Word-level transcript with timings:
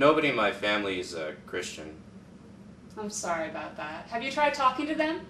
nobody 0.00 0.28
in 0.28 0.34
my 0.34 0.50
family 0.50 0.98
is 0.98 1.12
a 1.12 1.34
Christian. 1.46 1.94
I'm 2.98 3.10
sorry 3.10 3.50
about 3.50 3.76
that. 3.76 4.06
Have 4.08 4.22
you 4.22 4.32
tried 4.32 4.54
talking 4.54 4.86
to 4.86 4.94
them? 4.94 5.20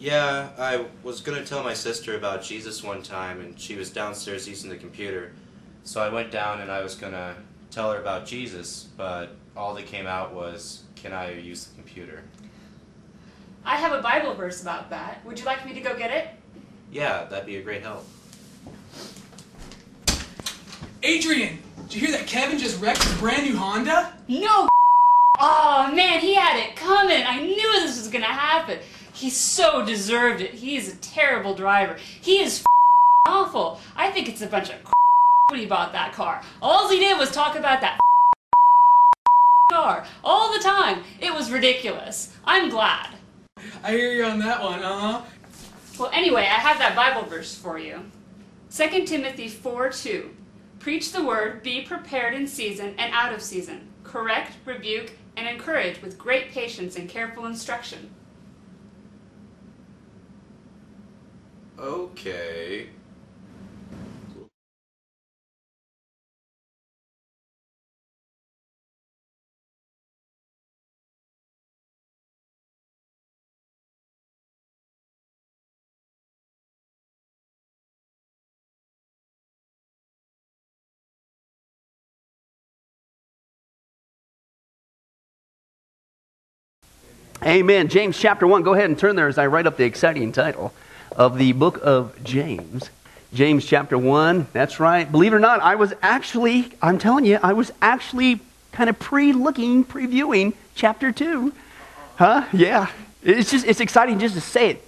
Yeah, 0.00 0.48
I 0.58 0.86
was 1.04 1.20
gonna 1.20 1.44
tell 1.44 1.62
my 1.62 1.74
sister 1.74 2.16
about 2.16 2.42
Jesus 2.42 2.82
one 2.82 3.02
time, 3.02 3.40
and 3.40 3.58
she 3.58 3.76
was 3.76 3.88
downstairs 3.88 4.48
using 4.48 4.68
the 4.68 4.76
computer. 4.76 5.32
So 5.84 6.02
I 6.02 6.08
went 6.08 6.32
down 6.32 6.60
and 6.60 6.72
I 6.72 6.82
was 6.82 6.96
gonna 6.96 7.36
tell 7.70 7.92
her 7.92 8.00
about 8.00 8.26
Jesus, 8.26 8.88
but 8.96 9.36
all 9.56 9.74
that 9.74 9.86
came 9.86 10.08
out 10.08 10.34
was, 10.34 10.82
Can 10.96 11.12
I 11.12 11.32
use 11.32 11.66
the 11.66 11.74
computer? 11.76 12.24
I 13.64 13.76
have 13.76 13.92
a 13.92 14.02
Bible 14.02 14.34
verse 14.34 14.60
about 14.60 14.90
that. 14.90 15.24
Would 15.24 15.38
you 15.38 15.44
like 15.44 15.64
me 15.64 15.72
to 15.74 15.80
go 15.80 15.96
get 15.96 16.10
it? 16.10 16.28
Yeah, 16.90 17.24
that'd 17.24 17.46
be 17.46 17.58
a 17.58 17.62
great 17.62 17.82
help. 17.82 18.04
Adrian, 21.02 21.58
did 21.90 22.00
you 22.00 22.06
hear 22.06 22.16
that 22.16 22.28
Kevin 22.28 22.56
just 22.56 22.80
wrecked 22.80 23.02
his 23.02 23.18
brand 23.18 23.44
new 23.44 23.56
Honda? 23.56 24.12
No! 24.28 24.68
Oh 25.40 25.90
man, 25.92 26.20
he 26.20 26.34
had 26.34 26.56
it 26.56 26.76
coming. 26.76 27.24
I 27.26 27.40
knew 27.42 27.72
this 27.80 27.98
was 27.98 28.06
gonna 28.06 28.26
happen. 28.26 28.78
He 29.12 29.28
so 29.28 29.84
deserved 29.84 30.40
it. 30.40 30.54
He 30.54 30.76
is 30.76 30.94
a 30.94 30.96
terrible 30.98 31.52
driver. 31.52 31.96
He 32.20 32.42
is 32.42 32.62
awful. 33.26 33.80
I 33.96 34.12
think 34.12 34.28
it's 34.28 34.40
a 34.40 34.46
bunch 34.46 34.70
of 34.70 34.76
when 35.50 35.58
he 35.58 35.66
bought 35.66 35.92
that 35.92 36.12
car. 36.12 36.42
All 36.62 36.88
he 36.88 37.00
did 37.00 37.18
was 37.18 37.32
talk 37.32 37.56
about 37.58 37.80
that 37.80 37.98
car 39.72 40.06
all 40.22 40.52
the 40.52 40.62
time. 40.62 41.02
It 41.18 41.34
was 41.34 41.50
ridiculous. 41.50 42.36
I'm 42.44 42.70
glad. 42.70 43.16
I 43.82 43.90
hear 43.90 44.12
you 44.12 44.24
on 44.26 44.38
that 44.38 44.62
one, 44.62 44.78
uh 44.78 44.98
huh. 44.98 45.22
Well, 45.98 46.10
anyway, 46.12 46.42
I 46.42 46.60
have 46.60 46.78
that 46.78 46.94
Bible 46.94 47.28
verse 47.28 47.56
for 47.56 47.80
you. 47.80 48.00
2 48.72 49.06
Timothy 49.06 49.48
4 49.48 49.90
2. 49.90 50.36
Preach 50.80 51.12
the 51.12 51.22
word, 51.22 51.62
be 51.62 51.82
prepared 51.82 52.32
in 52.32 52.46
season 52.46 52.94
and 52.96 53.12
out 53.12 53.34
of 53.34 53.42
season. 53.42 53.88
Correct, 54.02 54.52
rebuke, 54.64 55.12
and 55.36 55.46
encourage 55.46 56.00
with 56.00 56.16
great 56.16 56.50
patience 56.50 56.96
and 56.96 57.06
careful 57.06 57.44
instruction. 57.44 58.10
Okay. 61.78 62.88
Amen. 87.44 87.88
James 87.88 88.18
chapter 88.18 88.46
1. 88.46 88.62
Go 88.62 88.74
ahead 88.74 88.90
and 88.90 88.98
turn 88.98 89.16
there 89.16 89.26
as 89.26 89.38
I 89.38 89.46
write 89.46 89.66
up 89.66 89.78
the 89.78 89.84
exciting 89.84 90.30
title 90.30 90.74
of 91.16 91.38
the 91.38 91.52
book 91.52 91.80
of 91.82 92.22
James. 92.22 92.90
James 93.32 93.64
chapter 93.64 93.96
1. 93.96 94.48
That's 94.52 94.78
right. 94.78 95.10
Believe 95.10 95.32
it 95.32 95.36
or 95.36 95.40
not, 95.40 95.60
I 95.60 95.76
was 95.76 95.94
actually, 96.02 96.70
I'm 96.82 96.98
telling 96.98 97.24
you, 97.24 97.38
I 97.42 97.54
was 97.54 97.72
actually 97.80 98.40
kind 98.72 98.90
of 98.90 98.98
pre 98.98 99.32
looking, 99.32 99.86
previewing 99.86 100.52
chapter 100.74 101.12
2. 101.12 101.54
Huh? 102.16 102.44
Yeah. 102.52 102.90
It's 103.22 103.50
just, 103.50 103.66
it's 103.66 103.80
exciting 103.80 104.18
just 104.18 104.34
to 104.34 104.42
say 104.42 104.70
it. 104.70 104.84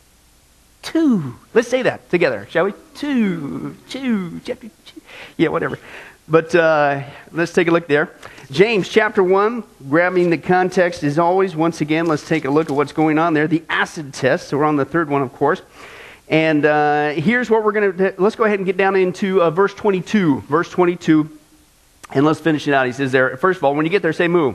Two. 0.82 1.36
Let's 1.54 1.68
say 1.68 1.80
that 1.82 2.10
together, 2.10 2.46
shall 2.50 2.66
we? 2.66 2.74
Two. 2.94 3.76
Two. 3.88 4.40
Chapter 4.44 4.68
two. 4.84 5.00
Yeah, 5.38 5.48
whatever. 5.48 5.78
But 6.28 6.54
uh, 6.54 7.02
let's 7.32 7.52
take 7.52 7.68
a 7.68 7.70
look 7.70 7.88
there. 7.88 8.10
James 8.50 8.88
chapter 8.88 9.22
1, 9.22 9.64
grabbing 9.88 10.30
the 10.30 10.38
context 10.38 11.02
as 11.02 11.18
always. 11.18 11.56
Once 11.56 11.80
again, 11.80 12.06
let's 12.06 12.26
take 12.26 12.44
a 12.44 12.50
look 12.50 12.70
at 12.70 12.76
what's 12.76 12.92
going 12.92 13.18
on 13.18 13.34
there. 13.34 13.48
The 13.48 13.62
acid 13.68 14.14
test. 14.14 14.48
So 14.48 14.58
we're 14.58 14.64
on 14.64 14.76
the 14.76 14.84
third 14.84 15.08
one, 15.08 15.22
of 15.22 15.32
course. 15.32 15.62
And 16.28 16.64
uh, 16.64 17.10
here's 17.10 17.50
what 17.50 17.64
we're 17.64 17.72
going 17.72 17.96
to 17.96 18.14
let's 18.18 18.36
go 18.36 18.44
ahead 18.44 18.58
and 18.58 18.66
get 18.66 18.76
down 18.76 18.96
into 18.96 19.42
uh, 19.42 19.50
verse 19.50 19.74
22. 19.74 20.42
Verse 20.42 20.70
22. 20.70 21.28
And 22.14 22.24
let's 22.24 22.40
finish 22.40 22.68
it 22.68 22.74
out. 22.74 22.86
He 22.86 22.92
says 22.92 23.10
there, 23.10 23.36
first 23.36 23.58
of 23.58 23.64
all, 23.64 23.74
when 23.74 23.84
you 23.84 23.90
get 23.90 24.02
there, 24.02 24.12
say 24.12 24.28
moo. 24.28 24.54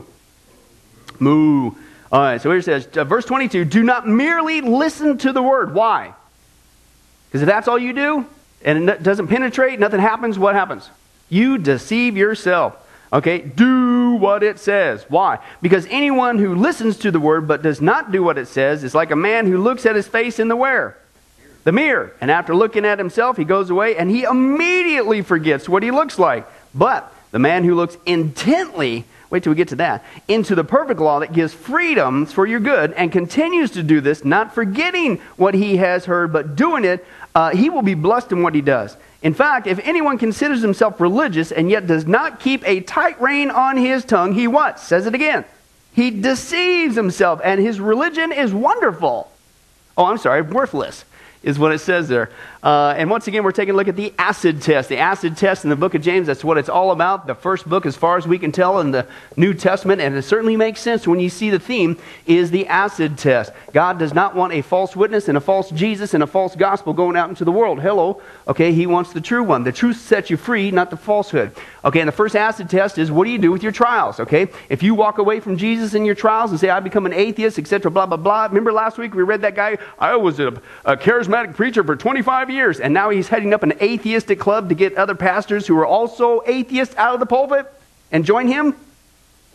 Moo. 1.18 1.72
All 2.10 2.20
right, 2.20 2.40
so 2.40 2.48
here 2.50 2.58
it 2.58 2.64
says, 2.64 2.88
uh, 2.96 3.04
verse 3.04 3.26
22 3.26 3.66
do 3.66 3.82
not 3.82 4.08
merely 4.08 4.62
listen 4.62 5.18
to 5.18 5.32
the 5.32 5.42
word. 5.42 5.74
Why? 5.74 6.14
Because 7.28 7.42
if 7.42 7.46
that's 7.46 7.68
all 7.68 7.78
you 7.78 7.92
do 7.92 8.26
and 8.64 8.88
it 8.88 9.02
doesn't 9.02 9.28
penetrate, 9.28 9.78
nothing 9.78 10.00
happens, 10.00 10.38
what 10.38 10.54
happens? 10.54 10.88
You 11.28 11.58
deceive 11.58 12.16
yourself. 12.16 12.76
Okay, 13.12 13.38
do 13.38 14.12
what 14.14 14.42
it 14.42 14.58
says. 14.58 15.04
Why? 15.08 15.38
Because 15.62 15.86
anyone 15.88 16.38
who 16.38 16.54
listens 16.54 16.98
to 16.98 17.10
the 17.10 17.20
word 17.20 17.48
but 17.48 17.62
does 17.62 17.80
not 17.80 18.12
do 18.12 18.22
what 18.22 18.36
it 18.36 18.48
says 18.48 18.84
is 18.84 18.94
like 18.94 19.10
a 19.10 19.16
man 19.16 19.46
who 19.46 19.58
looks 19.58 19.86
at 19.86 19.96
his 19.96 20.06
face 20.06 20.38
in 20.38 20.48
the 20.48 20.56
where? 20.56 20.96
The 21.64 21.72
mirror. 21.72 22.12
And 22.20 22.30
after 22.30 22.54
looking 22.54 22.84
at 22.84 22.98
himself, 22.98 23.36
he 23.36 23.44
goes 23.44 23.70
away 23.70 23.96
and 23.96 24.10
he 24.10 24.24
immediately 24.24 25.22
forgets 25.22 25.68
what 25.68 25.82
he 25.82 25.90
looks 25.90 26.18
like. 26.18 26.46
But 26.74 27.10
the 27.30 27.38
man 27.38 27.64
who 27.64 27.74
looks 27.74 27.96
intently, 28.04 29.04
wait 29.30 29.42
till 29.42 29.52
we 29.52 29.56
get 29.56 29.68
to 29.68 29.76
that, 29.76 30.04
into 30.28 30.54
the 30.54 30.64
perfect 30.64 31.00
law 31.00 31.20
that 31.20 31.32
gives 31.32 31.54
freedom 31.54 32.26
for 32.26 32.46
your 32.46 32.60
good 32.60 32.92
and 32.92 33.10
continues 33.10 33.70
to 33.72 33.82
do 33.82 34.02
this, 34.02 34.22
not 34.22 34.54
forgetting 34.54 35.16
what 35.36 35.54
he 35.54 35.78
has 35.78 36.04
heard, 36.04 36.30
but 36.30 36.56
doing 36.56 36.84
it, 36.84 37.06
uh, 37.34 37.50
he 37.50 37.70
will 37.70 37.82
be 37.82 37.94
blessed 37.94 38.32
in 38.32 38.42
what 38.42 38.54
he 38.54 38.60
does. 38.60 38.96
In 39.22 39.34
fact, 39.34 39.66
if 39.66 39.80
anyone 39.80 40.18
considers 40.18 40.62
himself 40.62 41.00
religious 41.00 41.50
and 41.50 41.70
yet 41.70 41.86
does 41.86 42.06
not 42.06 42.38
keep 42.38 42.66
a 42.66 42.80
tight 42.80 43.20
rein 43.20 43.50
on 43.50 43.76
his 43.76 44.04
tongue, 44.04 44.34
he 44.34 44.46
what? 44.46 44.78
Says 44.78 45.06
it 45.06 45.14
again. 45.14 45.44
He 45.92 46.10
deceives 46.10 46.94
himself, 46.94 47.40
and 47.42 47.60
his 47.60 47.80
religion 47.80 48.30
is 48.30 48.54
wonderful. 48.54 49.30
Oh, 49.96 50.04
I'm 50.04 50.18
sorry, 50.18 50.42
worthless 50.42 51.04
is 51.42 51.58
what 51.58 51.72
it 51.72 51.78
says 51.78 52.08
there. 52.08 52.30
Uh, 52.62 52.94
and 52.96 53.08
once 53.08 53.28
again, 53.28 53.44
we're 53.44 53.52
taking 53.52 53.74
a 53.74 53.76
look 53.76 53.86
at 53.86 53.96
the 53.96 54.12
acid 54.18 54.60
test. 54.60 54.88
The 54.88 54.98
acid 54.98 55.36
test 55.36 55.64
in 55.64 55.70
the 55.70 55.76
book 55.76 55.94
of 55.94 56.02
James, 56.02 56.26
that's 56.26 56.42
what 56.42 56.58
it's 56.58 56.68
all 56.68 56.90
about. 56.90 57.26
The 57.26 57.34
first 57.34 57.68
book, 57.68 57.86
as 57.86 57.96
far 57.96 58.16
as 58.16 58.26
we 58.26 58.38
can 58.38 58.50
tell, 58.50 58.80
in 58.80 58.90
the 58.90 59.06
New 59.36 59.54
Testament, 59.54 60.00
and 60.00 60.16
it 60.16 60.22
certainly 60.22 60.56
makes 60.56 60.80
sense 60.80 61.06
when 61.06 61.20
you 61.20 61.30
see 61.30 61.50
the 61.50 61.60
theme, 61.60 61.96
is 62.26 62.50
the 62.50 62.66
acid 62.66 63.16
test. 63.16 63.52
God 63.72 63.98
does 63.98 64.12
not 64.12 64.34
want 64.34 64.52
a 64.52 64.62
false 64.62 64.96
witness 64.96 65.28
and 65.28 65.38
a 65.38 65.40
false 65.40 65.70
Jesus 65.70 66.14
and 66.14 66.22
a 66.22 66.26
false 66.26 66.56
gospel 66.56 66.92
going 66.92 67.16
out 67.16 67.28
into 67.28 67.44
the 67.44 67.52
world. 67.52 67.80
Hello. 67.80 68.20
Okay, 68.48 68.72
He 68.72 68.86
wants 68.86 69.12
the 69.12 69.20
true 69.20 69.44
one. 69.44 69.62
The 69.62 69.72
truth 69.72 69.98
sets 69.98 70.30
you 70.30 70.36
free, 70.36 70.72
not 70.72 70.90
the 70.90 70.96
falsehood. 70.96 71.52
Okay, 71.88 72.00
and 72.00 72.08
the 72.08 72.12
first 72.12 72.36
acid 72.36 72.68
test 72.68 72.98
is 72.98 73.10
what 73.10 73.24
do 73.24 73.30
you 73.30 73.38
do 73.38 73.50
with 73.50 73.62
your 73.62 73.72
trials? 73.72 74.20
Okay, 74.20 74.48
if 74.68 74.82
you 74.82 74.94
walk 74.94 75.16
away 75.16 75.40
from 75.40 75.56
Jesus 75.56 75.94
in 75.94 76.04
your 76.04 76.14
trials 76.14 76.50
and 76.50 76.60
say, 76.60 76.68
I 76.68 76.80
become 76.80 77.06
an 77.06 77.14
atheist, 77.14 77.58
etc., 77.58 77.90
blah, 77.90 78.04
blah, 78.04 78.18
blah. 78.18 78.44
Remember 78.44 78.72
last 78.72 78.98
week 78.98 79.14
we 79.14 79.22
read 79.22 79.40
that 79.40 79.54
guy? 79.54 79.78
I 79.98 80.14
was 80.16 80.38
a, 80.38 80.48
a 80.84 80.98
charismatic 80.98 81.56
preacher 81.56 81.82
for 81.82 81.96
25 81.96 82.50
years, 82.50 82.78
and 82.78 82.92
now 82.92 83.08
he's 83.08 83.28
heading 83.28 83.54
up 83.54 83.62
an 83.62 83.72
atheistic 83.80 84.38
club 84.38 84.68
to 84.68 84.74
get 84.74 84.98
other 84.98 85.14
pastors 85.14 85.66
who 85.66 85.78
are 85.78 85.86
also 85.86 86.42
atheists 86.46 86.94
out 86.96 87.14
of 87.14 87.20
the 87.20 87.26
pulpit 87.26 87.72
and 88.12 88.22
join 88.22 88.48
him? 88.48 88.76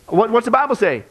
What, 0.08 0.30
what's 0.30 0.46
the 0.46 0.50
Bible 0.50 0.74
say? 0.74 1.04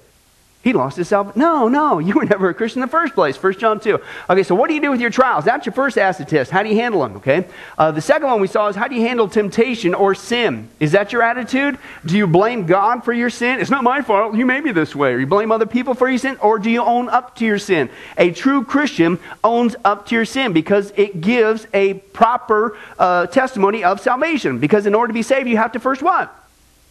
He 0.63 0.71
lost 0.71 0.95
his 0.95 1.09
salvation. 1.09 1.39
No, 1.39 1.67
no, 1.67 1.99
you 1.99 2.15
were 2.15 2.23
never 2.23 2.49
a 2.49 2.53
Christian 2.53 2.81
in 2.81 2.87
the 2.87 2.91
first 2.91 3.13
place. 3.13 3.41
1 3.41 3.59
John 3.59 3.79
2. 3.79 3.99
Okay, 4.29 4.43
so 4.43 4.55
what 4.55 4.69
do 4.69 4.73
you 4.73 4.81
do 4.81 4.91
with 4.91 5.01
your 5.01 5.09
trials? 5.09 5.43
That's 5.43 5.65
your 5.65 5.73
first 5.73 5.97
acid 5.97 6.29
test. 6.29 6.51
How 6.51 6.63
do 6.63 6.69
you 6.69 6.75
handle 6.75 7.01
them? 7.01 7.17
Okay. 7.17 7.45
Uh, 7.77 7.91
the 7.91 8.01
second 8.01 8.27
one 8.27 8.39
we 8.39 8.47
saw 8.47 8.69
is 8.69 8.75
how 8.75 8.87
do 8.87 8.95
you 8.95 9.01
handle 9.01 9.27
temptation 9.27 9.93
or 9.93 10.15
sin? 10.15 10.69
Is 10.79 10.93
that 10.93 11.11
your 11.11 11.21
attitude? 11.21 11.77
Do 12.05 12.17
you 12.17 12.25
blame 12.25 12.65
God 12.65 13.03
for 13.03 13.11
your 13.11 13.29
sin? 13.29 13.59
It's 13.59 13.69
not 13.69 13.83
my 13.83 14.01
fault. 14.01 14.35
You 14.35 14.45
made 14.45 14.63
me 14.63 14.71
this 14.71 14.95
way. 14.95 15.13
Or 15.13 15.19
you 15.19 15.27
blame 15.27 15.51
other 15.51 15.65
people 15.65 15.93
for 15.93 16.07
your 16.07 16.17
sin? 16.17 16.37
Or 16.41 16.57
do 16.57 16.69
you 16.69 16.81
own 16.81 17.09
up 17.09 17.35
to 17.35 17.45
your 17.45 17.59
sin? 17.59 17.89
A 18.17 18.31
true 18.31 18.63
Christian 18.63 19.19
owns 19.43 19.75
up 19.83 20.05
to 20.07 20.15
your 20.15 20.25
sin 20.25 20.53
because 20.53 20.93
it 20.95 21.19
gives 21.19 21.67
a 21.73 21.95
proper 21.95 22.77
uh, 22.97 23.27
testimony 23.27 23.83
of 23.83 23.99
salvation. 23.99 24.59
Because 24.59 24.85
in 24.85 24.95
order 24.95 25.09
to 25.09 25.13
be 25.13 25.23
saved, 25.23 25.49
you 25.49 25.57
have 25.57 25.73
to 25.73 25.79
first 25.81 26.01
what? 26.01 26.42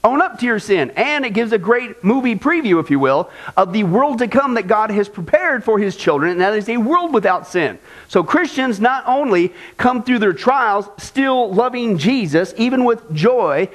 Own 0.04 0.20
up 0.20 0.38
to 0.40 0.46
your 0.46 0.58
sin. 0.58 0.90
And 0.96 1.24
it 1.24 1.32
gives 1.32 1.52
a 1.52 1.58
great 1.58 2.02
movie 2.02 2.34
preview, 2.34 2.80
if 2.80 2.90
you 2.90 2.98
will, 2.98 3.30
of 3.56 3.72
the 3.72 3.84
world 3.84 4.18
to 4.18 4.28
come 4.28 4.54
that 4.54 4.66
God 4.66 4.90
has 4.90 5.08
prepared 5.08 5.62
for 5.62 5.78
his 5.78 5.96
children, 5.96 6.32
and 6.32 6.40
that 6.40 6.54
is 6.54 6.68
a 6.68 6.76
world 6.76 7.14
without 7.14 7.46
sin. 7.46 7.78
So 8.08 8.24
Christians 8.24 8.80
not 8.80 9.04
only 9.06 9.52
come 9.76 10.02
through 10.02 10.18
their 10.18 10.32
trials 10.32 10.88
still 10.98 11.52
loving 11.52 11.98
Jesus, 11.98 12.52
even 12.56 12.84
with 12.84 13.12
joy, 13.14 13.68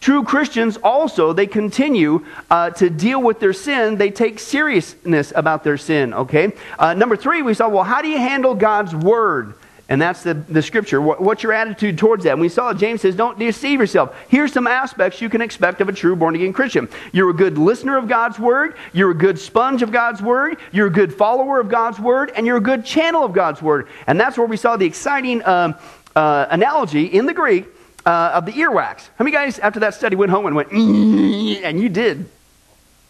True 0.00 0.24
Christians 0.24 0.78
also, 0.78 1.34
they 1.34 1.46
continue 1.46 2.24
uh, 2.50 2.70
to 2.70 2.88
deal 2.88 3.22
with 3.22 3.38
their 3.38 3.52
sin. 3.52 3.96
They 3.96 4.10
take 4.10 4.38
seriousness 4.38 5.30
about 5.36 5.62
their 5.62 5.76
sin, 5.76 6.14
okay? 6.14 6.52
Uh, 6.78 6.94
number 6.94 7.16
three, 7.16 7.42
we 7.42 7.52
saw, 7.52 7.68
well, 7.68 7.84
how 7.84 8.00
do 8.00 8.08
you 8.08 8.16
handle 8.16 8.54
God's 8.54 8.94
word? 8.94 9.52
And 9.90 10.00
that's 10.00 10.22
the, 10.22 10.34
the 10.34 10.62
scripture. 10.62 11.00
What, 11.00 11.20
what's 11.20 11.42
your 11.42 11.52
attitude 11.52 11.98
towards 11.98 12.22
that? 12.22 12.32
And 12.32 12.40
we 12.40 12.48
saw 12.48 12.72
James 12.72 13.00
says, 13.00 13.16
don't 13.16 13.36
deceive 13.40 13.80
yourself. 13.80 14.16
Here's 14.28 14.52
some 14.52 14.68
aspects 14.68 15.20
you 15.20 15.28
can 15.28 15.42
expect 15.42 15.80
of 15.80 15.88
a 15.88 15.92
true 15.92 16.14
born 16.14 16.36
again 16.36 16.52
Christian. 16.52 16.88
You're 17.12 17.30
a 17.30 17.34
good 17.34 17.58
listener 17.58 17.98
of 17.98 18.06
God's 18.06 18.38
word. 18.38 18.76
You're 18.92 19.10
a 19.10 19.16
good 19.16 19.36
sponge 19.36 19.82
of 19.82 19.90
God's 19.90 20.22
word. 20.22 20.58
You're 20.70 20.86
a 20.86 20.92
good 20.92 21.12
follower 21.12 21.58
of 21.58 21.68
God's 21.68 21.98
word. 21.98 22.30
And 22.36 22.46
you're 22.46 22.56
a 22.56 22.62
good 22.62 22.84
channel 22.84 23.24
of 23.24 23.32
God's 23.32 23.60
word. 23.60 23.88
And 24.06 24.18
that's 24.18 24.38
where 24.38 24.46
we 24.46 24.56
saw 24.56 24.76
the 24.76 24.86
exciting 24.86 25.44
um, 25.44 25.74
uh, 26.14 26.46
analogy 26.50 27.06
in 27.06 27.26
the 27.26 27.34
Greek 27.34 27.66
uh, 28.06 28.30
of 28.34 28.46
the 28.46 28.52
earwax. 28.52 29.08
How 29.16 29.24
many 29.24 29.32
guys 29.32 29.58
after 29.58 29.80
that 29.80 29.94
study 29.94 30.14
went 30.14 30.30
home 30.30 30.46
and 30.46 30.54
went, 30.54 30.70
and 30.70 31.80
you 31.80 31.88
did? 31.88 32.26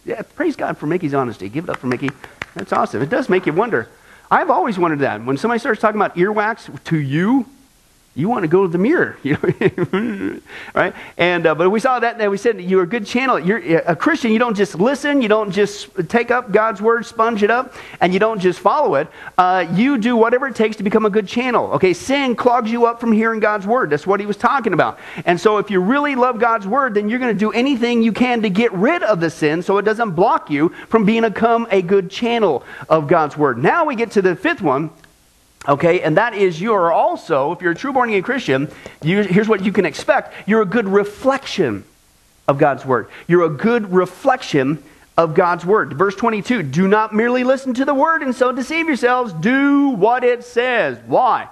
Yeah, 0.03 0.23
praise 0.23 0.55
God 0.55 0.79
for 0.79 0.87
Mickey's 0.87 1.13
honesty. 1.13 1.47
Give 1.47 1.65
it 1.65 1.69
up 1.69 1.77
for 1.77 1.85
Mickey. 1.85 2.09
That's 2.55 2.73
awesome. 2.73 3.03
It 3.03 3.09
does 3.09 3.29
make 3.29 3.45
you 3.45 3.53
wonder. 3.53 3.87
I've 4.31 4.49
always 4.49 4.79
wondered 4.79 4.99
that. 4.99 5.25
When 5.25 5.37
somebody 5.37 5.59
starts 5.59 5.81
talking 5.81 5.99
about 5.99 6.15
earwax 6.15 6.83
to 6.85 6.97
you, 6.97 7.45
you 8.13 8.27
want 8.27 8.43
to 8.43 8.49
go 8.49 8.63
to 8.63 8.67
the 8.67 8.77
mirror, 8.77 9.17
right? 10.75 10.93
And 11.17 11.45
uh, 11.45 11.55
but 11.55 11.69
we 11.69 11.79
saw 11.79 11.97
that, 11.97 12.19
and 12.19 12.29
we 12.29 12.37
said 12.37 12.59
you're 12.59 12.83
a 12.83 12.87
good 12.87 13.05
channel. 13.05 13.39
You're 13.39 13.79
a 13.79 13.95
Christian. 13.95 14.31
You 14.33 14.39
don't 14.39 14.55
just 14.55 14.75
listen. 14.75 15.21
You 15.21 15.29
don't 15.29 15.49
just 15.49 15.89
take 16.09 16.29
up 16.29 16.51
God's 16.51 16.81
word, 16.81 17.05
sponge 17.05 17.41
it 17.41 17.49
up, 17.49 17.73
and 18.01 18.13
you 18.13 18.19
don't 18.19 18.39
just 18.39 18.59
follow 18.59 18.95
it. 18.95 19.07
Uh, 19.37 19.65
you 19.73 19.97
do 19.97 20.17
whatever 20.17 20.47
it 20.47 20.55
takes 20.55 20.75
to 20.75 20.83
become 20.83 21.05
a 21.05 21.09
good 21.09 21.25
channel. 21.25 21.71
Okay, 21.71 21.93
sin 21.93 22.35
clogs 22.35 22.69
you 22.69 22.85
up 22.85 22.99
from 22.99 23.13
hearing 23.13 23.39
God's 23.39 23.65
word. 23.65 23.89
That's 23.89 24.05
what 24.05 24.19
he 24.19 24.25
was 24.25 24.35
talking 24.35 24.73
about. 24.73 24.99
And 25.23 25.39
so, 25.39 25.57
if 25.57 25.71
you 25.71 25.79
really 25.79 26.15
love 26.15 26.37
God's 26.37 26.67
word, 26.67 26.95
then 26.95 27.07
you're 27.07 27.19
going 27.19 27.33
to 27.33 27.39
do 27.39 27.53
anything 27.53 28.03
you 28.03 28.11
can 28.11 28.41
to 28.41 28.49
get 28.49 28.73
rid 28.73 29.03
of 29.03 29.21
the 29.21 29.29
sin, 29.29 29.61
so 29.61 29.77
it 29.77 29.83
doesn't 29.83 30.11
block 30.11 30.49
you 30.49 30.69
from 30.89 31.05
being 31.05 31.23
a 31.23 31.81
good 31.81 32.11
channel 32.11 32.63
of 32.89 33.07
God's 33.07 33.37
word. 33.37 33.57
Now 33.57 33.85
we 33.85 33.95
get 33.95 34.11
to 34.11 34.21
the 34.21 34.35
fifth 34.35 34.61
one, 34.61 34.89
Okay, 35.67 36.01
and 36.01 36.17
that 36.17 36.33
is 36.33 36.59
you 36.59 36.73
are 36.73 36.91
also, 36.91 37.51
if 37.51 37.61
you're 37.61 37.71
a 37.71 37.75
true 37.75 37.93
born 37.93 38.09
again 38.09 38.23
Christian, 38.23 38.71
you, 39.03 39.21
here's 39.21 39.47
what 39.47 39.63
you 39.63 39.71
can 39.71 39.85
expect 39.85 40.33
you're 40.47 40.61
a 40.61 40.65
good 40.65 40.87
reflection 40.87 41.83
of 42.47 42.57
God's 42.57 42.83
word. 42.83 43.07
You're 43.27 43.45
a 43.45 43.49
good 43.49 43.93
reflection 43.93 44.83
of 45.17 45.35
God's 45.35 45.65
word. 45.65 45.93
Verse 45.93 46.15
22 46.15 46.63
Do 46.63 46.87
not 46.87 47.13
merely 47.13 47.43
listen 47.43 47.73
to 47.75 47.85
the 47.85 47.93
word 47.93 48.23
and 48.23 48.35
so 48.35 48.51
deceive 48.51 48.87
yourselves, 48.87 49.33
do 49.33 49.89
what 49.89 50.23
it 50.23 50.43
says. 50.43 50.97
Why? 51.05 51.47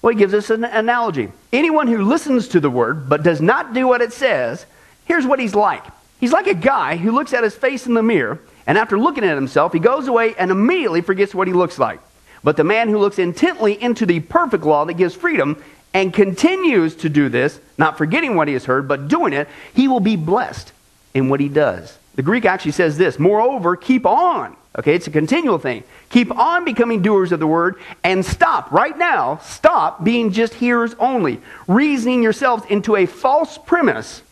Well, 0.00 0.12
he 0.12 0.18
gives 0.18 0.32
us 0.32 0.48
an 0.50 0.64
analogy. 0.64 1.30
Anyone 1.52 1.88
who 1.88 2.04
listens 2.04 2.48
to 2.48 2.60
the 2.60 2.70
word 2.70 3.08
but 3.08 3.22
does 3.22 3.40
not 3.40 3.74
do 3.74 3.86
what 3.86 4.00
it 4.00 4.12
says, 4.12 4.64
here's 5.04 5.26
what 5.26 5.40
he's 5.40 5.54
like. 5.54 5.84
He's 6.20 6.32
like 6.32 6.46
a 6.46 6.54
guy 6.54 6.96
who 6.96 7.12
looks 7.12 7.32
at 7.32 7.44
his 7.44 7.54
face 7.54 7.86
in 7.86 7.94
the 7.94 8.02
mirror, 8.02 8.38
and 8.66 8.78
after 8.78 8.98
looking 8.98 9.24
at 9.24 9.34
himself, 9.34 9.72
he 9.72 9.78
goes 9.78 10.06
away 10.06 10.34
and 10.38 10.50
immediately 10.50 11.00
forgets 11.00 11.34
what 11.34 11.48
he 11.48 11.54
looks 11.54 11.78
like. 11.78 12.00
But 12.42 12.56
the 12.56 12.64
man 12.64 12.88
who 12.88 12.98
looks 12.98 13.18
intently 13.18 13.80
into 13.80 14.06
the 14.06 14.20
perfect 14.20 14.64
law 14.64 14.84
that 14.86 14.94
gives 14.94 15.14
freedom 15.14 15.62
and 15.92 16.14
continues 16.14 16.94
to 16.96 17.08
do 17.08 17.28
this, 17.28 17.60
not 17.76 17.98
forgetting 17.98 18.36
what 18.36 18.48
he 18.48 18.54
has 18.54 18.64
heard, 18.64 18.86
but 18.88 19.08
doing 19.08 19.32
it, 19.32 19.48
he 19.74 19.88
will 19.88 20.00
be 20.00 20.16
blessed 20.16 20.72
in 21.14 21.28
what 21.28 21.40
he 21.40 21.48
does. 21.48 21.98
The 22.14 22.22
Greek 22.22 22.44
actually 22.44 22.72
says 22.72 22.96
this 22.98 23.18
Moreover, 23.18 23.76
keep 23.76 24.06
on. 24.06 24.56
Okay, 24.78 24.94
it's 24.94 25.08
a 25.08 25.10
continual 25.10 25.58
thing. 25.58 25.82
Keep 26.10 26.36
on 26.38 26.64
becoming 26.64 27.02
doers 27.02 27.32
of 27.32 27.40
the 27.40 27.46
word 27.46 27.76
and 28.04 28.24
stop 28.24 28.70
right 28.70 28.96
now, 28.96 29.38
stop 29.38 30.04
being 30.04 30.30
just 30.30 30.54
hearers 30.54 30.94
only, 31.00 31.40
reasoning 31.66 32.22
yourselves 32.22 32.64
into 32.70 32.94
a 32.94 33.06
false 33.06 33.58
premise 33.58 34.22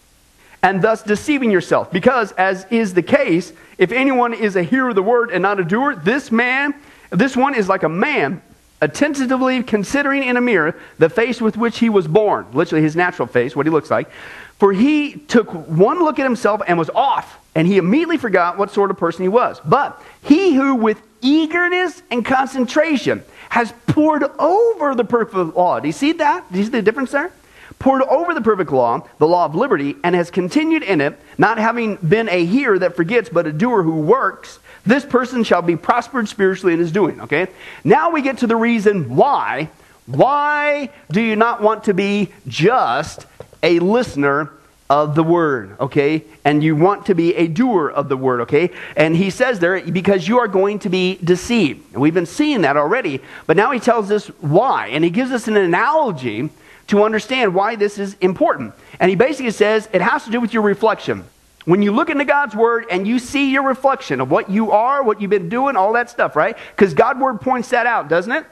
and 0.62 0.81
thus 0.81 1.02
deceiving 1.02 1.50
yourself. 1.50 1.90
Because, 1.90 2.32
as 2.32 2.66
is 2.70 2.94
the 2.94 3.02
case, 3.02 3.52
if 3.78 3.90
anyone 3.90 4.32
is 4.32 4.55
a 4.55 4.62
hearer 4.62 4.90
of 4.90 4.94
the 4.94 5.02
word 5.02 5.31
and 5.31 5.43
not 5.43 5.58
a 5.58 5.64
doer, 5.64 5.96
this 5.96 6.31
man 6.31 6.72
this 7.10 7.37
one 7.37 7.55
is 7.55 7.69
like 7.69 7.82
a 7.82 7.88
man 7.88 8.43
attentively 8.81 9.62
considering 9.62 10.22
in 10.22 10.37
a 10.37 10.40
mirror 10.40 10.78
the 10.99 11.08
face 11.08 11.40
with 11.40 11.56
which 11.56 11.78
he 11.78 11.88
was 11.88 12.06
born, 12.06 12.46
literally 12.52 12.82
his 12.82 12.94
natural 12.94 13.26
face, 13.26 13.56
what 13.56 13.66
he 13.66 13.70
looks 13.70 13.90
like. 13.90 14.10
For 14.58 14.72
he 14.72 15.14
took 15.14 15.52
one 15.52 16.00
look 16.00 16.19
at 16.19 16.25
himself 16.25 16.62
and 16.66 16.78
was 16.78 16.90
off, 16.90 17.38
and 17.55 17.66
he 17.66 17.76
immediately 17.76 18.19
forgot 18.19 18.58
what 18.58 18.72
sort 18.72 18.90
of 18.90 18.99
person 18.99 19.22
he 19.22 19.28
was. 19.28 19.60
But 19.64 20.02
he 20.22 20.55
who 20.55 20.75
with 20.75 21.00
eagerness 21.20 22.02
and 22.10 22.25
concentration 22.25 23.22
has 23.50 23.72
pored 23.87 24.25
over 24.38 24.94
the 24.94 25.05
perfect 25.05 25.56
law. 25.56 25.81
Do 25.81 25.87
you 25.87 25.93
see 25.93 26.12
that? 26.12 26.50
Do 26.52 26.58
you 26.58 26.64
see 26.64 26.70
the 26.70 26.82
difference 26.82 27.12
there? 27.12 27.32
Pored 27.78 28.02
over 28.02 28.34
the 28.34 28.40
perfect 28.40 28.72
law, 28.72 29.06
the 29.19 29.28
law 29.28 29.44
of 29.44 29.55
liberty, 29.55 29.94
and 30.02 30.14
has 30.16 30.31
continued 30.31 30.82
in 30.82 31.00
it, 31.00 31.19
not 31.38 31.58
having 31.58 31.96
been 31.96 32.28
a 32.28 32.44
hearer 32.44 32.78
that 32.81 32.96
forgets, 32.96 33.28
but 33.28 33.46
a 33.46 33.52
doer 33.52 33.82
who 33.84 34.00
works. 34.00 34.58
This 34.88 35.05
person 35.05 35.44
shall 35.44 35.61
be 35.61 35.76
prospered 35.76 36.31
spiritually 36.31 36.73
in 36.73 36.81
his 36.81 36.90
doing. 36.90 37.20
Okay? 37.20 37.49
Now 37.85 38.11
we 38.11 38.23
get 38.23 38.38
to 38.38 38.46
the 38.46 38.56
reason 38.56 39.14
why. 39.14 39.69
Why 40.06 40.88
do 41.11 41.20
you 41.20 41.37
not 41.37 41.61
want 41.61 41.85
to 41.85 41.94
be 41.94 42.32
just 42.46 43.26
a 43.62 43.81
listener 43.81 44.50
of 44.88 45.14
the 45.14 45.23
word, 45.23 45.76
okay? 45.79 46.25
And 46.46 46.64
you 46.64 46.75
want 46.75 47.05
to 47.06 47.14
be 47.14 47.35
a 47.35 47.46
doer 47.46 47.90
of 47.90 48.08
the 48.08 48.17
word, 48.17 48.40
okay? 48.40 48.70
And 48.96 49.14
he 49.14 49.29
says 49.29 49.58
there, 49.58 49.79
because 49.82 50.26
you 50.26 50.38
are 50.38 50.49
going 50.49 50.79
to 50.79 50.88
be 50.88 51.19
deceived. 51.23 51.93
And 51.93 52.00
we've 52.00 52.14
been 52.14 52.25
seeing 52.25 52.62
that 52.62 52.79
already, 52.79 53.20
but 53.46 53.58
now 53.58 53.70
he 53.73 53.81
tells 53.81 54.11
us 54.11 54.29
why. 54.41 54.87
And 54.87 55.05
he 55.05 55.11
gives 55.11 55.31
us 55.31 55.46
an 55.46 55.58
analogy 55.58 56.49
to 56.87 57.02
understand 57.02 57.55
why 57.55 57.76
this 57.76 57.99
is 57.99 58.17
important. 58.23 58.73
And 58.99 59.11
he 59.11 59.17
basically 59.17 59.50
says 59.50 59.87
it 59.93 60.00
has 60.00 60.25
to 60.25 60.31
do 60.31 60.41
with 60.41 60.55
your 60.55 60.62
reflection. 60.62 61.25
When 61.69 61.82
you 61.82 61.93
look 61.93 62.09
into 62.09 62.25
God's 62.25 62.56
Word 62.56 62.87
and 62.91 63.06
you 63.06 63.19
see 63.19 63.53
your 63.53 63.62
reflection 63.62 64.23
of 64.23 64.31
what 64.31 64.49
you 64.49 64.70
are, 64.70 65.03
what 65.03 65.20
you've 65.20 65.29
been 65.29 65.50
doing, 65.50 65.76
all 65.76 65.93
that 65.93 66.09
stuff, 66.09 66.35
right? 66.35 66.56
Because 66.75 66.94
God's 66.94 67.20
Word 67.20 67.43
points 67.43 67.69
that 67.69 67.85
out, 67.85 68.09
doesn't 68.09 68.32
it? 68.32 68.47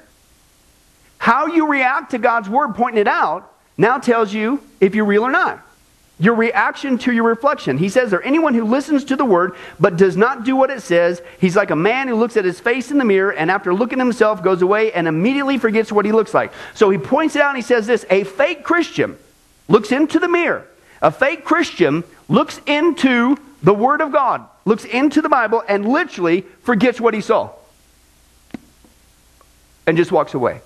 How 1.16 1.46
you 1.46 1.66
react 1.66 2.10
to 2.10 2.18
God's 2.18 2.50
Word 2.50 2.74
pointing 2.74 3.00
it 3.00 3.08
out 3.08 3.50
now 3.78 3.96
tells 3.96 4.34
you 4.34 4.62
if 4.82 4.94
you're 4.94 5.06
real 5.06 5.22
or 5.22 5.30
not. 5.30 5.66
Your 6.20 6.34
reaction 6.34 6.98
to 6.98 7.12
your 7.12 7.24
reflection. 7.24 7.78
He 7.78 7.88
says 7.88 8.10
there, 8.10 8.22
anyone 8.22 8.52
who 8.52 8.64
listens 8.64 9.02
to 9.04 9.16
the 9.16 9.24
word 9.24 9.54
but 9.80 9.96
does 9.96 10.14
not 10.14 10.44
do 10.44 10.54
what 10.54 10.68
it 10.68 10.82
says, 10.82 11.22
he's 11.40 11.56
like 11.56 11.70
a 11.70 11.76
man 11.76 12.08
who 12.08 12.16
looks 12.16 12.36
at 12.36 12.44
his 12.44 12.60
face 12.60 12.90
in 12.90 12.98
the 12.98 13.04
mirror 13.04 13.32
and 13.32 13.50
after 13.50 13.72
looking 13.72 13.98
at 13.98 14.04
himself 14.04 14.42
goes 14.42 14.60
away 14.60 14.92
and 14.92 15.08
immediately 15.08 15.56
forgets 15.56 15.90
what 15.90 16.04
he 16.04 16.12
looks 16.12 16.34
like. 16.34 16.52
So 16.74 16.90
he 16.90 16.98
points 16.98 17.34
it 17.34 17.40
out 17.40 17.54
and 17.54 17.56
he 17.56 17.62
says 17.62 17.86
this 17.86 18.04
a 18.10 18.24
fake 18.24 18.62
Christian 18.62 19.16
looks 19.68 19.90
into 19.90 20.18
the 20.18 20.28
mirror. 20.28 20.66
A 21.00 21.10
fake 21.10 21.44
Christian 21.44 22.04
looks 22.28 22.60
into 22.66 23.36
the 23.62 23.74
Word 23.74 24.00
of 24.00 24.12
God, 24.12 24.46
looks 24.64 24.84
into 24.84 25.22
the 25.22 25.28
Bible, 25.28 25.62
and 25.68 25.88
literally 25.88 26.42
forgets 26.62 27.00
what 27.00 27.14
he 27.14 27.20
saw 27.20 27.50
and 29.86 29.96
just 29.96 30.12
walks 30.12 30.34
away. 30.34 30.60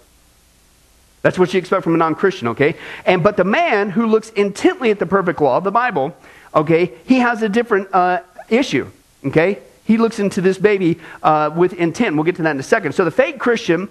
That's 1.22 1.38
what 1.38 1.52
you 1.52 1.58
expect 1.58 1.84
from 1.84 1.94
a 1.94 1.98
non 1.98 2.14
Christian, 2.14 2.48
okay? 2.48 2.76
And 3.04 3.22
but 3.22 3.36
the 3.36 3.44
man 3.44 3.90
who 3.90 4.06
looks 4.06 4.30
intently 4.30 4.90
at 4.90 4.98
the 4.98 5.06
perfect 5.06 5.40
law, 5.40 5.58
of 5.58 5.64
the 5.64 5.70
Bible, 5.70 6.16
okay, 6.54 6.92
he 7.04 7.18
has 7.18 7.42
a 7.42 7.48
different 7.48 7.88
uh, 7.94 8.20
issue, 8.48 8.90
okay? 9.26 9.58
He 9.84 9.98
looks 9.98 10.18
into 10.18 10.40
this 10.40 10.56
baby 10.56 10.98
uh, 11.22 11.50
with 11.54 11.74
intent. 11.74 12.14
We'll 12.14 12.24
get 12.24 12.36
to 12.36 12.42
that 12.42 12.52
in 12.52 12.60
a 12.60 12.62
second. 12.62 12.92
So 12.92 13.04
the 13.04 13.10
fake 13.10 13.38
Christian 13.38 13.88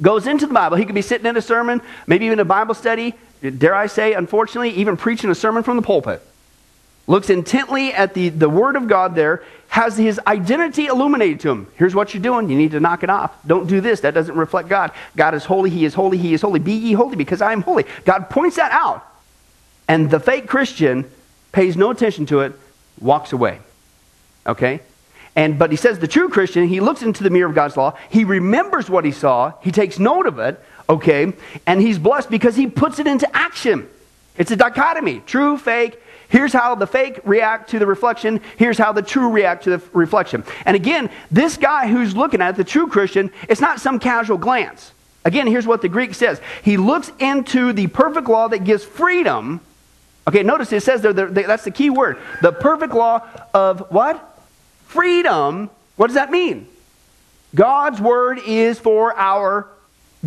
goes 0.00 0.26
into 0.26 0.46
the 0.46 0.54
Bible. 0.54 0.76
He 0.76 0.84
could 0.86 0.94
be 0.94 1.02
sitting 1.02 1.26
in 1.26 1.36
a 1.36 1.42
sermon, 1.42 1.80
maybe 2.06 2.26
even 2.26 2.40
a 2.40 2.44
Bible 2.44 2.74
study, 2.74 3.14
dare 3.40 3.74
I 3.74 3.86
say, 3.86 4.14
unfortunately, 4.14 4.70
even 4.70 4.96
preaching 4.96 5.30
a 5.30 5.34
sermon 5.34 5.62
from 5.62 5.76
the 5.76 5.82
pulpit 5.82 6.20
looks 7.06 7.30
intently 7.30 7.92
at 7.92 8.14
the, 8.14 8.28
the 8.30 8.48
Word 8.48 8.76
of 8.76 8.88
God 8.88 9.14
there, 9.14 9.42
has 9.68 9.96
his 9.96 10.20
identity 10.26 10.86
illuminated 10.86 11.40
to 11.40 11.50
him. 11.50 11.66
Here's 11.76 11.94
what 11.94 12.14
you're 12.14 12.22
doing. 12.22 12.48
You 12.48 12.56
need 12.56 12.70
to 12.70 12.80
knock 12.80 13.02
it 13.02 13.10
off. 13.10 13.34
Don't 13.46 13.66
do 13.66 13.80
this. 13.80 14.00
That 14.00 14.14
doesn't 14.14 14.36
reflect 14.36 14.68
God. 14.68 14.92
God 15.16 15.34
is 15.34 15.44
holy. 15.44 15.68
He 15.68 15.84
is 15.84 15.94
holy. 15.94 16.16
He 16.16 16.32
is 16.32 16.42
holy. 16.42 16.60
Be 16.60 16.74
ye 16.74 16.92
holy 16.92 17.16
because 17.16 17.42
I 17.42 17.52
am 17.52 17.62
holy. 17.62 17.84
God 18.04 18.30
points 18.30 18.56
that 18.56 18.70
out. 18.70 19.04
And 19.88 20.10
the 20.10 20.20
fake 20.20 20.46
Christian 20.46 21.10
pays 21.52 21.76
no 21.76 21.90
attention 21.90 22.26
to 22.26 22.40
it, 22.40 22.52
walks 23.00 23.32
away. 23.32 23.58
Okay? 24.46 24.80
And 25.36 25.58
but 25.58 25.70
he 25.70 25.76
says 25.76 25.98
the 25.98 26.08
true 26.08 26.28
Christian, 26.28 26.68
he 26.68 26.80
looks 26.80 27.02
into 27.02 27.24
the 27.24 27.30
mirror 27.30 27.48
of 27.48 27.54
God's 27.54 27.76
law, 27.76 27.96
he 28.08 28.24
remembers 28.24 28.88
what 28.88 29.04
he 29.04 29.10
saw, 29.10 29.52
he 29.60 29.72
takes 29.72 29.98
note 29.98 30.26
of 30.26 30.38
it, 30.38 30.60
okay, 30.88 31.32
and 31.66 31.80
he's 31.80 31.98
blessed 31.98 32.30
because 32.30 32.54
he 32.54 32.66
puts 32.68 32.98
it 32.98 33.06
into 33.06 33.28
action. 33.36 33.88
It's 34.36 34.50
a 34.50 34.56
dichotomy, 34.56 35.22
true, 35.26 35.58
fake, 35.58 36.00
Here's 36.28 36.52
how 36.52 36.74
the 36.74 36.86
fake 36.86 37.20
react 37.24 37.70
to 37.70 37.78
the 37.78 37.86
reflection. 37.86 38.40
Here's 38.56 38.78
how 38.78 38.92
the 38.92 39.02
true 39.02 39.30
react 39.30 39.64
to 39.64 39.70
the 39.76 39.82
reflection. 39.92 40.44
And 40.64 40.74
again, 40.74 41.10
this 41.30 41.56
guy 41.56 41.88
who's 41.88 42.16
looking 42.16 42.40
at 42.40 42.50
it, 42.50 42.56
the 42.56 42.64
true 42.64 42.86
Christian, 42.86 43.30
it's 43.48 43.60
not 43.60 43.80
some 43.80 43.98
casual 43.98 44.38
glance. 44.38 44.92
Again, 45.24 45.46
here's 45.46 45.66
what 45.66 45.80
the 45.80 45.88
Greek 45.88 46.14
says. 46.14 46.40
He 46.62 46.76
looks 46.76 47.10
into 47.18 47.72
the 47.72 47.86
perfect 47.86 48.28
law 48.28 48.48
that 48.48 48.64
gives 48.64 48.84
freedom. 48.84 49.60
Okay, 50.26 50.42
notice 50.42 50.72
it 50.72 50.82
says 50.82 51.02
there, 51.02 51.12
that's 51.12 51.64
the 51.64 51.70
key 51.70 51.90
word. 51.90 52.18
The 52.42 52.52
perfect 52.52 52.94
law 52.94 53.26
of 53.52 53.90
what? 53.90 54.38
Freedom. 54.86 55.70
What 55.96 56.08
does 56.08 56.14
that 56.14 56.30
mean? 56.30 56.66
God's 57.54 58.00
word 58.00 58.40
is 58.44 58.78
for 58.78 59.16
our 59.16 59.68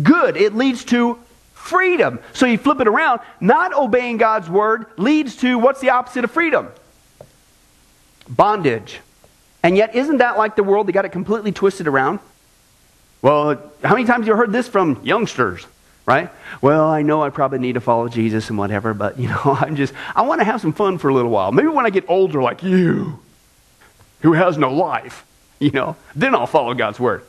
good. 0.02 0.36
It 0.36 0.54
leads 0.54 0.84
to 0.86 1.18
freedom. 1.58 2.20
So 2.32 2.46
you 2.46 2.56
flip 2.56 2.80
it 2.80 2.88
around, 2.88 3.20
not 3.40 3.74
obeying 3.74 4.16
God's 4.16 4.48
word 4.48 4.86
leads 4.96 5.36
to 5.36 5.58
what's 5.58 5.80
the 5.80 5.90
opposite 5.90 6.24
of 6.24 6.30
freedom? 6.30 6.68
Bondage. 8.28 9.00
And 9.62 9.76
yet, 9.76 9.94
isn't 9.94 10.18
that 10.18 10.38
like 10.38 10.56
the 10.56 10.62
world? 10.62 10.86
They 10.86 10.92
got 10.92 11.04
it 11.04 11.10
completely 11.10 11.52
twisted 11.52 11.86
around. 11.86 12.20
Well, 13.20 13.60
how 13.82 13.94
many 13.94 14.06
times 14.06 14.22
have 14.22 14.28
you 14.28 14.36
heard 14.36 14.52
this 14.52 14.68
from 14.68 15.00
youngsters? 15.02 15.66
Right? 16.06 16.30
Well, 16.62 16.88
I 16.88 17.02
know 17.02 17.22
I 17.22 17.28
probably 17.28 17.58
need 17.58 17.74
to 17.74 17.82
follow 17.82 18.08
Jesus 18.08 18.48
and 18.48 18.56
whatever, 18.56 18.94
but 18.94 19.18
you 19.18 19.28
know, 19.28 19.40
I'm 19.60 19.76
just, 19.76 19.92
I 20.14 20.22
want 20.22 20.40
to 20.40 20.44
have 20.44 20.60
some 20.60 20.72
fun 20.72 20.96
for 20.96 21.08
a 21.08 21.14
little 21.14 21.30
while. 21.30 21.52
Maybe 21.52 21.68
when 21.68 21.84
I 21.84 21.90
get 21.90 22.04
older, 22.08 22.40
like 22.40 22.62
you, 22.62 23.18
who 24.20 24.32
has 24.32 24.56
no 24.56 24.72
life, 24.72 25.26
you 25.58 25.70
know, 25.70 25.96
then 26.14 26.34
I'll 26.34 26.46
follow 26.46 26.72
God's 26.72 26.98
word. 26.98 27.24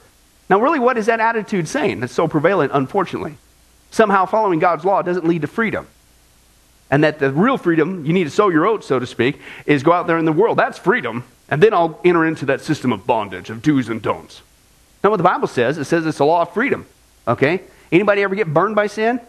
Now, 0.49 0.61
really, 0.61 0.79
what 0.79 0.97
is 0.97 1.07
that 1.07 1.19
attitude 1.19 1.67
saying 1.67 1.99
that's 1.99 2.13
so 2.13 2.27
prevalent, 2.27 2.71
unfortunately? 2.73 3.37
Somehow 3.91 4.25
following 4.25 4.59
God's 4.59 4.85
law 4.85 5.01
doesn't 5.01 5.25
lead 5.25 5.41
to 5.41 5.47
freedom. 5.47 5.87
And 6.91 7.03
that 7.03 7.19
the 7.19 7.31
real 7.31 7.57
freedom, 7.57 8.05
you 8.05 8.13
need 8.13 8.23
to 8.23 8.29
sow 8.29 8.49
your 8.49 8.65
oats, 8.65 8.87
so 8.87 8.97
to 8.99 9.05
speak, 9.05 9.39
is 9.65 9.83
go 9.83 9.91
out 9.91 10.07
there 10.07 10.17
in 10.17 10.25
the 10.25 10.31
world. 10.31 10.57
That's 10.57 10.79
freedom. 10.79 11.23
And 11.49 11.61
then 11.61 11.73
I'll 11.73 11.99
enter 12.03 12.25
into 12.25 12.45
that 12.47 12.61
system 12.61 12.91
of 12.91 13.05
bondage, 13.05 13.49
of 13.49 13.61
do's 13.61 13.89
and 13.89 14.01
don'ts. 14.01 14.41
Now, 15.03 15.11
what 15.11 15.17
the 15.17 15.23
Bible 15.23 15.47
says, 15.47 15.77
it 15.77 15.85
says 15.85 16.05
it's 16.05 16.19
a 16.19 16.25
law 16.25 16.41
of 16.41 16.53
freedom. 16.53 16.85
Okay? 17.27 17.61
Anybody 17.91 18.23
ever 18.23 18.35
get 18.35 18.53
burned 18.53 18.75
by 18.75 18.87
sin? 18.87 19.19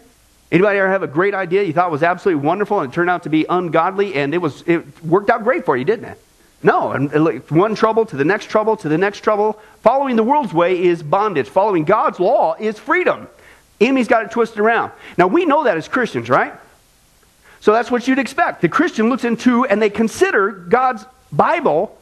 Anybody 0.51 0.79
ever 0.79 0.89
have 0.89 1.03
a 1.03 1.07
great 1.07 1.33
idea 1.33 1.63
you 1.63 1.71
thought 1.71 1.91
was 1.91 2.03
absolutely 2.03 2.45
wonderful 2.45 2.81
and 2.81 2.91
it 2.91 2.95
turned 2.95 3.09
out 3.09 3.23
to 3.23 3.29
be 3.29 3.45
ungodly 3.47 4.15
and 4.15 4.33
it 4.33 4.39
was 4.39 4.63
it 4.67 4.83
worked 5.03 5.29
out 5.29 5.43
great 5.43 5.63
for 5.65 5.77
you, 5.77 5.85
didn't 5.85 6.05
it? 6.05 6.21
No, 6.61 6.91
and 6.91 7.09
one 7.49 7.73
trouble 7.73 8.05
to 8.05 8.17
the 8.17 8.25
next 8.25 8.49
trouble 8.49 8.75
to 8.77 8.89
the 8.89 8.97
next 8.97 9.21
trouble. 9.21 9.59
Following 9.81 10.15
the 10.15 10.23
world's 10.23 10.53
way 10.53 10.83
is 10.83 11.01
bondage. 11.01 11.47
Following 11.47 11.85
God's 11.85 12.19
law 12.19 12.55
is 12.59 12.77
freedom. 12.77 13.27
Enemy's 13.81 14.07
got 14.07 14.23
it 14.23 14.31
twisted 14.31 14.59
around. 14.59 14.91
Now 15.17 15.27
we 15.27 15.45
know 15.45 15.63
that 15.63 15.75
as 15.75 15.87
Christians, 15.87 16.29
right? 16.29 16.53
So 17.59 17.73
that's 17.73 17.91
what 17.91 18.07
you'd 18.07 18.19
expect. 18.19 18.61
The 18.61 18.69
Christian 18.69 19.09
looks 19.09 19.23
into 19.23 19.65
and 19.65 19.81
they 19.81 19.89
consider 19.89 20.51
God's 20.51 21.05
Bible. 21.31 21.97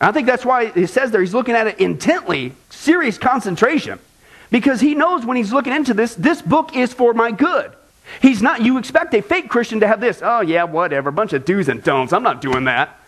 I 0.00 0.12
think 0.12 0.26
that's 0.26 0.44
why 0.44 0.66
he 0.66 0.86
says 0.86 1.10
there 1.10 1.20
he's 1.20 1.34
looking 1.34 1.54
at 1.54 1.66
it 1.66 1.78
intently, 1.80 2.52
serious 2.70 3.18
concentration. 3.18 3.98
Because 4.50 4.80
he 4.80 4.94
knows 4.94 5.24
when 5.24 5.36
he's 5.36 5.52
looking 5.52 5.72
into 5.72 5.94
this, 5.94 6.14
this 6.14 6.42
book 6.42 6.76
is 6.76 6.92
for 6.92 7.14
my 7.14 7.30
good. 7.30 7.72
He's 8.20 8.42
not, 8.42 8.62
you 8.62 8.78
expect 8.78 9.14
a 9.14 9.22
fake 9.22 9.48
Christian 9.48 9.80
to 9.80 9.86
have 9.86 10.00
this, 10.00 10.20
oh 10.22 10.40
yeah, 10.40 10.64
whatever, 10.64 11.10
bunch 11.10 11.32
of 11.32 11.44
do's 11.44 11.68
and 11.68 11.82
don'ts. 11.82 12.12
I'm 12.12 12.24
not 12.24 12.40
doing 12.40 12.64
that. 12.64 12.98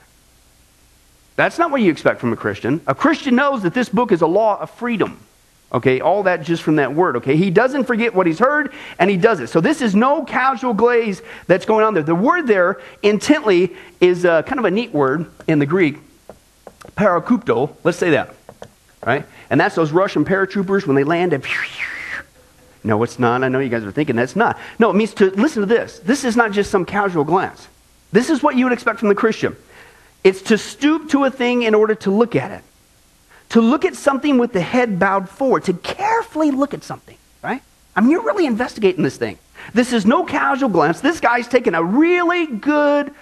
That's 1.34 1.58
not 1.58 1.70
what 1.70 1.80
you 1.80 1.90
expect 1.90 2.20
from 2.20 2.32
a 2.32 2.36
Christian. 2.36 2.80
A 2.86 2.94
Christian 2.94 3.34
knows 3.34 3.62
that 3.62 3.74
this 3.74 3.88
book 3.88 4.12
is 4.12 4.22
a 4.22 4.26
law 4.26 4.60
of 4.60 4.70
freedom. 4.70 5.18
Okay, 5.72 6.00
all 6.00 6.24
that 6.24 6.42
just 6.42 6.62
from 6.62 6.76
that 6.76 6.94
word. 6.94 7.16
Okay, 7.16 7.36
he 7.36 7.50
doesn't 7.50 7.84
forget 7.84 8.14
what 8.14 8.26
he's 8.26 8.38
heard 8.38 8.72
and 8.98 9.08
he 9.08 9.16
does 9.16 9.40
it. 9.40 9.46
So 9.46 9.60
this 9.60 9.80
is 9.80 9.94
no 9.94 10.22
casual 10.24 10.74
glaze 10.74 11.22
that's 11.46 11.64
going 11.64 11.84
on 11.84 11.94
there. 11.94 12.02
The 12.02 12.14
word 12.14 12.46
there, 12.46 12.80
intently, 13.02 13.74
is 14.00 14.26
uh, 14.26 14.42
kind 14.42 14.58
of 14.58 14.66
a 14.66 14.70
neat 14.70 14.92
word 14.92 15.30
in 15.48 15.58
the 15.58 15.66
Greek. 15.66 15.98
Parakupto. 16.94 17.74
Let's 17.84 17.96
say 17.96 18.10
that. 18.10 18.34
Right? 19.04 19.24
And 19.48 19.58
that's 19.58 19.74
those 19.74 19.92
Russian 19.92 20.24
paratroopers 20.24 20.86
when 20.86 20.96
they 20.96 21.04
land 21.04 21.32
and. 21.32 21.44
No, 22.84 23.00
it's 23.04 23.20
not. 23.20 23.44
I 23.44 23.48
know 23.48 23.60
you 23.60 23.68
guys 23.68 23.84
are 23.84 23.92
thinking 23.92 24.16
that's 24.16 24.34
not. 24.34 24.58
No, 24.80 24.90
it 24.90 24.94
means 24.94 25.14
to 25.14 25.30
listen 25.30 25.60
to 25.60 25.66
this. 25.66 26.00
This 26.00 26.24
is 26.24 26.36
not 26.36 26.50
just 26.50 26.68
some 26.68 26.84
casual 26.84 27.22
glance. 27.22 27.68
This 28.10 28.28
is 28.28 28.42
what 28.42 28.56
you 28.56 28.64
would 28.64 28.72
expect 28.72 28.98
from 28.98 29.08
the 29.08 29.14
Christian. 29.14 29.54
It's 30.24 30.42
to 30.42 30.58
stoop 30.58 31.10
to 31.10 31.22
a 31.22 31.30
thing 31.30 31.62
in 31.62 31.76
order 31.76 31.94
to 31.94 32.10
look 32.10 32.34
at 32.34 32.50
it. 32.50 32.64
To 33.52 33.60
look 33.60 33.84
at 33.84 33.94
something 33.94 34.38
with 34.38 34.52
the 34.52 34.60
head 34.62 34.98
bowed 34.98 35.28
forward, 35.28 35.64
to 35.64 35.74
carefully 35.74 36.50
look 36.50 36.72
at 36.72 36.82
something, 36.82 37.16
right? 37.42 37.62
I 37.94 38.00
mean, 38.00 38.10
you're 38.10 38.24
really 38.24 38.46
investigating 38.46 39.04
this 39.04 39.18
thing. 39.18 39.38
This 39.74 39.92
is 39.92 40.06
no 40.06 40.24
casual 40.24 40.70
glance. 40.70 41.00
This 41.00 41.20
guy's 41.20 41.46
taking 41.48 41.74
a 41.74 41.84
really 41.84 42.46
good, 42.46 43.12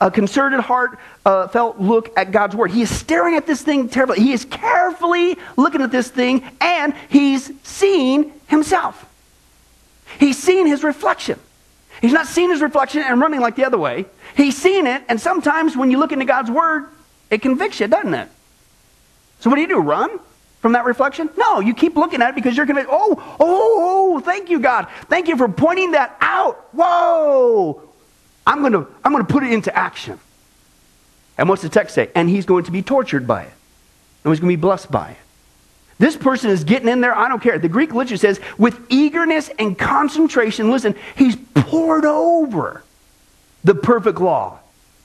uh, 0.00 0.08
concerted, 0.10 0.60
heartfelt 0.60 1.76
uh, 1.76 1.82
look 1.82 2.16
at 2.16 2.30
God's 2.30 2.54
Word. 2.54 2.70
He 2.70 2.82
is 2.82 2.96
staring 2.96 3.36
at 3.36 3.48
this 3.48 3.62
thing 3.62 3.88
terribly. 3.88 4.20
He 4.20 4.32
is 4.32 4.44
carefully 4.44 5.36
looking 5.56 5.82
at 5.82 5.90
this 5.90 6.08
thing, 6.08 6.48
and 6.60 6.94
he's 7.08 7.50
seeing 7.64 8.32
himself. 8.46 9.04
He's 10.20 10.38
seeing 10.38 10.68
his 10.68 10.84
reflection. 10.84 11.38
He's 12.00 12.12
not 12.12 12.28
seeing 12.28 12.50
his 12.50 12.62
reflection 12.62 13.02
and 13.02 13.20
running 13.20 13.40
like 13.40 13.56
the 13.56 13.64
other 13.64 13.78
way. 13.78 14.06
He's 14.36 14.56
seeing 14.56 14.86
it, 14.86 15.02
and 15.08 15.20
sometimes 15.20 15.76
when 15.76 15.90
you 15.90 15.98
look 15.98 16.12
into 16.12 16.24
God's 16.26 16.50
Word, 16.50 16.88
it 17.28 17.42
convicts 17.42 17.80
you, 17.80 17.88
doesn't 17.88 18.14
it? 18.14 18.28
So 19.40 19.50
what 19.50 19.56
do 19.56 19.62
you 19.62 19.68
do? 19.68 19.78
Run 19.78 20.20
from 20.60 20.72
that 20.72 20.84
reflection? 20.84 21.30
No, 21.36 21.60
you 21.60 21.74
keep 21.74 21.96
looking 21.96 22.22
at 22.22 22.30
it 22.30 22.34
because 22.34 22.56
you're 22.56 22.66
going 22.66 22.84
to, 22.84 22.90
oh, 22.90 23.36
oh, 23.40 24.16
oh, 24.18 24.20
thank 24.20 24.50
you, 24.50 24.60
God. 24.60 24.86
Thank 25.08 25.28
you 25.28 25.36
for 25.36 25.48
pointing 25.48 25.92
that 25.92 26.16
out. 26.20 26.68
Whoa. 26.72 27.82
I'm 28.46 28.60
going 28.60 28.72
to, 28.72 28.86
I'm 29.04 29.12
going 29.12 29.24
to 29.24 29.32
put 29.32 29.42
it 29.42 29.52
into 29.52 29.74
action. 29.76 30.18
And 31.38 31.48
what's 31.48 31.62
the 31.62 31.68
text 31.68 31.94
say? 31.94 32.10
And 32.14 32.28
he's 32.28 32.46
going 32.46 32.64
to 32.64 32.70
be 32.70 32.82
tortured 32.82 33.26
by 33.26 33.42
it. 33.42 33.52
And 34.24 34.32
he's 34.32 34.40
going 34.40 34.50
to 34.50 34.56
be 34.56 34.60
blessed 34.60 34.90
by 34.90 35.12
it. 35.12 35.16
This 35.98 36.16
person 36.16 36.50
is 36.50 36.64
getting 36.64 36.88
in 36.88 37.02
there, 37.02 37.14
I 37.14 37.28
don't 37.28 37.42
care. 37.42 37.58
The 37.58 37.68
Greek 37.68 37.92
literature 37.92 38.16
says, 38.16 38.40
with 38.56 38.78
eagerness 38.88 39.50
and 39.58 39.78
concentration, 39.78 40.70
listen, 40.70 40.94
he's 41.14 41.36
pored 41.54 42.06
over 42.06 42.82
the 43.64 43.74
perfect 43.74 44.18
law. 44.18 44.58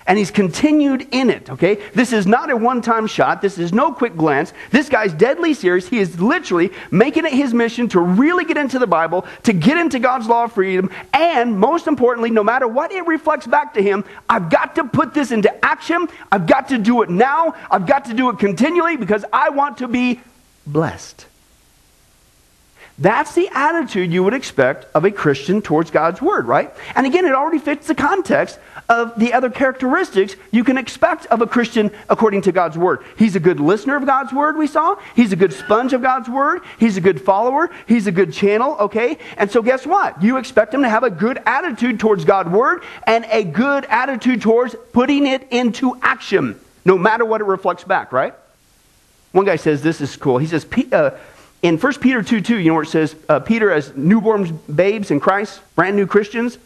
And 0.08 0.20
he's 0.20 0.30
continued 0.30 1.08
in 1.12 1.32
it, 1.32 1.50
okay? 1.50 1.82
This 1.94 2.14
is 2.14 2.28
not 2.28 2.52
a 2.52 2.56
one 2.56 2.84
time 2.84 3.08
shot. 3.08 3.42
This 3.42 3.58
is 3.58 3.74
no 3.74 3.92
quick 3.92 4.16
glance. 4.16 4.54
This 4.70 4.88
guy's 4.88 5.12
deadly 5.14 5.56
serious. 5.56 5.88
He 5.88 5.98
is 5.98 6.22
literally 6.22 6.72
making 6.92 7.26
it 7.26 7.34
his 7.34 7.56
mission 7.56 7.90
to 7.90 8.00
really 8.00 8.46
get 8.46 8.56
into 8.56 8.78
the 8.78 8.86
Bible, 8.86 9.26
to 9.44 9.54
get 9.54 9.80
into 9.80 9.98
God's 9.98 10.28
law 10.28 10.44
of 10.44 10.54
freedom, 10.54 10.92
and 11.12 11.58
most 11.58 11.88
importantly, 11.88 12.30
no 12.30 12.44
matter 12.44 12.68
what 12.68 12.92
it 12.92 13.08
reflects 13.08 13.48
back 13.48 13.74
to 13.74 13.82
him, 13.82 14.06
I've 14.30 14.52
got 14.52 14.76
to 14.76 14.84
put 14.84 15.16
this 15.16 15.32
into 15.32 15.66
action. 15.66 16.08
I've 16.32 16.46
got 16.46 16.68
to 16.68 16.78
do 16.78 17.02
it 17.02 17.10
now. 17.10 17.56
I've 17.72 17.88
got 17.88 18.06
to 18.06 18.14
do 18.14 18.30
it 18.30 18.38
continually 18.38 18.98
because 18.98 19.26
I 19.34 19.50
want 19.50 19.80
to 19.80 19.88
be 19.88 20.22
blessed. 20.68 21.26
That's 22.98 23.36
the 23.36 23.50
attitude 23.52 24.14
you 24.14 24.24
would 24.24 24.34
expect 24.34 24.86
of 24.96 25.04
a 25.04 25.12
Christian 25.12 25.62
towards 25.62 25.92
God's 25.92 26.22
Word, 26.22 26.46
right? 26.46 26.74
And 26.96 27.06
again, 27.06 27.26
it 27.26 27.34
already 27.34 27.60
fits 27.60 27.88
the 27.88 27.96
context 27.96 28.58
of 28.88 29.18
the 29.18 29.34
other 29.34 29.50
characteristics 29.50 30.36
you 30.52 30.64
can 30.64 30.78
expect 30.78 31.26
of 31.28 31.42
a 31.42 31.48
Christian 31.48 31.92
according 32.10 32.44
to 32.44 32.52
God's 32.52 32.78
Word. 32.78 33.04
He's 33.18 33.36
a 33.36 33.40
good 33.40 33.60
listener 33.60 33.96
of 33.96 34.06
God's 34.06 34.32
Word, 34.32 34.58
we 34.58 34.68
saw. 34.68 34.96
He's 35.16 35.32
a 35.32 35.36
good 35.36 35.54
sponge 35.54 35.94
of 35.94 36.02
God's 36.02 36.30
Word. 36.30 36.62
He's 36.80 36.98
a 36.98 37.02
good 37.02 37.22
follower. 37.22 37.72
He's 37.88 38.08
a 38.08 38.12
good 38.12 38.34
channel, 38.34 38.76
okay? 38.80 39.18
And 39.38 39.50
so, 39.50 39.62
guess 39.62 39.86
what? 39.86 40.22
You 40.22 40.38
expect 40.38 40.74
him 40.74 40.84
to 40.84 40.90
have 40.90 41.04
a 41.04 41.10
good 41.10 41.42
attitude 41.46 42.00
towards 42.00 42.26
God's 42.26 42.50
Word 42.50 42.84
and 43.08 43.26
a 43.30 43.44
good 43.44 43.86
attitude 43.86 44.42
towards 44.42 44.76
putting 44.94 45.26
it 45.26 45.48
into 45.52 45.98
action, 46.02 46.60
no 46.84 46.98
matter 46.98 47.26
what 47.26 47.42
it 47.42 47.46
reflects 47.46 47.84
back, 47.84 48.12
right? 48.12 48.34
One 49.32 49.46
guy 49.46 49.58
says 49.58 49.82
this 49.82 50.00
is 50.00 50.16
cool. 50.16 50.38
He 50.38 50.48
says, 50.48 50.66
uh, 50.92 51.12
in 51.62 51.78
1 51.78 51.94
Peter 51.96 52.22
2 52.22 52.42
2, 52.42 52.58
you 52.58 52.70
know 52.70 52.76
where 52.76 52.84
it 52.84 52.90
says, 52.90 53.16
uh, 53.28 53.40
Peter, 53.40 53.72
as 53.72 53.96
newborn 53.96 54.60
babes 54.74 55.12
in 55.12 55.20
Christ, 55.20 55.60
brand 55.76 55.96
new 55.96 56.08
Christians, 56.08 56.58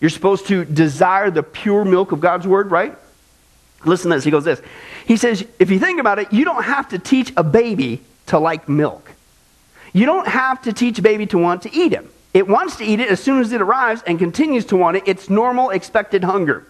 you're 0.00 0.10
supposed 0.10 0.46
to 0.46 0.64
desire 0.64 1.30
the 1.30 1.42
pure 1.42 1.84
milk 1.84 2.12
of 2.12 2.20
God's 2.20 2.46
word, 2.46 2.70
right? 2.70 2.96
Listen 3.84 4.10
to 4.10 4.16
this. 4.16 4.24
He 4.24 4.30
goes 4.30 4.44
this. 4.44 4.60
He 5.06 5.16
says, 5.16 5.46
if 5.58 5.70
you 5.70 5.78
think 5.78 6.00
about 6.00 6.18
it, 6.18 6.32
you 6.32 6.44
don't 6.44 6.64
have 6.64 6.88
to 6.90 6.98
teach 6.98 7.32
a 7.36 7.42
baby 7.42 8.00
to 8.26 8.38
like 8.38 8.68
milk. 8.68 9.12
You 9.92 10.06
don't 10.06 10.28
have 10.28 10.62
to 10.62 10.72
teach 10.72 10.98
a 10.98 11.02
baby 11.02 11.26
to 11.26 11.38
want 11.38 11.62
to 11.62 11.74
eat 11.74 11.92
it. 11.92 12.06
It 12.34 12.46
wants 12.46 12.76
to 12.76 12.84
eat 12.84 13.00
it 13.00 13.08
as 13.08 13.20
soon 13.20 13.40
as 13.40 13.52
it 13.52 13.60
arrives 13.60 14.02
and 14.06 14.18
continues 14.18 14.66
to 14.66 14.76
want 14.76 14.98
it. 14.98 15.04
It's 15.06 15.30
normal, 15.30 15.70
expected 15.70 16.24
hunger. 16.24 16.66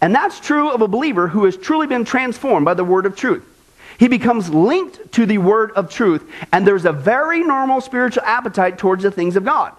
And 0.00 0.14
that's 0.14 0.38
true 0.38 0.70
of 0.70 0.80
a 0.80 0.88
believer 0.88 1.28
who 1.28 1.44
has 1.44 1.56
truly 1.56 1.86
been 1.86 2.04
transformed 2.04 2.64
by 2.64 2.74
the 2.74 2.84
word 2.84 3.06
of 3.06 3.16
truth. 3.16 3.44
He 3.98 4.08
becomes 4.08 4.50
linked 4.50 5.12
to 5.12 5.26
the 5.26 5.38
word 5.38 5.70
of 5.72 5.90
truth, 5.90 6.28
and 6.52 6.66
there's 6.66 6.84
a 6.84 6.92
very 6.92 7.42
normal 7.42 7.80
spiritual 7.80 8.24
appetite 8.24 8.78
towards 8.78 9.02
the 9.02 9.10
things 9.10 9.36
of 9.36 9.44
God. 9.44 9.72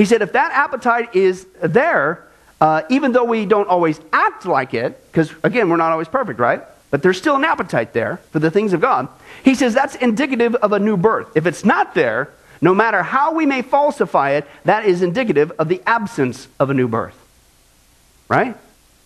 He 0.00 0.06
said, 0.06 0.22
if 0.22 0.32
that 0.32 0.52
appetite 0.52 1.14
is 1.14 1.46
there, 1.60 2.26
uh, 2.58 2.84
even 2.88 3.12
though 3.12 3.24
we 3.24 3.44
don't 3.44 3.68
always 3.68 4.00
act 4.14 4.46
like 4.46 4.72
it, 4.72 4.98
because 5.12 5.30
again, 5.42 5.68
we're 5.68 5.76
not 5.76 5.92
always 5.92 6.08
perfect, 6.08 6.40
right? 6.40 6.62
But 6.90 7.02
there's 7.02 7.18
still 7.18 7.36
an 7.36 7.44
appetite 7.44 7.92
there 7.92 8.16
for 8.30 8.38
the 8.38 8.50
things 8.50 8.72
of 8.72 8.80
God. 8.80 9.08
He 9.44 9.54
says 9.54 9.74
that's 9.74 9.96
indicative 9.96 10.54
of 10.54 10.72
a 10.72 10.78
new 10.78 10.96
birth. 10.96 11.36
If 11.36 11.44
it's 11.44 11.66
not 11.66 11.92
there, 11.92 12.30
no 12.62 12.74
matter 12.74 13.02
how 13.02 13.34
we 13.34 13.44
may 13.44 13.60
falsify 13.60 14.30
it, 14.30 14.46
that 14.64 14.86
is 14.86 15.02
indicative 15.02 15.52
of 15.58 15.68
the 15.68 15.82
absence 15.86 16.48
of 16.58 16.70
a 16.70 16.74
new 16.74 16.88
birth. 16.88 17.22
Right? 18.26 18.56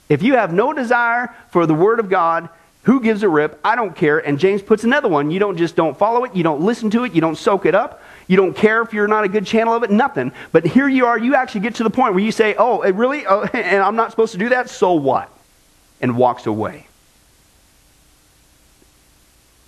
If 0.08 0.22
you 0.22 0.34
have 0.34 0.52
no 0.52 0.72
desire 0.72 1.34
for 1.50 1.66
the 1.66 1.74
Word 1.74 1.98
of 1.98 2.08
God, 2.08 2.48
who 2.84 3.00
gives 3.00 3.24
a 3.24 3.28
rip? 3.28 3.58
I 3.64 3.74
don't 3.74 3.96
care. 3.96 4.20
And 4.20 4.38
James 4.38 4.62
puts 4.62 4.84
another 4.84 5.08
one. 5.08 5.32
You 5.32 5.40
don't 5.40 5.56
just 5.56 5.74
don't 5.74 5.98
follow 5.98 6.22
it, 6.22 6.36
you 6.36 6.44
don't 6.44 6.60
listen 6.60 6.88
to 6.90 7.02
it, 7.02 7.14
you 7.14 7.20
don't 7.20 7.34
soak 7.34 7.66
it 7.66 7.74
up. 7.74 8.00
You 8.26 8.36
don't 8.36 8.56
care 8.56 8.82
if 8.82 8.92
you're 8.92 9.08
not 9.08 9.24
a 9.24 9.28
good 9.28 9.46
channel 9.46 9.74
of 9.74 9.82
it, 9.82 9.90
nothing. 9.90 10.32
But 10.52 10.66
here 10.66 10.88
you 10.88 11.06
are, 11.06 11.18
you 11.18 11.34
actually 11.34 11.60
get 11.62 11.76
to 11.76 11.82
the 11.84 11.90
point 11.90 12.14
where 12.14 12.22
you 12.22 12.32
say, 12.32 12.54
oh, 12.56 12.90
really? 12.92 13.26
Oh, 13.26 13.42
and 13.52 13.82
I'm 13.82 13.96
not 13.96 14.10
supposed 14.10 14.32
to 14.32 14.38
do 14.38 14.50
that? 14.50 14.70
So 14.70 14.94
what? 14.94 15.30
And 16.00 16.16
walks 16.16 16.46
away. 16.46 16.86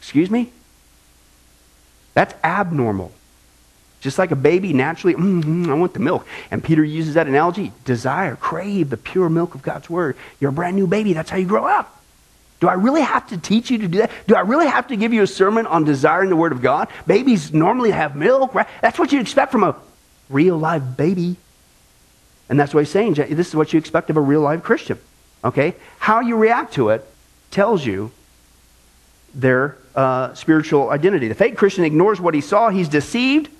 Excuse 0.01 0.31
me? 0.31 0.53
That's 2.15 2.35
abnormal. 2.45 3.13
Just 4.01 4.19
like 4.19 4.31
a 4.31 4.37
baby 4.37 4.73
naturally, 4.73 5.15
mm-hmm, 5.15 5.69
I 5.71 5.75
want 5.75 5.95
the 5.95 6.01
milk. 6.01 6.27
And 6.51 6.63
Peter 6.63 6.85
uses 6.85 7.15
that 7.15 7.27
analogy 7.27 7.73
desire, 7.85 8.37
crave 8.37 8.91
the 8.91 8.97
pure 8.97 9.29
milk 9.29 9.55
of 9.55 9.63
God's 9.63 9.91
word. 9.91 10.17
You're 10.39 10.51
a 10.51 10.53
brand 10.53 10.77
new 10.77 10.87
baby. 10.87 11.13
That's 11.13 11.29
how 11.29 11.37
you 11.39 11.47
grow 11.47 11.67
up. 11.67 11.96
Do 12.61 12.69
I 12.69 12.75
really 12.75 13.03
have 13.03 13.29
to 13.29 13.39
teach 13.39 13.71
you 13.71 13.79
to 13.79 13.89
do 13.89 13.99
that? 13.99 14.11
Do 14.27 14.35
I 14.35 14.41
really 14.41 14.67
have 14.67 14.89
to 14.89 14.97
give 14.97 15.13
you 15.13 15.23
a 15.23 15.27
sermon 15.27 15.67
on 15.67 15.85
desiring 15.85 16.31
the 16.31 16.37
Word 16.37 16.53
of 16.53 16.63
God? 16.63 16.89
Babies 17.07 17.53
normally 17.53 17.91
have 17.91 18.17
milk, 18.17 18.55
right? 18.55 18.67
That's 18.81 18.99
what 18.99 19.13
you 19.13 19.21
expect 19.21 19.53
from 19.53 19.63
a 19.63 19.77
real 20.31 20.57
live 20.57 20.97
baby. 20.97 21.37
And 22.49 22.59
that's 22.59 22.73
what 22.73 22.81
he's 22.81 22.91
saying. 22.91 23.15
This 23.15 23.49
is 23.49 23.55
what 23.55 23.73
you 23.73 23.79
expect 23.79 24.09
of 24.09 24.17
a 24.17 24.21
real 24.21 24.41
live 24.41 24.63
Christian. 24.63 24.99
Okay? 25.45 25.75
How 25.99 26.21
you 26.21 26.37
react 26.37 26.75
to 26.75 26.91
it 26.91 27.05
tells 27.51 27.85
you 27.85 28.11
their 29.35 29.77
uh, 29.95 30.33
spiritual 30.35 30.91
identity. 30.91 31.29
The 31.29 31.35
fake 31.35 31.57
Christian 31.57 31.85
ignores 31.85 32.21
what 32.21 32.35
he 32.35 32.41
saw, 32.41 32.71
he's 32.71 32.89
deceived, 32.89 33.51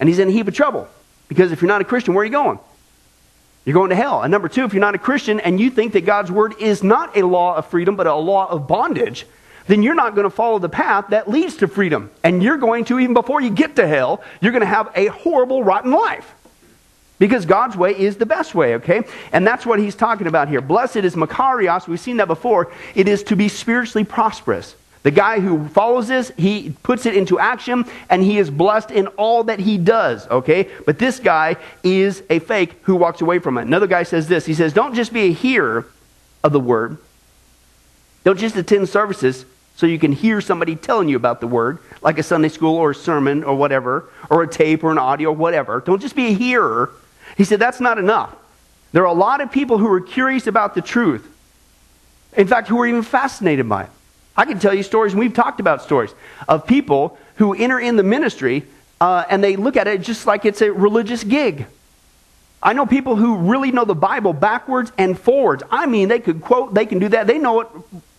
and 0.00 0.08
he's 0.08 0.18
in 0.18 0.28
a 0.28 0.30
heap 0.30 0.48
of 0.48 0.54
trouble. 0.54 0.88
Because 1.28 1.52
if 1.52 1.60
you're 1.60 1.68
not 1.68 1.82
a 1.82 1.84
Christian, 1.84 2.14
where 2.14 2.22
are 2.22 2.24
you 2.24 2.32
going? 2.32 2.58
You're 3.68 3.74
going 3.74 3.90
to 3.90 3.96
hell. 3.96 4.22
And 4.22 4.30
number 4.30 4.48
two, 4.48 4.64
if 4.64 4.72
you're 4.72 4.80
not 4.80 4.94
a 4.94 4.98
Christian 4.98 5.40
and 5.40 5.60
you 5.60 5.68
think 5.68 5.92
that 5.92 6.06
God's 6.06 6.32
word 6.32 6.54
is 6.58 6.82
not 6.82 7.14
a 7.18 7.26
law 7.26 7.54
of 7.54 7.66
freedom, 7.66 7.96
but 7.96 8.06
a 8.06 8.14
law 8.14 8.46
of 8.48 8.66
bondage, 8.66 9.26
then 9.66 9.82
you're 9.82 9.94
not 9.94 10.14
going 10.14 10.24
to 10.24 10.34
follow 10.34 10.58
the 10.58 10.70
path 10.70 11.08
that 11.10 11.28
leads 11.28 11.58
to 11.58 11.68
freedom. 11.68 12.10
And 12.24 12.42
you're 12.42 12.56
going 12.56 12.86
to, 12.86 12.98
even 12.98 13.12
before 13.12 13.42
you 13.42 13.50
get 13.50 13.76
to 13.76 13.86
hell, 13.86 14.22
you're 14.40 14.52
going 14.52 14.62
to 14.62 14.66
have 14.66 14.90
a 14.94 15.08
horrible, 15.08 15.62
rotten 15.62 15.90
life. 15.90 16.34
Because 17.18 17.44
God's 17.44 17.76
way 17.76 17.90
is 17.90 18.16
the 18.16 18.24
best 18.24 18.54
way, 18.54 18.76
okay? 18.76 19.02
And 19.32 19.46
that's 19.46 19.66
what 19.66 19.78
he's 19.78 19.94
talking 19.94 20.28
about 20.28 20.48
here. 20.48 20.62
Blessed 20.62 20.96
is 20.96 21.14
Makarios. 21.14 21.86
We've 21.86 22.00
seen 22.00 22.16
that 22.16 22.26
before. 22.26 22.72
It 22.94 23.06
is 23.06 23.22
to 23.24 23.36
be 23.36 23.50
spiritually 23.50 24.06
prosperous. 24.06 24.76
The 25.02 25.10
guy 25.10 25.40
who 25.40 25.68
follows 25.68 26.08
this, 26.08 26.32
he 26.36 26.74
puts 26.82 27.06
it 27.06 27.14
into 27.14 27.38
action 27.38 27.84
and 28.10 28.22
he 28.22 28.38
is 28.38 28.50
blessed 28.50 28.90
in 28.90 29.06
all 29.08 29.44
that 29.44 29.60
he 29.60 29.78
does, 29.78 30.26
okay? 30.28 30.68
But 30.84 30.98
this 30.98 31.20
guy 31.20 31.56
is 31.84 32.22
a 32.28 32.40
fake 32.40 32.80
who 32.82 32.96
walks 32.96 33.20
away 33.20 33.38
from 33.38 33.58
it. 33.58 33.62
Another 33.62 33.86
guy 33.86 34.02
says 34.02 34.28
this 34.28 34.46
He 34.46 34.54
says, 34.54 34.72
Don't 34.72 34.94
just 34.94 35.12
be 35.12 35.22
a 35.22 35.32
hearer 35.32 35.86
of 36.42 36.52
the 36.52 36.60
word, 36.60 36.98
don't 38.24 38.38
just 38.38 38.56
attend 38.56 38.88
services 38.88 39.44
so 39.76 39.86
you 39.86 39.98
can 39.98 40.10
hear 40.10 40.40
somebody 40.40 40.74
telling 40.74 41.08
you 41.08 41.14
about 41.14 41.40
the 41.40 41.46
word, 41.46 41.78
like 42.02 42.18
a 42.18 42.22
Sunday 42.24 42.48
school 42.48 42.74
or 42.74 42.90
a 42.90 42.94
sermon 42.94 43.44
or 43.44 43.54
whatever, 43.54 44.10
or 44.28 44.42
a 44.42 44.48
tape 44.48 44.82
or 44.82 44.90
an 44.90 44.98
audio, 44.98 45.30
or 45.30 45.36
whatever. 45.36 45.80
Don't 45.80 46.02
just 46.02 46.16
be 46.16 46.26
a 46.26 46.34
hearer. 46.34 46.90
He 47.36 47.44
said, 47.44 47.60
That's 47.60 47.80
not 47.80 47.98
enough. 47.98 48.34
There 48.90 49.02
are 49.02 49.06
a 49.06 49.12
lot 49.12 49.40
of 49.40 49.52
people 49.52 49.78
who 49.78 49.86
are 49.92 50.00
curious 50.00 50.48
about 50.48 50.74
the 50.74 50.82
truth. 50.82 51.26
In 52.36 52.48
fact, 52.48 52.68
who 52.68 52.80
are 52.80 52.86
even 52.86 53.02
fascinated 53.02 53.68
by 53.68 53.84
it. 53.84 53.90
I 54.38 54.44
can 54.44 54.60
tell 54.60 54.72
you 54.72 54.84
stories, 54.84 55.12
and 55.12 55.20
we've 55.20 55.34
talked 55.34 55.58
about 55.58 55.82
stories, 55.82 56.14
of 56.48 56.66
people 56.66 57.18
who 57.34 57.54
enter 57.54 57.78
in 57.78 57.96
the 57.96 58.02
ministry 58.04 58.64
uh, 59.00 59.24
and 59.28 59.42
they 59.42 59.56
look 59.56 59.76
at 59.76 59.86
it 59.86 60.00
just 60.00 60.26
like 60.26 60.44
it's 60.44 60.62
a 60.62 60.72
religious 60.72 61.24
gig. 61.24 61.66
I 62.62 62.72
know 62.72 62.86
people 62.86 63.16
who 63.16 63.36
really 63.36 63.70
know 63.70 63.84
the 63.84 63.94
Bible 63.94 64.32
backwards 64.32 64.92
and 64.98 65.18
forwards. 65.18 65.62
I 65.70 65.86
mean, 65.86 66.08
they 66.08 66.18
could 66.18 66.40
quote, 66.40 66.74
they 66.74 66.86
can 66.86 66.98
do 66.98 67.08
that. 67.10 67.26
They 67.26 67.38
know 67.38 67.60
it 67.60 67.68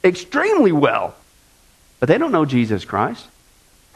extremely 0.03 0.71
well. 0.71 1.15
But 1.99 2.07
they 2.07 2.17
don't 2.17 2.31
know 2.31 2.45
Jesus 2.45 2.85
Christ. 2.85 3.27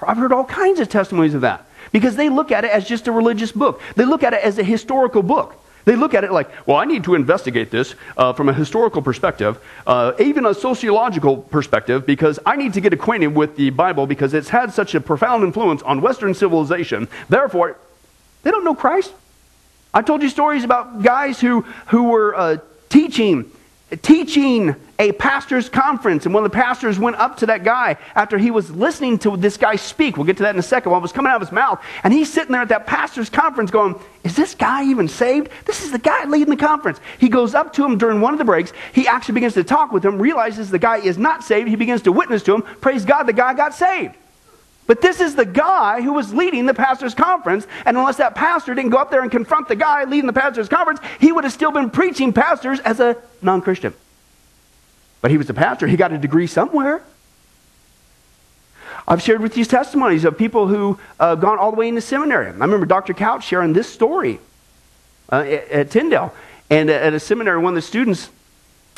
I've 0.05 0.17
heard 0.17 0.33
all 0.33 0.43
kinds 0.43 0.81
of 0.81 0.89
testimonies 0.89 1.33
of 1.33 1.41
that 1.41 1.65
because 1.93 2.17
they 2.17 2.27
look 2.27 2.51
at 2.51 2.65
it 2.65 2.71
as 2.71 2.85
just 2.85 3.07
a 3.07 3.11
religious 3.13 3.53
book. 3.53 3.81
They 3.95 4.03
look 4.03 4.23
at 4.23 4.33
it 4.33 4.43
as 4.43 4.59
a 4.59 4.63
historical 4.63 5.23
book. 5.23 5.62
They 5.85 5.95
look 5.95 6.13
at 6.13 6.23
it 6.23 6.31
like, 6.31 6.49
well, 6.67 6.77
I 6.77 6.85
need 6.85 7.03
to 7.05 7.15
investigate 7.15 7.71
this 7.71 7.95
uh, 8.15 8.33
from 8.33 8.49
a 8.49 8.53
historical 8.53 9.01
perspective, 9.01 9.57
uh, 9.85 10.13
even 10.19 10.45
a 10.45 10.53
sociological 10.53 11.37
perspective, 11.37 12.05
because 12.05 12.39
I 12.45 12.55
need 12.55 12.73
to 12.73 12.81
get 12.81 12.93
acquainted 12.93 13.27
with 13.27 13.55
the 13.57 13.69
Bible 13.69 14.07
because 14.07 14.33
it's 14.33 14.49
had 14.49 14.71
such 14.73 14.95
a 14.95 15.01
profound 15.01 15.43
influence 15.43 15.81
on 15.81 16.01
Western 16.01 16.33
civilization. 16.33 17.07
Therefore, 17.27 17.77
they 18.43 18.51
don't 18.51 18.63
know 18.63 18.75
Christ. 18.75 19.13
I 19.93 20.01
told 20.01 20.23
you 20.23 20.29
stories 20.29 20.63
about 20.63 21.03
guys 21.03 21.39
who, 21.39 21.61
who 21.87 22.03
were 22.03 22.35
uh, 22.35 22.57
teaching 22.89 23.51
teaching 24.01 24.75
a 25.03 25.11
pastor's 25.11 25.67
conference, 25.67 26.25
and 26.25 26.33
one 26.33 26.45
of 26.45 26.51
the 26.51 26.55
pastors 26.55 26.97
went 26.97 27.17
up 27.17 27.35
to 27.37 27.45
that 27.47 27.65
guy 27.65 27.97
after 28.15 28.37
he 28.37 28.51
was 28.51 28.71
listening 28.71 29.19
to 29.19 29.35
this 29.35 29.57
guy 29.57 29.75
speak. 29.75 30.15
We'll 30.15 30.25
get 30.25 30.37
to 30.37 30.43
that 30.43 30.55
in 30.55 30.59
a 30.59 30.63
second. 30.63 30.93
What 30.93 31.01
was 31.01 31.11
coming 31.11 31.29
out 31.29 31.35
of 31.35 31.41
his 31.41 31.51
mouth, 31.51 31.83
and 32.05 32.13
he's 32.13 32.31
sitting 32.31 32.53
there 32.53 32.61
at 32.61 32.69
that 32.69 32.87
pastor's 32.87 33.29
conference, 33.29 33.69
going, 33.69 33.95
"Is 34.23 34.37
this 34.37 34.55
guy 34.55 34.85
even 34.85 35.09
saved? 35.09 35.49
This 35.65 35.83
is 35.83 35.91
the 35.91 35.99
guy 35.99 36.23
leading 36.23 36.51
the 36.51 36.55
conference." 36.55 37.01
He 37.17 37.27
goes 37.27 37.53
up 37.53 37.73
to 37.73 37.83
him 37.83 37.97
during 37.97 38.21
one 38.21 38.31
of 38.31 38.39
the 38.39 38.45
breaks. 38.45 38.71
He 38.93 39.05
actually 39.05 39.33
begins 39.33 39.55
to 39.55 39.65
talk 39.65 39.91
with 39.91 40.05
him, 40.05 40.19
realizes 40.19 40.69
the 40.69 40.79
guy 40.79 40.97
is 40.99 41.17
not 41.17 41.43
saved. 41.43 41.67
He 41.67 41.75
begins 41.75 42.03
to 42.03 42.13
witness 42.13 42.41
to 42.43 42.55
him. 42.55 42.61
Praise 42.79 43.03
God, 43.03 43.23
the 43.23 43.33
guy 43.33 43.53
got 43.53 43.73
saved. 43.73 44.15
But 44.87 45.01
this 45.01 45.19
is 45.19 45.35
the 45.35 45.45
guy 45.45 46.01
who 46.01 46.13
was 46.13 46.33
leading 46.33 46.65
the 46.65 46.73
pastor's 46.73 47.13
conference, 47.13 47.67
and 47.85 47.97
unless 47.97 48.17
that 48.17 48.35
pastor 48.35 48.73
didn't 48.73 48.91
go 48.91 48.97
up 48.97 49.11
there 49.11 49.21
and 49.21 49.31
confront 49.31 49.67
the 49.67 49.75
guy 49.75 50.05
leading 50.05 50.27
the 50.27 50.33
pastor's 50.33 50.69
conference, 50.69 51.01
he 51.19 51.33
would 51.33 51.43
have 51.43 51.53
still 51.53 51.71
been 51.71 51.89
preaching 51.89 52.31
pastors 52.31 52.79
as 52.81 53.01
a 53.01 53.17
non 53.41 53.61
Christian. 53.61 53.93
But 55.23 55.31
he 55.31 55.37
was 55.37 55.49
a 55.49 55.53
pastor, 55.53 55.87
he 55.87 55.95
got 55.95 56.11
a 56.11 56.17
degree 56.17 56.47
somewhere. 56.47 57.01
I've 59.07 59.21
shared 59.21 59.39
with 59.39 59.57
you 59.57 59.63
testimonies 59.63 60.25
of 60.25 60.37
people 60.37 60.67
who 60.67 60.99
uh, 61.17 61.35
gone 61.35 61.57
all 61.59 61.71
the 61.71 61.77
way 61.77 61.87
into 61.87 62.01
seminary. 62.01 62.47
I 62.47 62.49
remember 62.49 62.85
Dr. 62.85 63.13
Couch 63.13 63.45
sharing 63.45 63.71
this 63.71 63.89
story 63.89 64.41
uh, 65.31 65.37
at, 65.37 65.69
at, 65.69 65.91
Tyndale. 65.91 66.33
And 66.69 66.89
at 66.89 67.13
a 67.13 67.21
seminary, 67.21 67.59
one 67.59 67.71
of 67.71 67.75
the 67.75 67.81
students 67.81 68.29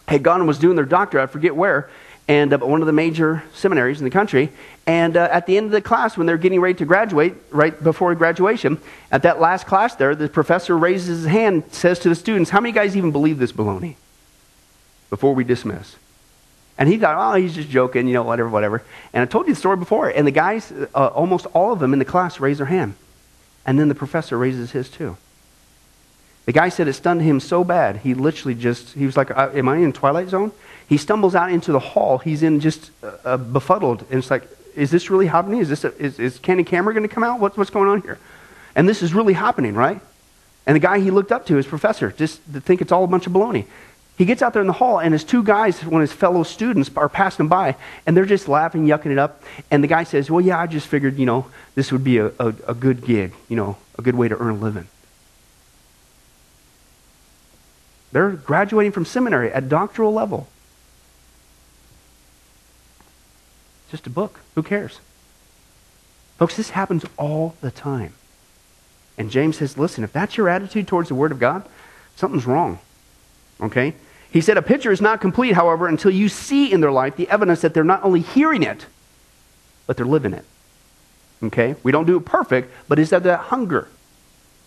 had 0.07 0.23
gone 0.23 0.39
and 0.39 0.47
was 0.47 0.57
doing 0.57 0.75
their 0.75 0.85
doctorate, 0.85 1.29
I 1.29 1.31
forget 1.31 1.55
where, 1.55 1.91
and 2.27 2.51
uh, 2.51 2.57
one 2.57 2.81
of 2.81 2.87
the 2.87 2.93
major 2.93 3.43
seminaries 3.53 3.99
in 3.99 4.03
the 4.03 4.09
country. 4.09 4.49
And 4.87 5.15
uh, 5.15 5.29
at 5.31 5.45
the 5.45 5.57
end 5.57 5.67
of 5.67 5.73
the 5.73 5.81
class, 5.81 6.17
when 6.17 6.25
they're 6.25 6.39
getting 6.39 6.59
ready 6.59 6.73
to 6.79 6.85
graduate, 6.85 7.35
right 7.51 7.83
before 7.83 8.15
graduation, 8.15 8.79
at 9.11 9.21
that 9.21 9.39
last 9.39 9.67
class 9.67 9.95
there, 9.95 10.15
the 10.15 10.27
professor 10.27 10.75
raises 10.75 11.19
his 11.19 11.27
hand, 11.27 11.65
says 11.69 11.99
to 11.99 12.09
the 12.09 12.15
students, 12.15 12.49
How 12.49 12.61
many 12.61 12.73
guys 12.73 12.97
even 12.97 13.11
believe 13.11 13.37
this 13.37 13.51
baloney? 13.51 13.93
Before 15.11 15.35
we 15.35 15.43
dismiss. 15.43 15.97
And 16.77 16.89
he 16.89 16.97
thought, 16.97 17.15
oh, 17.17 17.35
he's 17.39 17.55
just 17.55 17.69
joking, 17.69 18.07
you 18.07 18.13
know, 18.13 18.23
whatever, 18.23 18.49
whatever. 18.49 18.83
And 19.13 19.21
I 19.21 19.25
told 19.25 19.47
you 19.47 19.53
the 19.53 19.59
story 19.59 19.77
before. 19.77 20.09
And 20.09 20.27
the 20.27 20.31
guys, 20.31 20.73
uh, 20.93 21.07
almost 21.07 21.45
all 21.53 21.71
of 21.71 21.79
them 21.79 21.93
in 21.93 21.99
the 21.99 22.05
class 22.05 22.39
raise 22.39 22.57
their 22.57 22.67
hand. 22.67 22.95
And 23.65 23.79
then 23.79 23.87
the 23.87 23.95
professor 23.95 24.37
raises 24.37 24.71
his 24.71 24.89
too. 24.89 25.17
The 26.45 26.51
guy 26.51 26.69
said 26.69 26.87
it 26.87 26.93
stunned 26.93 27.21
him 27.21 27.39
so 27.39 27.63
bad, 27.63 27.97
he 27.97 28.13
literally 28.13 28.53
just, 28.53 28.93
he 28.93 29.05
was 29.05 29.17
like, 29.17 29.31
uh, 29.31 29.49
Am 29.53 29.67
I 29.67 29.77
in 29.77 29.93
Twilight 29.93 30.29
Zone? 30.29 30.51
He 30.87 30.97
stumbles 30.97 31.33
out 31.33 31.51
into 31.51 31.71
the 31.71 31.79
hall. 31.79 32.19
He's 32.19 32.43
in 32.43 32.59
just 32.59 32.91
uh, 33.01 33.13
uh 33.25 33.37
befuddled. 33.37 34.01
And 34.11 34.19
it's 34.19 34.29
like, 34.29 34.47
Is 34.75 34.91
this 34.91 35.09
really 35.09 35.25
happening? 35.25 35.59
Is, 35.59 35.69
this 35.69 35.83
a, 35.83 35.97
is, 35.97 36.19
is 36.19 36.37
Candid 36.37 36.67
Camera 36.67 36.93
going 36.93 37.07
to 37.07 37.13
come 37.13 37.23
out? 37.23 37.39
What, 37.39 37.57
what's 37.57 37.71
going 37.71 37.89
on 37.89 38.01
here? 38.01 38.19
And 38.75 38.87
this 38.87 39.01
is 39.01 39.13
really 39.13 39.33
happening, 39.33 39.73
right? 39.73 39.99
And 40.67 40.75
the 40.75 40.79
guy 40.79 40.99
he 40.99 41.09
looked 41.09 41.31
up 41.31 41.45
to, 41.47 41.55
his 41.55 41.65
professor, 41.65 42.11
just 42.11 42.41
to 42.53 42.59
think 42.59 42.81
it's 42.81 42.91
all 42.91 43.03
a 43.03 43.07
bunch 43.07 43.25
of 43.25 43.33
baloney. 43.33 43.65
He 44.17 44.23
gets 44.23 44.41
out 44.41 44.53
there 44.53 44.61
in 44.61 44.67
the 44.67 44.73
hall, 44.73 44.99
and 44.99 45.13
his 45.13 45.25
two 45.25 45.43
guys, 45.43 45.83
one 45.83 46.01
of 46.01 46.09
his 46.09 46.17
fellow 46.17 46.43
students, 46.43 46.89
are 46.95 47.09
passing 47.09 47.47
by, 47.47 47.75
and 48.05 48.15
they're 48.15 48.25
just 48.25 48.47
laughing, 48.47 48.85
yucking 48.85 49.11
it 49.11 49.17
up. 49.17 49.43
And 49.69 49.83
the 49.83 49.87
guy 49.87 50.05
says, 50.05 50.31
Well, 50.31 50.41
yeah, 50.41 50.59
I 50.59 50.67
just 50.67 50.87
figured, 50.87 51.17
you 51.17 51.25
know, 51.25 51.47
this 51.75 51.91
would 51.91 52.03
be 52.03 52.19
a, 52.19 52.27
a, 52.39 52.53
a 52.67 52.73
good 52.73 53.03
gig, 53.03 53.33
you 53.49 53.57
know, 53.57 53.77
a 53.99 54.01
good 54.01 54.15
way 54.15 54.27
to 54.27 54.37
earn 54.37 54.55
a 54.55 54.57
living. 54.57 54.87
They're 58.13 58.31
graduating 58.31 58.93
from 58.93 59.03
seminary 59.03 59.51
at 59.51 59.67
doctoral 59.67 60.13
level. 60.13 60.47
Just 63.91 64.07
a 64.07 64.09
book. 64.09 64.39
Who 64.55 64.63
cares? 64.63 64.99
Folks, 66.37 66.55
this 66.55 66.69
happens 66.69 67.05
all 67.17 67.55
the 67.59 67.71
time. 67.71 68.13
And 69.17 69.31
James 69.31 69.57
says, 69.57 69.77
listen, 69.77 70.03
if 70.03 70.13
that's 70.13 70.37
your 70.37 70.47
attitude 70.49 70.87
towards 70.87 71.09
the 71.09 71.15
Word 71.15 71.33
of 71.33 71.39
God, 71.39 71.67
something's 72.15 72.45
wrong. 72.45 72.79
Okay? 73.61 73.93
He 74.35 74.41
said, 74.41 74.57
A 74.57 74.61
picture 74.61 74.91
is 74.91 74.99
not 74.99 75.21
complete, 75.21 75.53
however, 75.53 75.87
until 75.87 76.11
you 76.11 76.27
see 76.27 76.69
in 76.69 76.81
their 76.81 76.91
life 76.91 77.15
the 77.15 77.29
evidence 77.29 77.61
that 77.61 77.73
they're 77.73 77.85
not 77.85 78.03
only 78.03 78.19
hearing 78.19 78.63
it, 78.63 78.85
but 79.87 79.95
they're 79.95 80.05
living 80.05 80.33
it. 80.33 80.43
Okay? 81.41 81.75
We 81.83 81.93
don't 81.93 82.05
do 82.05 82.17
it 82.17 82.25
perfect, 82.25 82.69
but 82.89 82.99
is 82.99 83.11
there 83.11 83.21
that 83.21 83.39
hunger? 83.39 83.87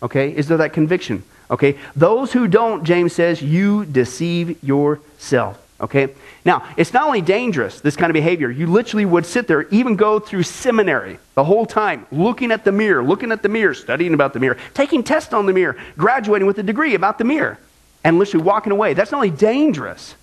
Okay? 0.01 0.35
Is 0.35 0.47
there 0.47 0.57
that 0.57 0.73
conviction? 0.73 1.21
Okay? 1.51 1.77
Those 1.95 2.33
who 2.33 2.47
don't, 2.47 2.83
James 2.83 3.13
says, 3.13 3.43
you 3.43 3.85
deceive 3.85 4.63
yourself. 4.63 5.63
Okay? 5.79 6.15
Now, 6.43 6.67
it's 6.75 6.91
not 6.91 7.05
only 7.05 7.21
dangerous, 7.21 7.79
this 7.79 7.95
kind 7.95 8.09
of 8.09 8.15
behavior. 8.15 8.49
You 8.49 8.65
literally 8.65 9.05
would 9.05 9.27
sit 9.27 9.45
there, 9.45 9.67
even 9.69 9.95
go 9.95 10.17
through 10.17 10.43
seminary 10.43 11.19
the 11.35 11.43
whole 11.43 11.67
time, 11.67 12.07
looking 12.11 12.51
at 12.51 12.63
the 12.63 12.71
mirror, 12.71 13.03
looking 13.03 13.31
at 13.31 13.43
the 13.43 13.49
mirror, 13.49 13.75
studying 13.75 14.15
about 14.15 14.33
the 14.33 14.39
mirror, 14.39 14.57
taking 14.73 15.03
tests 15.03 15.31
on 15.31 15.45
the 15.45 15.53
mirror, 15.53 15.77
graduating 15.95 16.47
with 16.47 16.57
a 16.57 16.63
degree 16.63 16.95
about 16.95 17.19
the 17.19 17.23
mirror 17.23 17.59
and 18.03 18.19
literally 18.19 18.43
walking 18.43 18.71
away. 18.71 18.93
That's 18.93 19.11
not 19.11 19.17
only 19.17 19.31
dangerous, 19.31 20.15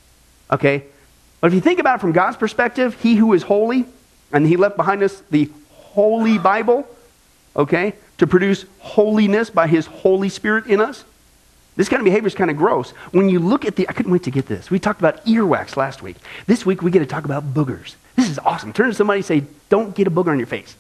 okay? 0.51 0.85
But 1.41 1.49
if 1.49 1.55
you 1.55 1.61
think 1.61 1.79
about 1.79 1.97
it 1.97 2.01
from 2.01 2.13
God's 2.13 2.37
perspective, 2.37 3.01
He 3.01 3.17
who 3.17 3.33
is 3.33 3.43
holy, 3.43 3.85
and 4.33 4.47
He 4.47 4.57
left 4.57 4.77
behind 4.77 5.03
us 5.03 5.23
the 5.31 5.51
Holy 5.71 6.39
Bible, 6.39 6.89
okay, 7.55 7.95
to 8.19 8.27
produce 8.27 8.65
holiness 8.81 9.51
by 9.51 9.67
His 9.67 9.87
Holy 9.87 10.29
Spirit 10.29 10.67
in 10.67 10.81
us. 10.81 11.05
This 11.77 11.91
kind 11.91 12.01
of 12.01 12.05
behavior 12.05 12.27
is 12.27 12.35
kind 12.35 12.51
of 12.51 12.57
gross. 12.57 12.91
When 13.13 13.29
you 13.29 13.39
look 13.39 13.67
at 13.67 13.77
the, 13.77 13.87
I 13.89 13.93
couldn't 13.93 14.11
wait 14.11 14.23
to 14.23 14.31
get 14.31 14.47
this. 14.47 14.71
We 14.71 14.79
talked 14.79 14.99
about 14.99 15.25
earwax 15.27 15.77
last 15.77 16.03
week. 16.03 16.17
This 16.47 16.65
week 16.65 16.81
we 16.81 16.91
get 16.91 17.01
to 17.01 17.07
talk 17.07 17.27
about 17.27 17.53
boogers. 17.53 17.97
This 18.17 18.31
is 18.31 18.39
awesome. 18.39 18.73
Turn 18.73 18.89
to 18.89 18.95
somebody 18.95 19.19
and 19.19 19.27
say, 19.27 19.45
don't 19.69 19.95
get 19.95 20.07
a 20.07 20.11
booger 20.11 20.29
on 20.29 20.39
your 20.39 20.47
face. 20.47 20.75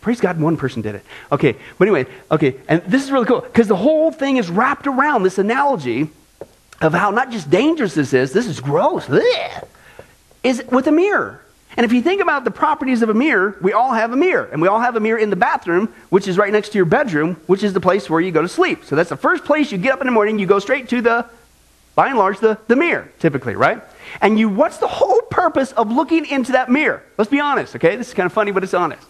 Praise 0.00 0.20
God, 0.20 0.40
one 0.40 0.56
person 0.56 0.82
did 0.82 0.94
it. 0.94 1.04
Okay, 1.30 1.56
but 1.78 1.86
anyway, 1.86 2.06
okay, 2.30 2.56
and 2.68 2.82
this 2.84 3.04
is 3.04 3.10
really 3.10 3.26
cool 3.26 3.40
because 3.40 3.68
the 3.68 3.76
whole 3.76 4.10
thing 4.10 4.38
is 4.38 4.48
wrapped 4.48 4.86
around 4.86 5.22
this 5.22 5.38
analogy 5.38 6.08
of 6.80 6.94
how 6.94 7.10
not 7.10 7.30
just 7.30 7.50
dangerous 7.50 7.94
this 7.94 8.14
is, 8.14 8.32
this 8.32 8.46
is 8.46 8.60
gross, 8.60 9.06
bleh, 9.06 9.66
is 10.42 10.64
with 10.70 10.86
a 10.86 10.92
mirror. 10.92 11.42
And 11.76 11.84
if 11.84 11.92
you 11.92 12.02
think 12.02 12.20
about 12.20 12.44
the 12.44 12.50
properties 12.50 13.02
of 13.02 13.10
a 13.10 13.14
mirror, 13.14 13.56
we 13.60 13.72
all 13.72 13.92
have 13.92 14.12
a 14.12 14.16
mirror. 14.16 14.48
And 14.50 14.60
we 14.60 14.68
all 14.68 14.80
have 14.80 14.96
a 14.96 15.00
mirror 15.00 15.18
in 15.18 15.30
the 15.30 15.36
bathroom, 15.36 15.92
which 16.08 16.26
is 16.26 16.36
right 16.36 16.52
next 16.52 16.70
to 16.70 16.78
your 16.78 16.84
bedroom, 16.84 17.36
which 17.46 17.62
is 17.62 17.72
the 17.72 17.80
place 17.80 18.10
where 18.10 18.20
you 18.20 18.32
go 18.32 18.42
to 18.42 18.48
sleep. 18.48 18.84
So 18.84 18.96
that's 18.96 19.10
the 19.10 19.16
first 19.16 19.44
place 19.44 19.70
you 19.70 19.78
get 19.78 19.92
up 19.92 20.00
in 20.00 20.06
the 20.06 20.12
morning, 20.12 20.38
you 20.38 20.46
go 20.46 20.58
straight 20.58 20.88
to 20.88 21.00
the, 21.00 21.26
by 21.94 22.08
and 22.08 22.18
large, 22.18 22.40
the, 22.40 22.58
the 22.66 22.76
mirror, 22.76 23.10
typically, 23.20 23.54
right? 23.54 23.82
And 24.20 24.38
you, 24.38 24.48
what's 24.48 24.78
the 24.78 24.88
whole 24.88 25.20
purpose 25.22 25.72
of 25.72 25.92
looking 25.92 26.26
into 26.26 26.52
that 26.52 26.70
mirror? 26.70 27.04
Let's 27.16 27.30
be 27.30 27.40
honest, 27.40 27.76
okay? 27.76 27.94
This 27.96 28.08
is 28.08 28.14
kind 28.14 28.26
of 28.26 28.32
funny, 28.32 28.50
but 28.50 28.64
it's 28.64 28.74
honest. 28.74 29.06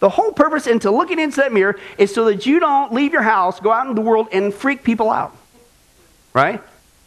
The 0.00 0.08
whole 0.08 0.32
purpose 0.32 0.66
into 0.66 0.90
looking 0.90 1.18
into 1.18 1.36
that 1.36 1.52
mirror 1.52 1.78
is 1.98 2.12
so 2.12 2.24
that 2.26 2.44
you 2.46 2.58
don't 2.58 2.92
leave 2.92 3.12
your 3.12 3.22
house, 3.22 3.60
go 3.60 3.70
out 3.70 3.86
in 3.86 3.94
the 3.94 4.00
world, 4.00 4.28
and 4.32 4.52
freak 4.52 4.82
people 4.82 5.10
out. 5.10 5.36
Right? 6.34 6.62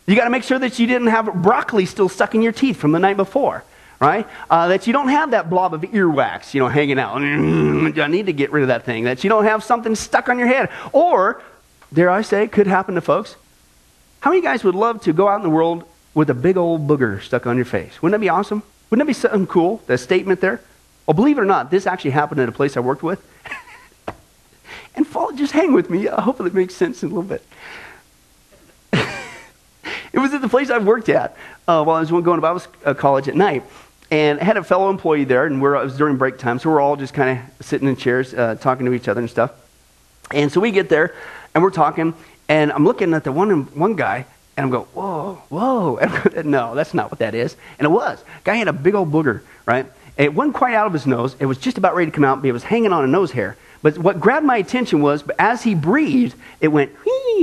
You 0.06 0.15
got 0.15 0.25
to 0.25 0.29
make 0.29 0.43
sure 0.43 0.60
that 0.60 0.79
you 0.79 0.88
didn't 0.88 1.08
have 1.08 1.34
broccoli 1.41 1.86
still 1.86 2.10
stuck 2.10 2.36
in 2.36 2.41
your 2.41 2.51
teeth 2.51 2.77
from 2.77 2.91
the 2.91 2.99
night 2.99 3.17
before. 3.17 3.63
right? 4.03 4.27
Uh, 4.49 4.67
that 4.67 4.86
you 4.86 4.93
don't 4.93 5.08
have 5.08 5.32
that 5.32 5.49
blob 5.49 5.73
of 5.73 5.82
earwax, 5.82 6.53
you 6.53 6.60
know, 6.60 6.67
hanging 6.67 6.99
out. 6.99 7.21
I 7.21 8.08
need 8.08 8.25
to 8.25 8.34
get 8.34 8.51
rid 8.51 8.63
of 8.63 8.67
that 8.67 8.84
thing. 8.84 9.06
That 9.06 9.23
you 9.23 9.29
don't 9.29 9.45
have 9.45 9.63
something 9.63 9.95
stuck 9.95 10.27
on 10.29 10.38
your 10.38 10.47
head. 10.47 10.69
Or, 10.91 11.41
dare 11.93 12.10
I 12.10 12.21
say, 12.21 12.47
could 12.47 12.67
happen 12.67 12.95
to 12.95 13.01
folks. 13.01 13.36
How 14.19 14.29
many 14.32 14.41
guys 14.41 14.63
would 14.63 14.75
love 14.75 15.01
to 15.03 15.13
go 15.13 15.27
out 15.27 15.38
in 15.38 15.43
the 15.43 15.49
world 15.49 15.86
with 16.13 16.29
a 16.29 16.34
big 16.34 16.58
old 16.58 16.88
booger 16.88 17.21
stuck 17.21 17.47
on 17.47 17.56
your 17.56 17.65
face? 17.65 18.01
Wouldn't 18.01 18.19
that 18.19 18.23
be 18.23 18.29
awesome? 18.29 18.62
Wouldn't 18.89 19.06
that 19.06 19.10
be 19.10 19.13
something 19.13 19.47
cool? 19.47 19.82
That 19.88 19.99
statement 19.99 20.41
there? 20.41 20.60
Well, 21.05 21.15
believe 21.15 21.37
it 21.37 21.41
or 21.41 21.45
not, 21.45 21.69
this 21.69 21.85
actually 21.85 22.11
happened 22.11 22.39
at 22.39 22.49
a 22.49 22.53
place 22.53 22.77
I 22.77 22.79
worked 22.79 23.03
with. 23.03 23.25
and 24.95 25.05
fall, 25.05 25.31
just 25.33 25.53
hang 25.53 25.73
with 25.73 25.89
me. 25.89 26.07
Uh, 26.07 26.21
hopefully 26.21 26.49
it 26.49 26.53
makes 26.53 26.75
sense 26.75 27.03
in 27.03 27.11
a 27.11 27.13
little 27.13 27.29
bit. 27.29 27.45
it 30.13 30.19
was 30.19 30.33
at 30.33 30.41
the 30.41 30.49
place 30.49 30.69
I 30.69 30.77
worked 30.77 31.09
at 31.09 31.35
uh, 31.67 31.83
while 31.83 31.97
I 31.97 31.99
was 31.99 32.09
going 32.09 32.23
to 32.23 32.41
Bible 32.41 32.61
uh, 32.85 32.93
college 32.93 33.27
at 33.27 33.35
night. 33.35 33.63
And 34.11 34.39
I 34.39 34.43
had 34.43 34.57
a 34.57 34.63
fellow 34.63 34.89
employee 34.89 35.23
there, 35.23 35.45
and 35.45 35.61
we're, 35.61 35.75
it 35.75 35.83
was 35.83 35.97
during 35.97 36.17
break 36.17 36.37
time, 36.37 36.59
so 36.59 36.69
we're 36.69 36.79
all 36.79 36.95
just 36.95 37.13
kind 37.13 37.39
of 37.39 37.65
sitting 37.65 37.87
in 37.87 37.95
chairs 37.95 38.33
uh, 38.33 38.55
talking 38.55 38.85
to 38.85 38.93
each 38.93 39.07
other 39.07 39.19
and 39.19 39.29
stuff. 39.29 39.51
And 40.31 40.51
so 40.51 40.61
we 40.61 40.71
get 40.71 40.87
there, 40.87 41.15
and 41.55 41.63
we're 41.63 41.71
talking, 41.71 42.13
and 42.47 42.71
I'm 42.71 42.85
looking 42.85 43.13
at 43.13 43.23
the 43.23 43.31
one, 43.31 43.63
one 43.73 43.95
guy, 43.95 44.25
and 44.55 44.65
I'm 44.65 44.69
going, 44.69 44.85
whoa, 44.93 45.41
whoa. 45.49 45.97
And 46.35 46.51
no, 46.51 46.75
that's 46.75 46.93
not 46.93 47.09
what 47.11 47.19
that 47.19 47.33
is. 47.33 47.55
And 47.79 47.85
it 47.85 47.89
was. 47.89 48.23
Guy 48.43 48.55
had 48.55 48.67
a 48.67 48.73
big 48.73 48.93
old 48.93 49.11
booger, 49.11 49.41
right? 49.65 49.87
It 50.17 50.34
wasn't 50.34 50.56
quite 50.56 50.76
out 50.76 50.88
of 50.88 50.93
his 50.93 51.08
nose. 51.08 51.36
It 51.39 51.45
was 51.47 51.58
just 51.58 51.78
about 51.78 51.95
ready 51.95 52.12
to 52.12 52.15
come 52.15 52.23
out, 52.23 52.41
but 52.41 52.47
it 52.47 52.52
was 52.52 52.63
hanging 52.63 52.93
on 52.93 53.04
a 53.04 53.08
nose 53.08 53.32
hair. 53.32 53.58
But 53.82 53.97
what 53.97 54.19
grabbed 54.19 54.45
my 54.45 54.58
attention 54.58 55.02
was, 55.02 55.23
as 55.38 55.63
he 55.63 55.76
breathed, 55.76 56.36
it 56.62 56.69
went, 56.69 56.91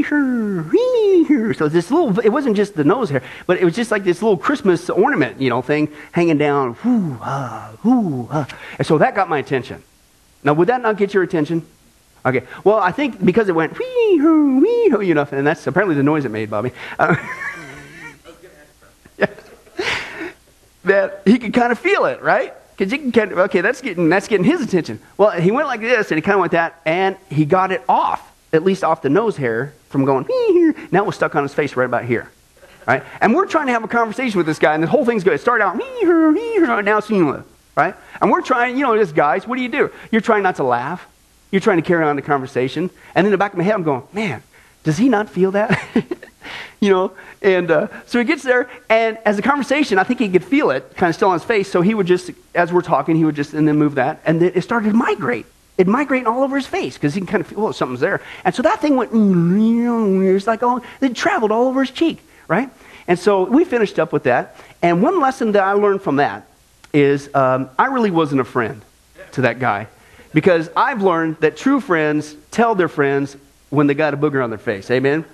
so 0.08 1.68
this 1.68 1.90
little, 1.90 2.18
it 2.20 2.30
wasn't 2.30 2.56
just 2.56 2.74
the 2.74 2.84
nose 2.84 3.10
hair, 3.10 3.22
but 3.46 3.58
it 3.58 3.64
was 3.64 3.76
just 3.76 3.90
like 3.90 4.04
this 4.04 4.22
little 4.22 4.38
Christmas 4.38 4.88
ornament, 4.88 5.40
you 5.40 5.50
know, 5.50 5.60
thing 5.60 5.92
hanging 6.12 6.38
down, 6.38 6.76
whoo, 6.82 7.18
ah, 7.20 7.72
whoo, 7.84 8.28
ah. 8.30 8.48
And 8.78 8.86
so 8.86 8.96
that 8.98 9.14
got 9.14 9.28
my 9.28 9.38
attention. 9.38 9.82
Now, 10.42 10.54
would 10.54 10.68
that 10.68 10.80
not 10.80 10.96
get 10.96 11.12
your 11.12 11.22
attention? 11.22 11.66
Okay. 12.24 12.42
Well, 12.64 12.78
I 12.78 12.92
think 12.92 13.22
because 13.22 13.48
it 13.48 13.54
went 13.54 13.78
wee 13.78 14.18
hoo 14.18 14.60
wee 14.60 14.88
hoo, 14.90 15.02
you 15.02 15.14
know, 15.14 15.26
and 15.30 15.46
that's 15.46 15.66
apparently 15.66 15.94
the 15.94 16.02
noise 16.02 16.24
it 16.24 16.30
made, 16.30 16.50
Bobby. 16.50 16.72
Uh, 16.98 17.16
that 20.84 21.22
he 21.26 21.38
could 21.38 21.52
kind 21.52 21.72
of 21.72 21.78
feel 21.78 22.06
it, 22.06 22.22
right? 22.22 22.54
Because 22.80 22.92
you 22.92 22.98
can 22.98 23.10
get, 23.10 23.30
okay, 23.30 23.60
that's 23.60 23.82
getting 23.82 24.08
that's 24.08 24.26
getting 24.26 24.42
his 24.42 24.62
attention. 24.62 25.00
Well, 25.18 25.32
he 25.32 25.50
went 25.50 25.66
like 25.66 25.82
this, 25.82 26.10
and 26.10 26.16
he 26.16 26.22
kind 26.22 26.36
of 26.36 26.40
went 26.40 26.52
that, 26.52 26.80
and 26.86 27.14
he 27.28 27.44
got 27.44 27.72
it 27.72 27.82
off, 27.86 28.32
at 28.54 28.64
least 28.64 28.84
off 28.84 29.02
the 29.02 29.10
nose 29.10 29.36
hair 29.36 29.74
from 29.90 30.06
going. 30.06 30.24
Now 30.90 31.02
it 31.02 31.06
was 31.06 31.14
stuck 31.14 31.34
on 31.34 31.42
his 31.42 31.52
face 31.52 31.76
right 31.76 31.84
about 31.84 32.06
here, 32.06 32.30
right? 32.86 33.02
And 33.20 33.34
we're 33.34 33.44
trying 33.44 33.66
to 33.66 33.74
have 33.74 33.84
a 33.84 33.88
conversation 33.88 34.38
with 34.38 34.46
this 34.46 34.58
guy, 34.58 34.72
and 34.72 34.82
the 34.82 34.86
whole 34.86 35.04
thing's 35.04 35.24
good. 35.24 35.34
It 35.34 35.42
started 35.42 35.62
out 35.62 35.76
now 35.76 36.96
it's 36.96 37.10
right? 37.76 37.94
And 38.22 38.30
we're 38.30 38.40
trying, 38.40 38.78
you 38.78 38.86
know, 38.86 38.94
as 38.94 39.12
guys, 39.12 39.46
what 39.46 39.56
do 39.56 39.62
you 39.62 39.68
do? 39.68 39.90
You're 40.10 40.22
trying 40.22 40.42
not 40.42 40.56
to 40.56 40.64
laugh. 40.64 41.06
You're 41.50 41.60
trying 41.60 41.82
to 41.82 41.86
carry 41.86 42.06
on 42.06 42.16
the 42.16 42.22
conversation. 42.22 42.88
And 43.14 43.26
in 43.26 43.30
the 43.30 43.36
back 43.36 43.52
of 43.52 43.58
my 43.58 43.64
head, 43.64 43.74
I'm 43.74 43.82
going, 43.82 44.04
man, 44.14 44.42
does 44.84 44.96
he 44.96 45.10
not 45.10 45.28
feel 45.28 45.50
that? 45.50 45.78
you 46.86 46.90
know? 46.90 47.12
And 47.42 47.70
uh, 47.70 47.88
so 48.06 48.18
he 48.18 48.24
gets 48.24 48.42
there, 48.42 48.68
and 48.88 49.18
as 49.24 49.38
a 49.38 49.42
conversation, 49.42 49.98
I 49.98 50.04
think 50.04 50.20
he 50.20 50.28
could 50.28 50.44
feel 50.44 50.70
it 50.70 50.96
kind 50.96 51.10
of 51.10 51.14
still 51.14 51.28
on 51.28 51.34
his 51.34 51.44
face. 51.44 51.70
So 51.70 51.82
he 51.82 51.94
would 51.94 52.06
just, 52.06 52.30
as 52.54 52.72
we're 52.72 52.82
talking, 52.82 53.16
he 53.16 53.24
would 53.24 53.36
just, 53.36 53.54
and 53.54 53.68
then 53.68 53.76
move 53.76 53.94
that. 53.96 54.20
And 54.24 54.40
then 54.40 54.52
it 54.54 54.62
started 54.62 54.90
to 54.90 54.94
migrate. 54.94 55.46
It 55.78 55.86
migrated 55.86 56.26
all 56.26 56.42
over 56.42 56.56
his 56.56 56.66
face 56.66 56.94
because 56.94 57.14
he 57.14 57.20
can 57.20 57.26
kind 57.26 57.40
of 57.40 57.46
feel, 57.46 57.66
oh, 57.66 57.72
something's 57.72 58.00
there. 58.00 58.20
And 58.44 58.54
so 58.54 58.62
that 58.62 58.80
thing 58.80 58.96
went, 58.96 59.12
it's 59.14 60.46
like, 60.46 60.62
oh, 60.62 60.82
it 61.00 61.14
traveled 61.14 61.52
all 61.52 61.68
over 61.68 61.80
his 61.80 61.90
cheek, 61.90 62.20
right? 62.48 62.68
And 63.08 63.18
so 63.18 63.44
we 63.44 63.64
finished 63.64 63.98
up 63.98 64.12
with 64.12 64.24
that. 64.24 64.56
And 64.82 65.02
one 65.02 65.20
lesson 65.20 65.52
that 65.52 65.62
I 65.62 65.72
learned 65.72 66.02
from 66.02 66.16
that 66.16 66.46
is 66.92 67.34
um, 67.34 67.70
I 67.78 67.86
really 67.86 68.10
wasn't 68.10 68.40
a 68.40 68.44
friend 68.44 68.82
to 69.32 69.42
that 69.42 69.58
guy. 69.58 69.86
Because 70.32 70.70
I've 70.76 71.02
learned 71.02 71.38
that 71.40 71.56
true 71.56 71.80
friends 71.80 72.36
tell 72.50 72.74
their 72.74 72.88
friends 72.88 73.36
when 73.70 73.86
they 73.86 73.94
got 73.94 74.14
a 74.14 74.16
booger 74.16 74.42
on 74.44 74.50
their 74.50 74.58
face. 74.58 74.90
Amen? 74.90 75.24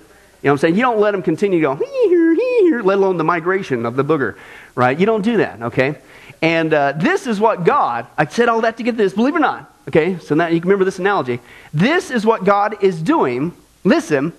You 0.41 0.47
know 0.47 0.53
what 0.53 0.57
I'm 0.57 0.57
saying? 0.59 0.75
You 0.75 0.81
don't 0.81 0.99
let 0.99 1.11
them 1.11 1.23
continue 1.23 1.59
to 1.59 1.63
go, 1.63 2.81
let 2.83 2.97
alone 2.97 3.17
the 3.17 3.23
migration 3.23 3.85
of 3.85 3.95
the 3.95 4.03
booger, 4.03 4.35
right? 4.75 4.97
You 4.97 5.05
don't 5.05 5.23
do 5.23 5.37
that, 5.37 5.61
okay? 5.61 5.95
And 6.41 6.73
uh, 6.73 6.93
this 6.93 7.25
is 7.25 7.39
what 7.39 7.63
God, 7.63 8.05
I 8.17 8.25
said 8.25 8.47
all 8.47 8.61
that 8.61 8.77
to 8.77 8.83
get 8.83 8.97
this, 8.97 9.13
believe 9.13 9.33
it 9.33 9.37
or 9.37 9.41
not, 9.41 9.73
okay? 9.87 10.19
So 10.19 10.35
now 10.35 10.47
you 10.47 10.61
can 10.61 10.69
remember 10.69 10.85
this 10.85 10.99
analogy. 10.99 11.39
This 11.73 12.11
is 12.11 12.25
what 12.25 12.43
God 12.43 12.83
is 12.83 13.01
doing, 13.01 13.53
listen, 13.83 14.31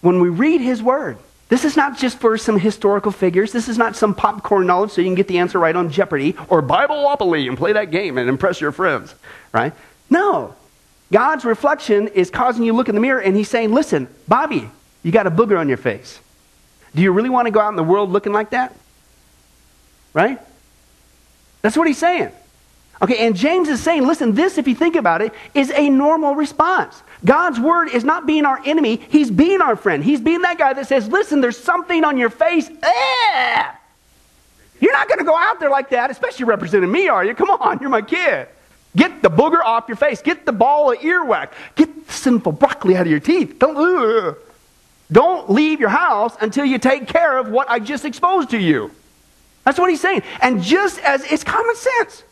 when 0.00 0.20
we 0.20 0.28
read 0.28 0.60
His 0.60 0.82
Word. 0.82 1.18
This 1.48 1.64
is 1.64 1.76
not 1.76 1.96
just 1.96 2.18
for 2.18 2.36
some 2.36 2.58
historical 2.58 3.10
figures. 3.10 3.52
This 3.52 3.68
is 3.68 3.78
not 3.78 3.96
some 3.96 4.14
popcorn 4.14 4.66
knowledge 4.66 4.90
so 4.90 5.00
you 5.00 5.06
can 5.06 5.14
get 5.14 5.28
the 5.28 5.38
answer 5.38 5.58
right 5.58 5.74
on 5.74 5.90
Jeopardy 5.90 6.36
or 6.48 6.62
Bibleopoly 6.62 7.48
and 7.48 7.56
play 7.56 7.72
that 7.72 7.90
game 7.90 8.18
and 8.18 8.28
impress 8.28 8.60
your 8.60 8.72
friends, 8.72 9.14
right? 9.52 9.72
No. 10.10 10.54
God's 11.10 11.44
reflection 11.44 12.08
is 12.08 12.30
causing 12.30 12.64
you 12.64 12.72
to 12.72 12.76
look 12.76 12.88
in 12.88 12.94
the 12.94 13.00
mirror 13.00 13.20
and 13.20 13.34
he's 13.34 13.48
saying, 13.48 13.72
listen, 13.72 14.08
Bobby, 14.26 14.70
you 15.02 15.12
got 15.12 15.26
a 15.26 15.30
booger 15.30 15.58
on 15.58 15.68
your 15.68 15.78
face. 15.78 16.20
Do 16.94 17.02
you 17.02 17.12
really 17.12 17.30
want 17.30 17.46
to 17.46 17.50
go 17.50 17.60
out 17.60 17.70
in 17.70 17.76
the 17.76 17.84
world 17.84 18.10
looking 18.10 18.32
like 18.32 18.50
that? 18.50 18.74
Right? 20.12 20.38
That's 21.62 21.76
what 21.76 21.86
he's 21.86 21.98
saying. 21.98 22.32
Okay, 23.00 23.26
and 23.26 23.36
James 23.36 23.68
is 23.68 23.80
saying, 23.80 24.06
listen, 24.06 24.34
this, 24.34 24.58
if 24.58 24.66
you 24.66 24.74
think 24.74 24.96
about 24.96 25.22
it, 25.22 25.32
is 25.54 25.70
a 25.70 25.88
normal 25.88 26.34
response. 26.34 27.00
God's 27.24 27.60
word 27.60 27.88
is 27.90 28.02
not 28.02 28.26
being 28.26 28.44
our 28.44 28.60
enemy, 28.64 28.96
He's 28.96 29.30
being 29.30 29.60
our 29.60 29.76
friend. 29.76 30.02
He's 30.02 30.20
being 30.20 30.42
that 30.42 30.58
guy 30.58 30.72
that 30.72 30.88
says, 30.88 31.08
listen, 31.08 31.40
there's 31.40 31.58
something 31.58 32.02
on 32.04 32.16
your 32.16 32.30
face. 32.30 32.68
Ah! 32.82 33.78
You're 34.80 34.92
not 34.92 35.08
going 35.08 35.18
to 35.18 35.24
go 35.24 35.36
out 35.36 35.60
there 35.60 35.70
like 35.70 35.90
that, 35.90 36.10
especially 36.10 36.46
representing 36.46 36.90
me, 36.90 37.08
are 37.08 37.24
you? 37.24 37.34
Come 37.34 37.50
on, 37.50 37.78
you're 37.80 37.90
my 37.90 38.02
kid. 38.02 38.48
Get 38.96 39.22
the 39.22 39.30
booger 39.30 39.62
off 39.62 39.84
your 39.88 39.96
face. 39.96 40.22
Get 40.22 40.46
the 40.46 40.52
ball 40.52 40.92
of 40.92 40.98
earwax. 40.98 41.50
Get 41.76 42.06
the 42.06 42.12
sinful 42.12 42.52
broccoli 42.52 42.96
out 42.96 43.02
of 43.02 43.10
your 43.10 43.20
teeth. 43.20 43.58
Don't, 43.58 44.36
don't 45.12 45.50
leave 45.50 45.80
your 45.80 45.90
house 45.90 46.36
until 46.40 46.64
you 46.64 46.78
take 46.78 47.06
care 47.06 47.38
of 47.38 47.48
what 47.48 47.70
I 47.70 47.78
just 47.78 48.04
exposed 48.04 48.50
to 48.50 48.58
you. 48.58 48.90
That's 49.64 49.78
what 49.78 49.90
he's 49.90 50.00
saying. 50.00 50.22
And 50.40 50.62
just 50.62 50.98
as 51.00 51.30
it's 51.30 51.44
common 51.44 51.76
sense. 51.76 52.24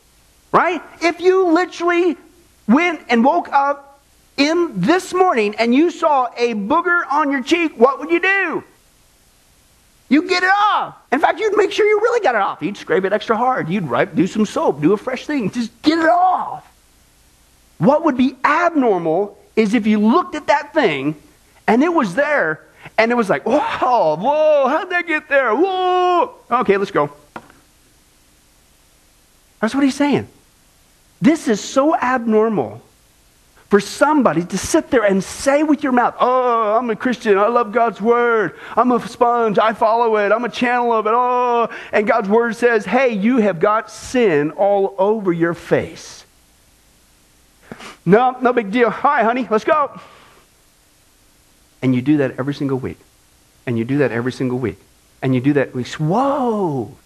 Right? 0.52 0.82
If 1.02 1.20
you 1.20 1.52
literally 1.52 2.16
went 2.66 3.02
and 3.08 3.22
woke 3.24 3.52
up 3.52 4.00
in 4.36 4.80
this 4.80 5.12
morning 5.12 5.54
and 5.56 5.74
you 5.74 5.90
saw 5.90 6.28
a 6.36 6.54
booger 6.54 7.02
on 7.10 7.30
your 7.30 7.42
cheek, 7.42 7.78
what 7.78 7.98
would 7.98 8.10
you 8.10 8.20
do? 8.20 8.64
You 10.08 10.28
get 10.28 10.42
it 10.42 10.50
off. 10.54 10.96
In 11.10 11.18
fact, 11.18 11.40
you'd 11.40 11.56
make 11.56 11.72
sure 11.72 11.86
you 11.86 12.00
really 12.00 12.20
got 12.20 12.34
it 12.34 12.40
off. 12.40 12.62
You'd 12.62 12.76
scrape 12.76 13.04
it 13.04 13.12
extra 13.12 13.36
hard. 13.36 13.68
You'd 13.68 13.88
wipe, 13.88 14.14
do 14.14 14.26
some 14.26 14.46
soap, 14.46 14.80
do 14.80 14.92
a 14.92 14.96
fresh 14.96 15.26
thing. 15.26 15.50
Just 15.50 15.82
get 15.82 15.98
it 15.98 16.08
off. 16.08 16.64
What 17.78 18.04
would 18.04 18.16
be 18.16 18.36
abnormal 18.44 19.38
is 19.56 19.74
if 19.74 19.86
you 19.86 19.98
looked 19.98 20.34
at 20.34 20.46
that 20.46 20.72
thing 20.72 21.16
and 21.66 21.82
it 21.82 21.92
was 21.92 22.14
there 22.14 22.60
and 22.96 23.10
it 23.10 23.16
was 23.16 23.28
like, 23.28 23.44
whoa, 23.44 24.16
whoa, 24.16 24.68
how'd 24.68 24.90
that 24.90 25.06
get 25.06 25.28
there? 25.28 25.54
Whoa. 25.54 26.34
Okay, 26.50 26.76
let's 26.76 26.92
go. 26.92 27.10
That's 29.60 29.74
what 29.74 29.82
he's 29.82 29.96
saying. 29.96 30.28
This 31.20 31.48
is 31.48 31.60
so 31.60 31.96
abnormal 31.96 32.82
for 33.68 33.80
somebody 33.80 34.44
to 34.44 34.58
sit 34.58 34.90
there 34.90 35.04
and 35.04 35.22
say 35.22 35.62
with 35.62 35.82
your 35.82 35.92
mouth, 35.92 36.14
Oh, 36.20 36.76
I'm 36.76 36.88
a 36.90 36.96
Christian. 36.96 37.36
I 37.36 37.48
love 37.48 37.72
God's 37.72 38.00
word. 38.00 38.58
I'm 38.76 38.92
a 38.92 39.06
sponge. 39.08 39.58
I 39.58 39.72
follow 39.72 40.16
it. 40.16 40.30
I'm 40.30 40.44
a 40.44 40.48
channel 40.48 40.92
of 40.92 41.06
it. 41.06 41.12
Oh, 41.14 41.68
and 41.92 42.06
God's 42.06 42.28
word 42.28 42.54
says, 42.54 42.84
Hey, 42.84 43.12
you 43.12 43.38
have 43.38 43.58
got 43.58 43.90
sin 43.90 44.52
all 44.52 44.94
over 44.98 45.32
your 45.32 45.54
face. 45.54 46.24
No, 48.04 48.36
no 48.40 48.52
big 48.52 48.70
deal. 48.70 48.88
Hi, 48.88 49.24
honey, 49.24 49.48
let's 49.50 49.64
go. 49.64 50.00
And 51.82 51.94
you 51.94 52.02
do 52.02 52.18
that 52.18 52.38
every 52.38 52.54
single 52.54 52.78
week. 52.78 52.98
And 53.66 53.76
you 53.76 53.84
do 53.84 53.98
that 53.98 54.12
every 54.12 54.32
single 54.32 54.58
week. 54.58 54.78
And 55.20 55.34
you 55.34 55.40
do 55.40 55.54
that 55.54 55.74
weeks. 55.74 55.98
Whoa, 55.98 56.96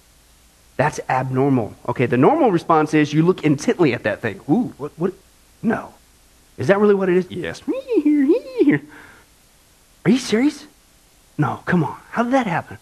that's 0.77 1.01
abnormal. 1.09 1.75
Okay, 1.89 2.05
the 2.05 2.19
normal 2.19 2.51
response 2.51 2.93
is 2.93 3.15
you 3.15 3.23
look 3.23 3.45
intently 3.45 3.95
at 3.95 4.03
that 4.03 4.21
thing. 4.21 4.41
Ooh, 4.49 4.75
what, 4.77 4.93
what? 4.99 5.15
No. 5.63 5.95
Is 6.61 6.67
that 6.67 6.79
really 6.79 6.95
what 6.95 7.09
it 7.09 7.17
is? 7.17 7.27
Yes. 7.31 7.63
Are 10.05 10.11
you 10.11 10.19
serious? 10.19 10.67
No, 11.39 11.63
come 11.65 11.83
on. 11.83 11.97
How 12.11 12.23
did 12.23 12.35
that 12.35 12.47
happen? 12.47 12.77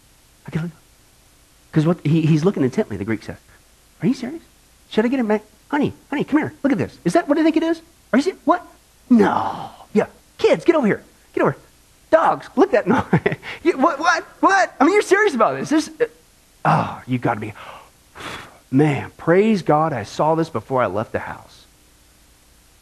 Because 0.45 1.87
what 1.87 2.05
he, 2.05 2.23
he's 2.23 2.45
looking 2.45 2.65
intently, 2.65 2.97
the 2.97 3.05
Greek 3.05 3.23
says. 3.23 3.37
Are 4.03 4.09
you 4.09 4.15
serious? 4.15 4.43
Should 4.91 5.05
I 5.05 5.09
get 5.09 5.21
him 5.21 5.29
back? 5.29 5.45
Honey, 5.71 5.93
honey, 6.11 6.25
come 6.25 6.41
here. 6.41 6.53
Look 6.65 6.73
at 6.73 6.79
this. 6.79 6.99
Is 7.05 7.13
that 7.13 7.29
what 7.29 7.39
I 7.39 7.45
think 7.45 7.57
it 7.57 7.63
is? 7.63 7.81
Are 8.13 8.19
you 8.19 8.23
serious? 8.23 8.43
What? 8.45 8.67
No. 9.11 9.71
Yeah. 9.93 10.07
Kids, 10.39 10.65
get 10.65 10.75
over 10.75 10.87
here. 10.87 11.05
Get 11.33 11.43
over. 11.43 11.57
Dogs, 12.11 12.49
look 12.57 12.75
at 12.75 12.85
that. 12.85 13.39
no. 13.65 13.73
what? 13.77 14.01
What? 14.01 14.25
What? 14.41 14.75
I 14.81 14.85
mean, 14.85 14.95
you're 14.95 15.03
serious 15.03 15.35
about 15.37 15.57
this? 15.57 15.69
This. 15.69 15.89
Uh, 16.01 16.07
oh, 16.65 17.03
you 17.07 17.19
got 17.19 17.35
to 17.35 17.41
be. 17.41 17.53
Man, 18.73 19.13
praise 19.17 19.63
God, 19.63 19.93
I 19.93 20.03
saw 20.03 20.35
this 20.35 20.51
before 20.51 20.83
I 20.83 20.87
left 20.87 21.13
the 21.13 21.21
house. 21.21 21.65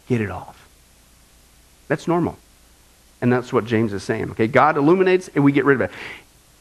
Get 0.09 0.23
it 0.23 0.31
off. 0.31 0.56
That's 1.89 2.09
normal. 2.09 2.39
And 3.21 3.33
that's 3.33 3.53
what 3.53 3.65
James 3.65 3.93
is 3.93 4.03
saying. 4.03 4.31
Okay, 4.33 4.47
God 4.47 4.77
illuminates 4.77 5.29
and 5.29 5.43
we 5.45 5.53
get 5.53 5.65
rid 5.65 5.77
of 5.77 5.81
it. 5.83 5.91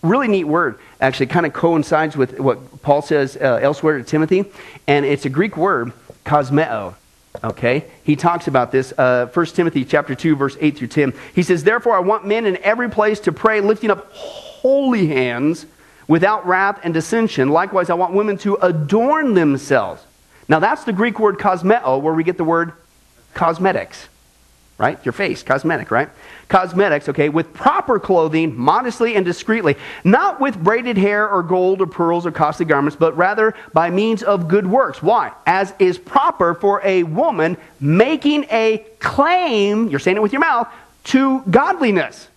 really 0.02 0.28
neat 0.28 0.46
word. 0.46 0.80
Actually, 1.02 1.28
kind 1.28 1.46
of 1.46 1.54
coincides 1.54 2.16
with 2.16 2.40
what 2.40 2.82
Paul 2.82 3.02
says 3.02 3.36
uh, 3.36 3.60
elsewhere 3.62 3.98
to 3.98 4.04
Timothy, 4.04 4.46
and 4.88 5.06
it's 5.06 5.26
a 5.26 5.30
Greek 5.30 5.58
word, 5.58 5.92
cosmeo. 6.26 6.96
Okay, 7.44 7.84
he 8.04 8.16
talks 8.16 8.48
about 8.48 8.72
this. 8.72 8.94
Uh, 8.98 9.28
1 9.34 9.46
Timothy 9.48 9.84
chapter 9.84 10.16
two, 10.16 10.38
verse 10.38 10.56
eight 10.62 10.78
through 10.78 10.88
ten. 10.88 11.14
He 11.34 11.44
says, 11.44 11.66
"Therefore, 11.66 11.94
I 11.94 12.00
want 12.00 12.26
men 12.26 12.46
in 12.46 12.56
every 12.58 12.90
place 12.90 13.20
to 13.22 13.34
pray, 13.34 13.60
lifting 13.60 13.92
up 13.92 14.10
holy 14.14 15.08
hands, 15.08 15.66
without 16.08 16.48
wrath 16.48 16.80
and 16.84 16.94
dissension. 16.94 17.50
Likewise, 17.50 17.90
I 17.90 17.96
want 17.96 18.14
women 18.14 18.38
to 18.40 18.56
adorn 18.56 19.34
themselves." 19.34 20.02
Now, 20.48 20.60
that's 20.60 20.86
the 20.86 20.94
Greek 20.94 21.20
word 21.20 21.38
cosmeo, 21.38 22.00
where 22.00 22.14
we 22.14 22.24
get 22.24 22.38
the 22.38 22.44
word 22.46 22.72
cosmetics 23.34 24.08
right? 24.78 25.04
Your 25.06 25.14
face, 25.14 25.42
cosmetic, 25.42 25.90
right? 25.90 26.10
Cosmetics, 26.50 27.08
okay, 27.10 27.30
with 27.30 27.54
proper 27.54 27.98
clothing, 28.00 28.56
modestly 28.58 29.16
and 29.16 29.24
discreetly, 29.24 29.78
not 30.04 30.42
with 30.42 30.62
braided 30.62 30.98
hair 30.98 31.30
or 31.30 31.44
gold 31.44 31.82
or 31.82 31.88
pearls 31.88 32.26
or 32.26 32.32
costly 32.32 32.66
garments, 32.66 32.98
but 32.98 33.16
rather 33.16 33.56
by 33.74 33.90
means 33.90 34.22
of 34.22 34.48
good 34.48 34.68
works. 34.68 35.02
Why? 35.02 35.32
As 35.46 35.74
is 35.80 35.98
proper 35.98 36.54
for 36.54 36.82
a 36.84 37.04
woman 37.04 37.58
making 37.80 38.46
a 38.52 38.86
claim, 39.00 39.88
you're 39.88 40.00
saying 40.00 40.18
it 40.18 40.24
with 40.24 40.34
your 40.34 40.42
mouth, 40.42 40.68
to 41.06 41.42
godliness. 41.50 42.28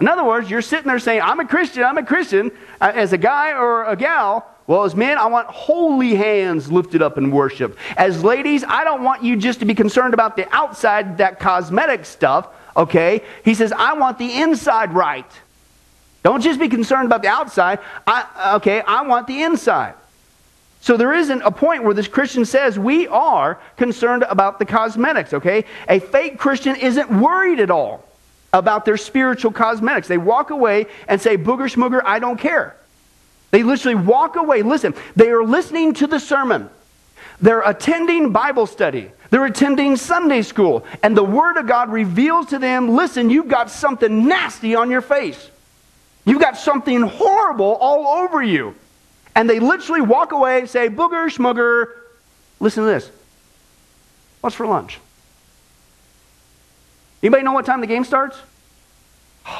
In 0.00 0.08
other 0.08 0.24
words, 0.24 0.48
you're 0.48 0.62
sitting 0.62 0.86
there 0.86 0.98
saying, 0.98 1.20
I'm 1.20 1.40
a 1.40 1.46
Christian, 1.46 1.82
I'm 1.82 1.98
a 1.98 2.04
Christian, 2.04 2.50
uh, 2.80 2.92
as 2.94 3.12
a 3.12 3.18
guy 3.18 3.52
or 3.52 3.84
a 3.84 3.96
gal, 3.96 4.46
well, 4.68 4.84
as 4.84 4.94
men, 4.94 5.16
I 5.16 5.26
want 5.26 5.48
holy 5.48 6.14
hands 6.14 6.70
lifted 6.70 7.00
up 7.00 7.16
in 7.16 7.30
worship. 7.30 7.78
As 7.96 8.22
ladies, 8.22 8.64
I 8.64 8.84
don't 8.84 9.02
want 9.02 9.24
you 9.24 9.34
just 9.34 9.60
to 9.60 9.64
be 9.64 9.74
concerned 9.74 10.12
about 10.12 10.36
the 10.36 10.46
outside, 10.54 11.16
that 11.18 11.40
cosmetic 11.40 12.04
stuff, 12.04 12.48
okay? 12.76 13.22
He 13.46 13.54
says, 13.54 13.72
I 13.72 13.94
want 13.94 14.18
the 14.18 14.30
inside 14.42 14.92
right. 14.92 15.24
Don't 16.22 16.42
just 16.42 16.60
be 16.60 16.68
concerned 16.68 17.06
about 17.06 17.22
the 17.22 17.28
outside. 17.28 17.78
I, 18.06 18.56
okay, 18.56 18.82
I 18.82 19.06
want 19.06 19.26
the 19.26 19.42
inside. 19.42 19.94
So 20.82 20.98
there 20.98 21.14
isn't 21.14 21.40
a 21.40 21.50
point 21.50 21.82
where 21.82 21.94
this 21.94 22.06
Christian 22.06 22.44
says 22.44 22.78
we 22.78 23.08
are 23.08 23.58
concerned 23.78 24.24
about 24.24 24.58
the 24.58 24.66
cosmetics, 24.66 25.32
okay? 25.32 25.64
A 25.88 25.98
fake 25.98 26.38
Christian 26.38 26.76
isn't 26.76 27.10
worried 27.10 27.60
at 27.60 27.70
all 27.70 28.04
about 28.52 28.84
their 28.84 28.98
spiritual 28.98 29.50
cosmetics. 29.50 30.08
They 30.08 30.18
walk 30.18 30.50
away 30.50 30.88
and 31.08 31.18
say, 31.18 31.38
booger 31.38 31.74
schmooger, 31.74 32.02
I 32.04 32.18
don't 32.18 32.38
care. 32.38 32.77
They 33.50 33.62
literally 33.62 33.94
walk 33.94 34.36
away. 34.36 34.62
Listen, 34.62 34.94
they 35.16 35.30
are 35.30 35.42
listening 35.42 35.94
to 35.94 36.06
the 36.06 36.20
sermon. 36.20 36.68
They're 37.40 37.62
attending 37.62 38.32
Bible 38.32 38.66
study. 38.66 39.10
They're 39.30 39.44
attending 39.44 39.96
Sunday 39.96 40.42
school. 40.42 40.84
And 41.02 41.16
the 41.16 41.24
Word 41.24 41.56
of 41.56 41.66
God 41.66 41.90
reveals 41.90 42.46
to 42.46 42.58
them 42.58 42.90
listen, 42.90 43.30
you've 43.30 43.48
got 43.48 43.70
something 43.70 44.26
nasty 44.26 44.74
on 44.74 44.90
your 44.90 45.00
face. 45.00 45.50
You've 46.24 46.40
got 46.40 46.58
something 46.58 47.02
horrible 47.02 47.76
all 47.76 48.22
over 48.22 48.42
you. 48.42 48.74
And 49.34 49.48
they 49.48 49.60
literally 49.60 50.00
walk 50.00 50.32
away 50.32 50.60
and 50.60 50.68
say, 50.68 50.88
booger, 50.88 51.26
schmugger. 51.26 51.92
Listen 52.60 52.84
to 52.84 52.88
this. 52.88 53.10
What's 54.40 54.56
for 54.56 54.66
lunch? 54.66 54.98
Anybody 57.22 57.44
know 57.44 57.52
what 57.52 57.66
time 57.66 57.80
the 57.80 57.86
game 57.86 58.04
starts? 58.04 58.36
I 59.46 59.56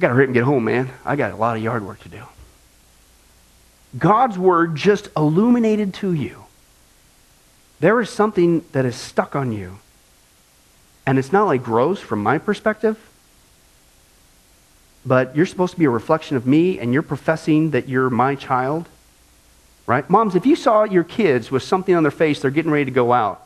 got 0.00 0.08
to 0.08 0.14
hurry 0.14 0.24
and 0.24 0.34
get 0.34 0.44
home, 0.44 0.64
man. 0.64 0.90
I 1.04 1.16
got 1.16 1.32
a 1.32 1.36
lot 1.36 1.56
of 1.56 1.62
yard 1.62 1.84
work 1.84 2.00
to 2.00 2.08
do. 2.08 2.22
God's 3.98 4.38
word 4.38 4.74
just 4.74 5.08
illuminated 5.16 5.94
to 5.94 6.12
you. 6.12 6.44
There 7.80 8.00
is 8.00 8.10
something 8.10 8.64
that 8.72 8.84
is 8.84 8.96
stuck 8.96 9.36
on 9.36 9.52
you. 9.52 9.78
And 11.06 11.18
it's 11.18 11.32
not 11.32 11.44
like 11.44 11.62
gross 11.62 12.00
from 12.00 12.22
my 12.22 12.38
perspective, 12.38 12.98
but 15.04 15.36
you're 15.36 15.46
supposed 15.46 15.74
to 15.74 15.78
be 15.78 15.84
a 15.84 15.90
reflection 15.90 16.36
of 16.36 16.46
me 16.46 16.80
and 16.80 16.92
you're 16.92 17.02
professing 17.02 17.70
that 17.70 17.88
you're 17.88 18.10
my 18.10 18.34
child. 18.34 18.88
Right? 19.86 20.08
Moms, 20.10 20.34
if 20.34 20.46
you 20.46 20.56
saw 20.56 20.82
your 20.82 21.04
kids 21.04 21.50
with 21.52 21.62
something 21.62 21.94
on 21.94 22.02
their 22.02 22.10
face, 22.10 22.40
they're 22.40 22.50
getting 22.50 22.72
ready 22.72 22.86
to 22.86 22.90
go 22.90 23.12
out, 23.12 23.40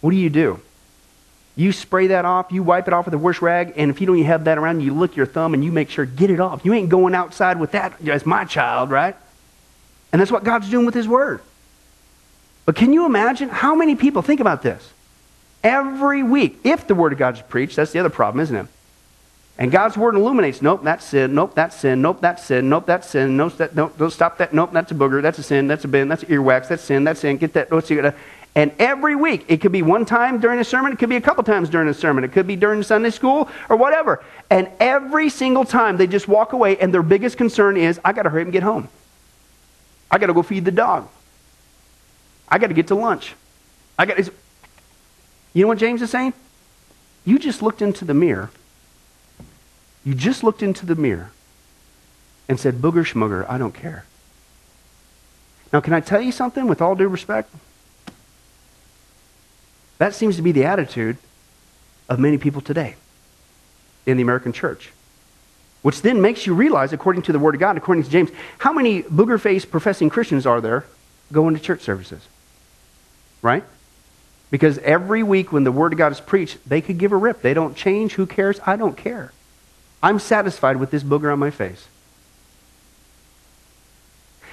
what 0.00 0.10
do 0.10 0.16
you 0.16 0.28
do? 0.28 0.60
You 1.54 1.70
spray 1.70 2.08
that 2.08 2.24
off, 2.24 2.50
you 2.50 2.64
wipe 2.64 2.88
it 2.88 2.94
off 2.94 3.04
with 3.04 3.14
a 3.14 3.18
wash 3.18 3.40
rag, 3.40 3.74
and 3.76 3.90
if 3.90 4.00
you 4.00 4.06
don't 4.08 4.20
have 4.22 4.44
that 4.44 4.58
around, 4.58 4.80
you 4.80 4.92
lick 4.94 5.14
your 5.14 5.26
thumb 5.26 5.54
and 5.54 5.64
you 5.64 5.70
make 5.70 5.90
sure 5.90 6.04
get 6.04 6.30
it 6.30 6.40
off. 6.40 6.64
You 6.64 6.72
ain't 6.72 6.88
going 6.88 7.14
outside 7.14 7.60
with 7.60 7.72
that 7.72 8.00
as 8.08 8.26
my 8.26 8.44
child, 8.44 8.90
right? 8.90 9.14
And 10.12 10.20
that's 10.20 10.30
what 10.30 10.44
God's 10.44 10.68
doing 10.70 10.86
with 10.86 10.94
His 10.94 11.08
Word. 11.08 11.40
But 12.64 12.76
can 12.76 12.92
you 12.92 13.06
imagine 13.06 13.48
how 13.48 13.74
many 13.74 13.96
people, 13.96 14.22
think 14.22 14.40
about 14.40 14.62
this, 14.62 14.92
every 15.64 16.22
week, 16.22 16.60
if 16.64 16.86
the 16.86 16.94
Word 16.94 17.12
of 17.12 17.18
God 17.18 17.34
is 17.34 17.42
preached, 17.42 17.76
that's 17.76 17.92
the 17.92 17.98
other 17.98 18.10
problem, 18.10 18.40
isn't 18.42 18.56
it? 18.56 18.66
And 19.58 19.70
God's 19.70 19.96
Word 19.96 20.14
illuminates, 20.14 20.62
nope, 20.62 20.82
that's 20.82 21.04
sin, 21.04 21.34
nope, 21.34 21.54
that's 21.54 21.76
sin, 21.76 22.02
nope, 22.02 22.20
that's 22.20 22.44
sin, 22.44 22.68
nope, 22.68 22.86
that's 22.86 23.08
sin, 23.08 23.36
nope, 23.36 23.56
that, 23.56 23.74
nope, 23.74 23.98
don't 23.98 24.10
stop 24.10 24.38
that, 24.38 24.54
nope, 24.54 24.70
that's 24.72 24.92
a 24.92 24.94
booger, 24.94 25.22
that's 25.22 25.38
a 25.38 25.42
sin, 25.42 25.66
that's 25.66 25.84
a 25.84 25.88
bin, 25.88 26.08
that's 26.08 26.24
earwax, 26.24 26.68
that's 26.68 26.82
sin, 26.82 27.04
that's 27.04 27.20
sin, 27.20 27.36
get 27.36 27.52
that, 27.54 27.70
what's 27.70 27.90
you 27.90 28.12
and 28.54 28.70
every 28.78 29.16
week, 29.16 29.46
it 29.48 29.62
could 29.62 29.72
be 29.72 29.80
one 29.80 30.04
time 30.04 30.38
during 30.38 30.60
a 30.60 30.64
sermon, 30.64 30.92
it 30.92 30.98
could 30.98 31.08
be 31.08 31.16
a 31.16 31.22
couple 31.22 31.42
times 31.42 31.70
during 31.70 31.88
a 31.88 31.94
sermon, 31.94 32.22
it 32.22 32.32
could 32.32 32.46
be 32.46 32.56
during 32.56 32.82
Sunday 32.82 33.08
school 33.08 33.48
or 33.70 33.76
whatever. 33.76 34.22
And 34.50 34.68
every 34.78 35.30
single 35.30 35.64
time 35.64 35.96
they 35.96 36.06
just 36.06 36.28
walk 36.28 36.52
away, 36.52 36.76
and 36.76 36.92
their 36.92 37.02
biggest 37.02 37.38
concern 37.38 37.78
is, 37.78 37.98
I 38.04 38.12
got 38.12 38.24
to 38.24 38.30
hurry 38.30 38.42
up 38.42 38.46
and 38.46 38.52
get 38.52 38.62
home. 38.62 38.88
I 40.12 40.18
got 40.18 40.26
to 40.26 40.34
go 40.34 40.42
feed 40.42 40.66
the 40.66 40.70
dog. 40.70 41.08
I 42.46 42.58
got 42.58 42.66
to 42.66 42.74
get 42.74 42.88
to 42.88 42.94
lunch. 42.94 43.34
I 43.98 44.04
got. 44.04 44.18
You 44.18 45.62
know 45.62 45.68
what 45.68 45.78
James 45.78 46.02
is 46.02 46.10
saying? 46.10 46.34
You 47.24 47.38
just 47.38 47.62
looked 47.62 47.80
into 47.80 48.04
the 48.04 48.14
mirror. 48.14 48.50
You 50.04 50.14
just 50.14 50.44
looked 50.44 50.62
into 50.62 50.84
the 50.84 50.94
mirror 50.94 51.30
and 52.48 52.60
said, 52.60 52.76
"Booger 52.76 53.04
schmugger, 53.04 53.48
I 53.48 53.56
don't 53.56 53.74
care." 53.74 54.04
Now, 55.72 55.80
can 55.80 55.94
I 55.94 56.00
tell 56.00 56.20
you 56.20 56.32
something 56.32 56.66
with 56.66 56.82
all 56.82 56.94
due 56.94 57.08
respect? 57.08 57.50
That 59.96 60.14
seems 60.14 60.36
to 60.36 60.42
be 60.42 60.52
the 60.52 60.64
attitude 60.64 61.16
of 62.08 62.18
many 62.18 62.36
people 62.36 62.60
today 62.60 62.96
in 64.04 64.18
the 64.18 64.22
American 64.22 64.52
church. 64.52 64.92
Which 65.82 66.02
then 66.02 66.20
makes 66.20 66.46
you 66.46 66.54
realize, 66.54 66.92
according 66.92 67.22
to 67.22 67.32
the 67.32 67.38
Word 67.38 67.54
of 67.54 67.60
God, 67.60 67.76
according 67.76 68.04
to 68.04 68.10
James, 68.10 68.30
how 68.58 68.72
many 68.72 69.02
booger 69.02 69.40
faced 69.40 69.70
professing 69.70 70.10
Christians 70.10 70.46
are 70.46 70.60
there 70.60 70.84
going 71.32 71.54
to 71.54 71.60
church 71.60 71.80
services? 71.80 72.26
Right? 73.42 73.64
Because 74.50 74.78
every 74.78 75.22
week 75.22 75.52
when 75.52 75.64
the 75.64 75.72
Word 75.72 75.92
of 75.92 75.98
God 75.98 76.12
is 76.12 76.20
preached, 76.20 76.58
they 76.68 76.80
could 76.80 76.98
give 76.98 77.10
a 77.10 77.16
rip. 77.16 77.42
They 77.42 77.54
don't 77.54 77.76
change. 77.76 78.12
Who 78.14 78.26
cares? 78.26 78.60
I 78.64 78.76
don't 78.76 78.96
care. 78.96 79.32
I'm 80.02 80.18
satisfied 80.18 80.76
with 80.76 80.90
this 80.90 81.02
booger 81.02 81.32
on 81.32 81.38
my 81.38 81.50
face. 81.50 81.88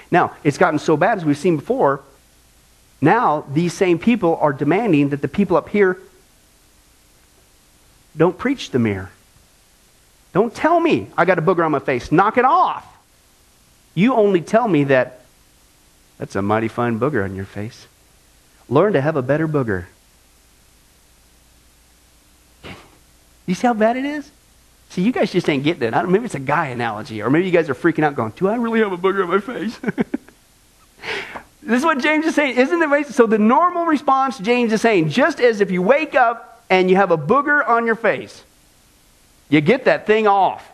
Now, 0.10 0.34
it's 0.44 0.58
gotten 0.58 0.80
so 0.80 0.98
bad, 0.98 1.20
as 1.20 1.26
we've 1.26 1.38
seen 1.38 1.58
before, 1.58 2.02
now 3.02 3.46
these 3.54 3.74
same 3.74 4.00
people 4.00 4.36
are 4.38 4.52
demanding 4.52 5.10
that 5.10 5.22
the 5.22 5.28
people 5.28 5.56
up 5.58 5.70
here 5.70 6.00
don't 8.18 8.38
preach 8.38 8.72
the 8.72 8.80
mirror. 8.80 9.12
Don't 10.34 10.54
tell 10.54 10.80
me 10.80 11.08
I 11.18 11.26
got 11.26 11.40
a 11.40 11.42
booger 11.42 11.66
on 11.66 11.72
my 11.72 11.80
face. 11.80 12.12
Knock 12.12 12.38
it 12.38 12.46
off. 12.46 12.86
You 13.96 14.14
only 14.14 14.42
tell 14.42 14.68
me 14.68 14.86
that 14.86 15.22
that's 16.18 16.36
a 16.36 16.42
mighty 16.42 16.68
fine 16.68 17.00
booger 17.00 17.24
on 17.24 17.36
your 17.36 17.46
face. 17.46 17.88
Learn 18.68 18.94
to 18.94 19.02
have 19.02 19.16
a 19.16 19.22
better 19.22 19.48
booger. 19.48 19.86
You 23.46 23.56
see 23.56 23.66
how 23.66 23.74
bad 23.74 23.98
it 23.98 24.06
is? 24.06 24.30
See, 24.90 25.02
you 25.02 25.12
guys 25.12 25.32
just 25.32 25.50
ain't 25.50 25.64
getting 25.64 25.82
it. 25.82 25.96
I 25.96 26.04
don't, 26.04 26.12
maybe 26.12 26.26
it's 26.26 26.36
a 26.36 26.40
guy 26.40 26.68
analogy, 26.68 27.22
or 27.22 27.32
maybe 27.32 27.46
you 27.46 27.52
guys 27.52 27.68
are 27.68 27.74
freaking 27.74 28.04
out 28.04 28.16
going, 28.16 28.32
Do 28.36 28.48
I 28.48 28.56
really 28.56 28.80
have 28.80 28.92
a 28.92 28.98
booger 28.98 29.24
on 29.24 29.30
my 29.30 29.40
face? 29.40 29.78
this 31.64 31.80
is 31.80 31.84
what 31.84 32.00
James 32.00 32.26
is 32.26 32.36
saying. 32.36 32.58
Isn't 32.58 32.82
it 32.82 33.08
So, 33.08 33.26
the 33.26 33.40
normal 33.40 33.86
response, 33.86 34.38
James 34.38 34.72
is 34.72 34.82
saying, 34.82 35.10
just 35.10 35.40
as 35.40 35.62
if 35.62 35.72
you 35.72 35.82
wake 35.82 36.14
up 36.14 36.64
and 36.70 36.90
you 36.90 36.96
have 36.96 37.12
a 37.12 37.18
booger 37.18 37.68
on 37.68 37.86
your 37.86 37.96
face, 37.96 38.44
you 39.50 39.62
get 39.62 39.86
that 39.86 40.06
thing 40.06 40.28
off. 40.28 40.70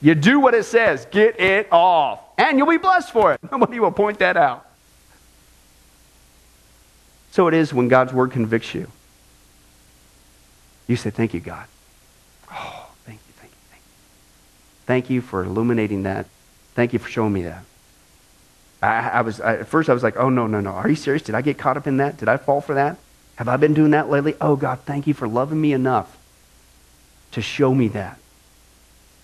You 0.00 0.14
do 0.14 0.40
what 0.40 0.54
it 0.54 0.64
says, 0.64 1.06
get 1.10 1.40
it 1.40 1.68
off. 1.72 2.20
And 2.36 2.58
you'll 2.58 2.68
be 2.68 2.76
blessed 2.76 3.12
for 3.12 3.32
it. 3.32 3.40
Nobody 3.50 3.80
will 3.80 3.92
point 3.92 4.18
that 4.18 4.36
out. 4.36 4.66
So 7.30 7.48
it 7.48 7.54
is 7.54 7.72
when 7.72 7.88
God's 7.88 8.12
word 8.12 8.32
convicts 8.32 8.74
you. 8.74 8.90
You 10.86 10.96
say, 10.96 11.10
Thank 11.10 11.34
you, 11.34 11.40
God. 11.40 11.66
Oh, 12.50 12.90
thank 13.04 13.20
you, 13.26 13.34
thank 13.36 13.52
you, 13.52 13.58
thank 13.70 13.82
you. 13.82 14.86
Thank 14.86 15.10
you 15.10 15.20
for 15.20 15.44
illuminating 15.44 16.02
that. 16.04 16.26
Thank 16.74 16.92
you 16.92 16.98
for 16.98 17.08
showing 17.08 17.32
me 17.32 17.42
that. 17.42 17.64
I, 18.82 19.08
I 19.08 19.20
was 19.22 19.40
I, 19.40 19.56
at 19.56 19.68
first 19.68 19.88
I 19.88 19.94
was 19.94 20.02
like, 20.02 20.16
oh 20.16 20.28
no, 20.28 20.46
no, 20.46 20.60
no. 20.60 20.70
Are 20.70 20.88
you 20.88 20.94
serious? 20.94 21.22
Did 21.22 21.34
I 21.34 21.42
get 21.42 21.58
caught 21.58 21.76
up 21.76 21.86
in 21.86 21.96
that? 21.96 22.18
Did 22.18 22.28
I 22.28 22.36
fall 22.36 22.60
for 22.60 22.74
that? 22.74 22.98
Have 23.36 23.48
I 23.48 23.56
been 23.56 23.74
doing 23.74 23.92
that 23.92 24.10
lately? 24.10 24.34
Oh 24.40 24.56
God, 24.56 24.80
thank 24.84 25.06
you 25.06 25.14
for 25.14 25.26
loving 25.26 25.60
me 25.60 25.72
enough 25.72 26.15
to 27.36 27.42
show 27.42 27.74
me 27.74 27.88
that. 27.88 28.18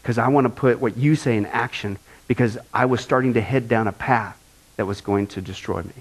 Because 0.02 0.18
I 0.18 0.28
want 0.28 0.44
to 0.44 0.50
put 0.50 0.80
what 0.80 0.98
you 0.98 1.16
say 1.16 1.34
in 1.38 1.46
action 1.46 1.98
because 2.28 2.58
I 2.72 2.84
was 2.84 3.00
starting 3.00 3.32
to 3.34 3.40
head 3.40 3.68
down 3.68 3.88
a 3.88 3.92
path 3.92 4.38
that 4.76 4.84
was 4.84 5.00
going 5.00 5.28
to 5.28 5.40
destroy 5.40 5.82
me. 5.82 5.94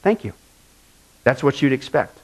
Thank 0.00 0.24
you. 0.24 0.32
That's 1.22 1.42
what 1.42 1.60
you'd 1.60 1.74
expect 1.74 2.18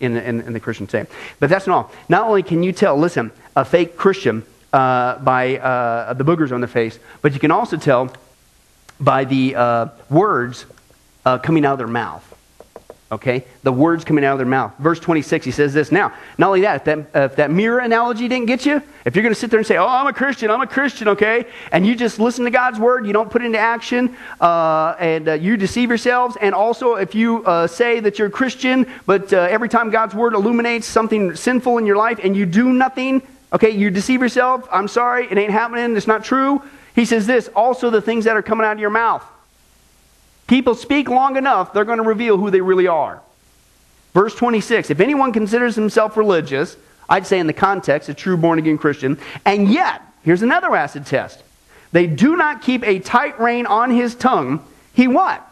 in 0.00 0.16
in, 0.16 0.40
in 0.40 0.54
the 0.54 0.60
Christian 0.60 0.86
faith. 0.86 1.12
But 1.38 1.50
that's 1.50 1.66
not 1.66 1.76
all. 1.76 1.92
Not 2.08 2.26
only 2.26 2.42
can 2.42 2.62
you 2.62 2.72
tell, 2.72 2.96
listen, 2.96 3.30
a 3.54 3.64
fake 3.64 3.98
Christian 3.98 4.42
uh, 4.72 5.18
by 5.18 5.58
uh, 5.58 6.14
the 6.14 6.24
boogers 6.24 6.50
on 6.50 6.62
the 6.62 6.66
face, 6.66 6.98
but 7.20 7.34
you 7.34 7.40
can 7.40 7.50
also 7.50 7.76
tell 7.76 8.10
by 8.98 9.24
the 9.24 9.54
uh, 9.54 9.86
words 10.08 10.64
uh, 11.26 11.36
coming 11.38 11.66
out 11.66 11.72
of 11.72 11.78
their 11.78 11.86
mouth. 11.86 12.26
Okay? 13.12 13.44
The 13.62 13.70
words 13.70 14.04
coming 14.04 14.24
out 14.24 14.32
of 14.32 14.38
their 14.38 14.46
mouth. 14.46 14.72
Verse 14.78 14.98
26, 14.98 15.44
he 15.44 15.50
says 15.50 15.74
this. 15.74 15.92
Now, 15.92 16.14
not 16.38 16.46
only 16.46 16.62
that, 16.62 16.76
if 16.76 16.84
that, 16.84 16.98
uh, 17.14 17.24
if 17.26 17.36
that 17.36 17.50
mirror 17.50 17.78
analogy 17.78 18.26
didn't 18.26 18.46
get 18.46 18.64
you, 18.64 18.82
if 19.04 19.14
you're 19.14 19.22
going 19.22 19.34
to 19.34 19.38
sit 19.38 19.50
there 19.50 19.58
and 19.58 19.66
say, 19.66 19.76
oh, 19.76 19.86
I'm 19.86 20.06
a 20.06 20.14
Christian, 20.14 20.50
I'm 20.50 20.62
a 20.62 20.66
Christian, 20.66 21.08
okay? 21.08 21.44
And 21.72 21.86
you 21.86 21.94
just 21.94 22.18
listen 22.18 22.46
to 22.46 22.50
God's 22.50 22.78
word, 22.78 23.06
you 23.06 23.12
don't 23.12 23.30
put 23.30 23.42
it 23.42 23.44
into 23.44 23.58
action, 23.58 24.16
uh, 24.40 24.96
and 24.98 25.28
uh, 25.28 25.32
you 25.34 25.58
deceive 25.58 25.90
yourselves. 25.90 26.38
And 26.40 26.54
also, 26.54 26.94
if 26.94 27.14
you 27.14 27.44
uh, 27.44 27.66
say 27.66 28.00
that 28.00 28.18
you're 28.18 28.28
a 28.28 28.30
Christian, 28.30 28.86
but 29.04 29.30
uh, 29.30 29.40
every 29.40 29.68
time 29.68 29.90
God's 29.90 30.14
word 30.14 30.32
illuminates 30.32 30.86
something 30.86 31.36
sinful 31.36 31.76
in 31.76 31.84
your 31.84 31.96
life 31.96 32.18
and 32.24 32.34
you 32.34 32.46
do 32.46 32.72
nothing, 32.72 33.20
okay, 33.52 33.70
you 33.70 33.90
deceive 33.90 34.22
yourself, 34.22 34.66
I'm 34.72 34.88
sorry, 34.88 35.26
it 35.30 35.36
ain't 35.36 35.52
happening, 35.52 35.94
it's 35.98 36.06
not 36.06 36.24
true. 36.24 36.62
He 36.94 37.04
says 37.04 37.26
this 37.26 37.48
also 37.48 37.90
the 37.90 38.00
things 38.00 38.24
that 38.24 38.36
are 38.36 38.42
coming 38.42 38.64
out 38.64 38.72
of 38.72 38.80
your 38.80 38.90
mouth. 38.90 39.22
People 40.46 40.74
speak 40.74 41.08
long 41.08 41.36
enough, 41.36 41.72
they're 41.72 41.84
going 41.84 41.98
to 41.98 42.04
reveal 42.04 42.36
who 42.36 42.50
they 42.50 42.60
really 42.60 42.86
are. 42.86 43.22
Verse 44.14 44.34
26 44.34 44.90
If 44.90 45.00
anyone 45.00 45.32
considers 45.32 45.74
himself 45.74 46.16
religious, 46.16 46.76
I'd 47.08 47.26
say 47.26 47.38
in 47.38 47.46
the 47.46 47.52
context, 47.52 48.08
a 48.08 48.14
true 48.14 48.36
born 48.36 48.58
again 48.58 48.78
Christian, 48.78 49.18
and 49.44 49.70
yet, 49.70 50.02
here's 50.22 50.42
another 50.42 50.74
acid 50.74 51.06
test. 51.06 51.42
They 51.92 52.06
do 52.06 52.36
not 52.36 52.62
keep 52.62 52.84
a 52.84 52.98
tight 52.98 53.38
rein 53.38 53.66
on 53.66 53.90
his 53.90 54.14
tongue. 54.14 54.64
He 54.94 55.08
what? 55.08 55.46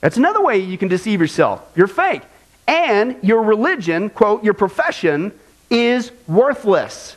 That's 0.00 0.16
another 0.16 0.40
way 0.40 0.58
you 0.58 0.78
can 0.78 0.88
deceive 0.88 1.20
yourself. 1.20 1.68
You're 1.74 1.88
fake. 1.88 2.22
And 2.68 3.16
your 3.22 3.42
religion, 3.42 4.10
quote, 4.10 4.44
your 4.44 4.54
profession 4.54 5.32
is 5.68 6.12
worthless. 6.28 7.16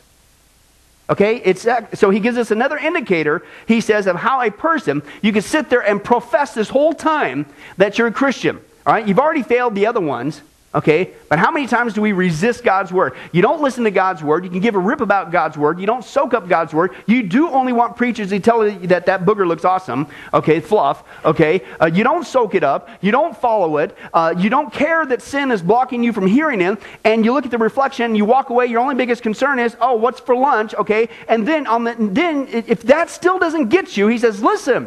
Okay, 1.10 1.38
it's 1.38 1.66
so 1.94 2.10
he 2.10 2.20
gives 2.20 2.38
us 2.38 2.52
another 2.52 2.78
indicator. 2.78 3.42
He 3.66 3.80
says 3.80 4.06
of 4.06 4.14
how 4.14 4.42
a 4.42 4.50
person 4.50 5.02
you 5.22 5.32
can 5.32 5.42
sit 5.42 5.68
there 5.68 5.80
and 5.80 6.02
profess 6.02 6.54
this 6.54 6.68
whole 6.68 6.92
time 6.92 7.46
that 7.78 7.98
you're 7.98 8.06
a 8.06 8.12
Christian. 8.12 8.60
All 8.86 8.94
right, 8.94 9.06
you've 9.06 9.18
already 9.18 9.42
failed 9.42 9.74
the 9.74 9.86
other 9.86 10.00
ones. 10.00 10.40
Okay? 10.72 11.10
But 11.28 11.40
how 11.40 11.50
many 11.50 11.66
times 11.66 11.94
do 11.94 12.00
we 12.00 12.12
resist 12.12 12.62
God's 12.62 12.92
word? 12.92 13.14
You 13.32 13.42
don't 13.42 13.60
listen 13.60 13.82
to 13.84 13.90
God's 13.90 14.22
word. 14.22 14.44
You 14.44 14.50
can 14.50 14.60
give 14.60 14.76
a 14.76 14.78
rip 14.78 15.00
about 15.00 15.32
God's 15.32 15.58
word. 15.58 15.80
You 15.80 15.86
don't 15.86 16.04
soak 16.04 16.32
up 16.32 16.46
God's 16.46 16.72
word. 16.72 16.94
You 17.06 17.24
do 17.24 17.48
only 17.50 17.72
want 17.72 17.96
preachers 17.96 18.30
to 18.30 18.38
tell 18.38 18.66
you 18.66 18.86
that 18.86 19.06
that 19.06 19.24
booger 19.24 19.44
looks 19.44 19.64
awesome. 19.64 20.06
Okay? 20.32 20.60
Fluff. 20.60 21.02
Okay? 21.24 21.62
Uh, 21.80 21.86
you 21.86 22.04
don't 22.04 22.24
soak 22.24 22.54
it 22.54 22.62
up. 22.62 22.88
You 23.00 23.10
don't 23.10 23.36
follow 23.36 23.78
it. 23.78 23.96
Uh, 24.14 24.32
you 24.38 24.48
don't 24.48 24.72
care 24.72 25.04
that 25.04 25.22
sin 25.22 25.50
is 25.50 25.60
blocking 25.60 26.04
you 26.04 26.12
from 26.12 26.28
hearing 26.28 26.60
Him. 26.60 26.78
And 27.02 27.24
you 27.24 27.32
look 27.32 27.44
at 27.44 27.50
the 27.50 27.58
reflection, 27.58 28.14
you 28.14 28.24
walk 28.24 28.50
away. 28.50 28.66
Your 28.66 28.78
only 28.78 28.94
biggest 28.94 29.24
concern 29.24 29.58
is, 29.58 29.76
oh, 29.80 29.96
what's 29.96 30.20
for 30.20 30.36
lunch? 30.36 30.72
Okay? 30.74 31.08
And 31.28 31.48
then, 31.48 31.66
on 31.66 31.82
the, 31.82 31.96
then 31.98 32.46
if 32.46 32.84
that 32.84 33.10
still 33.10 33.40
doesn't 33.40 33.70
get 33.70 33.96
you, 33.96 34.06
He 34.06 34.18
says, 34.18 34.40
listen, 34.40 34.86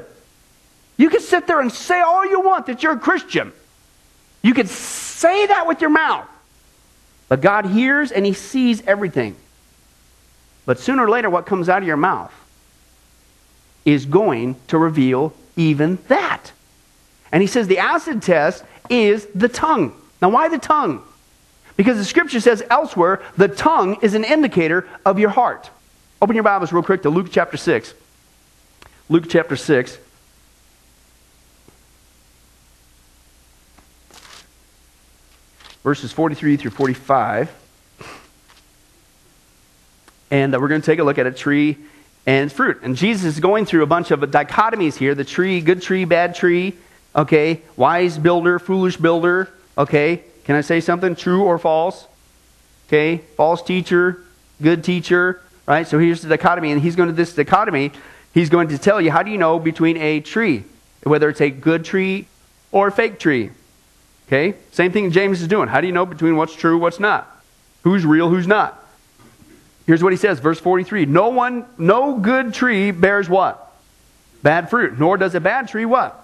you 0.96 1.10
can 1.10 1.20
sit 1.20 1.46
there 1.46 1.60
and 1.60 1.70
say 1.74 2.00
all 2.00 2.26
you 2.26 2.40
want 2.40 2.68
that 2.68 2.84
you're 2.84 2.94
a 2.94 3.00
Christian. 3.00 3.52
You 4.44 4.54
can 4.54 4.68
say 4.68 5.48
that 5.48 5.68
with 5.68 5.82
your 5.82 5.90
mouth. 5.90 6.28
But 7.30 7.42
God 7.42 7.66
hears 7.66 8.12
and 8.12 8.26
He 8.26 8.34
sees 8.34 8.84
everything. 8.86 9.36
But 10.66 10.80
sooner 10.80 11.06
or 11.06 11.10
later, 11.10 11.30
what 11.30 11.46
comes 11.46 11.70
out 11.70 11.82
of 11.82 11.88
your 11.88 11.98
mouth 11.98 12.32
is 13.86 14.06
going 14.06 14.56
to 14.68 14.78
reveal 14.78 15.34
even 15.56 15.98
that. 16.10 16.52
And 17.32 17.42
He 17.42 17.48
says 17.48 17.68
the 17.68 17.80
acid 17.80 18.22
test 18.22 18.64
is 18.90 19.26
the 19.34 19.50
tongue. 19.50 20.00
Now, 20.22 20.30
why 20.30 20.50
the 20.50 20.60
tongue? 20.60 21.02
Because 21.76 21.98
the 21.98 22.06
scripture 22.06 22.40
says 22.40 22.64
elsewhere, 22.70 23.22
the 23.36 23.48
tongue 23.48 23.98
is 24.02 24.14
an 24.14 24.24
indicator 24.24 24.88
of 25.06 25.18
your 25.18 25.32
heart. 25.32 25.70
Open 26.22 26.36
your 26.36 26.44
Bibles 26.44 26.72
real 26.72 26.84
quick 26.84 27.02
to 27.04 27.10
Luke 27.10 27.28
chapter 27.32 27.58
6. 27.58 27.94
Luke 29.10 29.26
chapter 29.28 29.56
6. 29.56 29.98
Verses 35.84 36.12
43 36.12 36.58
through 36.58 36.72
45. 36.72 37.52
And 40.32 40.56
uh, 40.56 40.60
we're 40.60 40.70
going 40.70 40.82
to 40.82 40.86
take 40.86 41.00
a 41.00 41.04
look 41.04 41.18
at 41.18 41.28
a 41.28 41.32
tree 41.32 41.78
and 42.26 42.52
fruit. 42.52 42.80
And 42.82 42.96
Jesus 42.96 43.26
is 43.36 43.40
going 43.40 43.66
through 43.66 43.84
a 43.84 43.88
bunch 43.88 44.12
of 44.12 44.22
dichotomies 44.22 44.96
here 44.96 45.14
the 45.14 45.26
tree, 45.26 45.62
good 45.62 45.82
tree, 45.82 46.06
bad 46.06 46.36
tree, 46.36 46.76
okay, 47.16 47.62
wise 47.76 48.18
builder, 48.18 48.60
foolish 48.60 48.98
builder, 48.98 49.50
okay. 49.78 50.24
Can 50.46 50.56
I 50.56 50.62
say 50.62 50.82
something? 50.82 51.16
True 51.16 51.44
or 51.44 51.58
false? 51.58 52.08
Okay, 52.88 53.18
false 53.38 53.62
teacher, 53.62 54.24
good 54.62 54.84
teacher, 54.84 55.42
right? 55.66 55.88
So 55.88 56.00
here's 56.00 56.22
the 56.22 56.30
dichotomy, 56.30 56.72
and 56.72 56.82
he's 56.82 56.96
going 56.96 57.10
to 57.10 57.16
this 57.16 57.34
dichotomy, 57.34 57.92
he's 58.34 58.50
going 58.50 58.70
to 58.70 58.78
tell 58.78 59.00
you 59.00 59.12
how 59.12 59.24
do 59.24 59.32
you 59.32 59.38
know 59.38 59.60
between 59.60 59.98
a 59.98 60.20
tree, 60.20 60.64
whether 61.04 61.30
it's 61.30 61.42
a 61.42 61.50
good 61.50 61.86
tree 61.86 62.28
or 62.72 62.88
a 62.88 62.92
fake 62.92 63.20
tree. 63.20 63.52
Okay? 64.28 64.56
Same 64.72 64.92
thing 64.92 65.12
James 65.12 65.42
is 65.42 65.48
doing. 65.48 65.68
How 65.68 65.82
do 65.82 65.88
you 65.88 65.94
know 65.94 66.06
between 66.06 66.36
what's 66.36 66.56
true, 66.56 66.78
what's 66.78 67.00
not? 67.00 67.30
Who's 67.84 68.06
real, 68.06 68.30
who's 68.30 68.48
not? 68.48 68.80
Here's 69.86 70.02
what 70.02 70.14
he 70.14 70.18
says, 70.18 70.40
verse 70.40 70.60
43. 70.60 71.06
No 71.06 71.30
one, 71.30 71.66
no 71.78 72.18
good 72.18 72.54
tree 72.54 72.92
bears 72.92 73.28
what? 73.28 73.74
Bad 74.42 74.70
fruit. 74.70 74.98
Nor 74.98 75.18
does 75.18 75.36
a 75.36 75.40
bad 75.40 75.68
tree 75.68 75.86
what? 75.86 76.20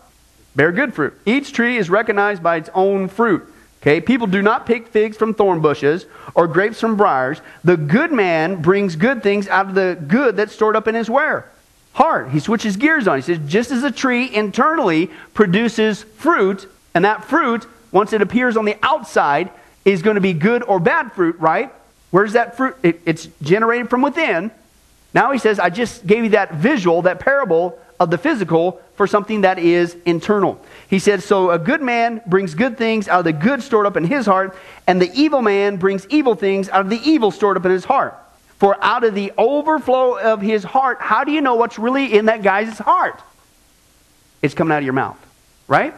Bear 0.56 0.72
good 0.72 0.94
fruit. 0.94 1.20
Each 1.26 1.52
tree 1.52 1.78
is 1.78 1.90
recognized 1.90 2.42
by 2.42 2.58
its 2.58 2.70
own 2.74 3.08
fruit. 3.08 3.44
Okay? 3.82 4.02
People 4.02 4.28
do 4.28 4.42
not 4.42 4.66
pick 4.66 4.88
figs 4.88 5.18
from 5.18 5.34
thorn 5.34 5.62
bushes 5.62 6.06
or 6.36 6.48
grapes 6.48 6.80
from 6.80 6.98
briars. 6.98 7.42
The 7.64 7.78
good 7.78 8.12
man 8.12 8.62
brings 8.62 8.96
good 8.96 9.24
things 9.24 9.48
out 9.48 9.68
of 9.68 9.76
the 9.76 9.98
good 10.08 10.36
that's 10.36 10.54
stored 10.54 10.76
up 10.76 10.88
in 10.88 10.96
his 10.96 11.10
where? 11.10 11.50
Heart. 11.94 12.32
He 12.32 12.40
switches 12.40 12.78
gears 12.78 13.08
on. 13.08 13.18
He 13.18 13.22
says, 13.22 13.40
just 13.48 13.72
as 13.72 13.84
a 13.84 13.92
tree 13.92 14.34
internally 14.34 15.10
produces 15.34 16.04
fruit, 16.04 16.70
and 16.94 17.06
that 17.06 17.26
fruit 17.26 17.68
once 17.92 18.14
it 18.14 18.22
appears 18.22 18.58
on 18.58 18.66
the 18.66 18.78
outside, 18.84 19.50
is 19.86 20.02
going 20.02 20.16
to 20.16 20.22
be 20.22 20.34
good 20.34 20.64
or 20.64 20.80
bad 20.80 21.12
fruit, 21.14 21.38
right? 21.40 21.74
Where's 22.12 22.34
that 22.34 22.58
fruit? 22.58 22.76
It, 22.84 23.02
it's 23.06 23.28
generated 23.42 23.90
from 23.90 24.02
within. 24.02 24.52
Now 25.14 25.32
he 25.32 25.40
says, 25.40 25.60
I 25.60 25.70
just 25.70 26.06
gave 26.06 26.24
you 26.24 26.30
that 26.32 26.54
visual, 26.56 27.04
that 27.04 27.20
parable 27.20 27.80
of 28.00 28.12
the 28.12 28.18
physical 28.18 28.82
for 28.96 29.08
something 29.08 29.42
that 29.42 29.60
is 29.60 29.96
internal. 30.06 30.60
He 30.90 31.00
said, 31.00 31.24
So 31.24 31.52
a 31.52 31.60
good 31.60 31.82
man 31.82 32.22
brings 32.26 32.54
good 32.54 32.78
things 32.78 33.08
out 33.08 33.20
of 33.20 33.26
the 33.26 33.34
good 33.34 33.62
stored 33.62 33.86
up 33.86 33.98
in 33.98 34.04
his 34.04 34.26
heart, 34.26 34.56
and 34.88 35.02
the 35.02 35.12
evil 35.14 35.42
man 35.42 35.78
brings 35.78 36.08
evil 36.08 36.36
things 36.36 36.70
out 36.70 36.82
of 36.82 36.90
the 36.90 37.02
evil 37.04 37.32
stored 37.32 37.58
up 37.58 37.66
in 37.66 37.72
his 37.72 37.86
heart. 37.86 38.16
For 38.58 38.82
out 38.84 39.04
of 39.04 39.16
the 39.16 39.32
overflow 39.38 40.18
of 40.18 40.42
his 40.42 40.64
heart, 40.64 40.98
how 41.00 41.24
do 41.24 41.32
you 41.32 41.42
know 41.42 41.56
what's 41.56 41.80
really 41.80 42.14
in 42.14 42.26
that 42.26 42.44
guy's 42.44 42.78
heart? 42.78 43.22
It's 44.42 44.54
coming 44.54 44.74
out 44.74 44.80
of 44.80 44.84
your 44.84 44.94
mouth, 44.94 45.18
right? 45.68 45.94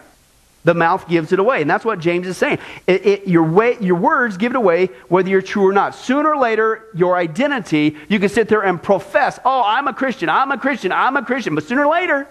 The 0.63 0.73
mouth 0.73 1.07
gives 1.07 1.31
it 1.31 1.39
away. 1.39 1.61
And 1.61 1.69
that's 1.69 1.83
what 1.83 1.99
James 1.99 2.27
is 2.27 2.37
saying. 2.37 2.59
It, 2.85 3.05
it, 3.05 3.27
your, 3.27 3.43
way, 3.43 3.77
your 3.79 3.95
words 3.95 4.37
give 4.37 4.51
it 4.51 4.55
away 4.55 4.87
whether 5.07 5.27
you're 5.27 5.41
true 5.41 5.67
or 5.67 5.73
not. 5.73 5.95
Sooner 5.95 6.35
or 6.35 6.37
later, 6.37 6.87
your 6.93 7.15
identity, 7.15 7.97
you 8.07 8.19
can 8.19 8.29
sit 8.29 8.47
there 8.47 8.61
and 8.61 8.81
profess, 8.81 9.39
oh, 9.43 9.63
I'm 9.65 9.87
a 9.87 9.93
Christian, 9.93 10.29
I'm 10.29 10.51
a 10.51 10.57
Christian, 10.57 10.91
I'm 10.91 11.17
a 11.17 11.25
Christian. 11.25 11.55
But 11.55 11.63
sooner 11.63 11.85
or 11.85 11.91
later, 11.91 12.27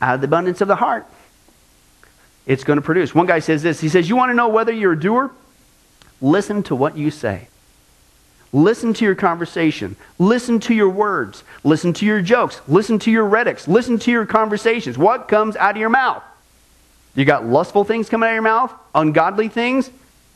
out 0.00 0.14
of 0.14 0.20
the 0.22 0.26
abundance 0.26 0.60
of 0.62 0.68
the 0.68 0.76
heart, 0.76 1.06
it's 2.46 2.64
going 2.64 2.78
to 2.78 2.82
produce. 2.82 3.14
One 3.14 3.26
guy 3.26 3.38
says 3.38 3.62
this 3.62 3.80
He 3.80 3.88
says, 3.88 4.08
You 4.08 4.16
want 4.16 4.30
to 4.30 4.34
know 4.34 4.48
whether 4.48 4.72
you're 4.72 4.92
a 4.92 5.00
doer? 5.00 5.30
Listen 6.20 6.62
to 6.64 6.74
what 6.74 6.96
you 6.96 7.10
say. 7.10 7.48
Listen 8.52 8.94
to 8.94 9.04
your 9.04 9.16
conversation. 9.16 9.96
Listen 10.18 10.60
to 10.60 10.74
your 10.74 10.88
words. 10.88 11.42
Listen 11.64 11.92
to 11.94 12.06
your 12.06 12.22
jokes. 12.22 12.60
Listen 12.68 12.98
to 13.00 13.10
your 13.10 13.26
rhetorics. 13.26 13.66
Listen 13.66 13.98
to 13.98 14.10
your 14.10 14.24
conversations. 14.24 14.96
What 14.96 15.26
comes 15.26 15.56
out 15.56 15.72
of 15.72 15.76
your 15.76 15.90
mouth? 15.90 16.22
You 17.14 17.24
got 17.24 17.46
lustful 17.46 17.84
things 17.84 18.08
coming 18.08 18.26
out 18.26 18.30
of 18.30 18.34
your 18.34 18.42
mouth? 18.42 18.72
Ungodly 18.94 19.48
things? 19.48 19.90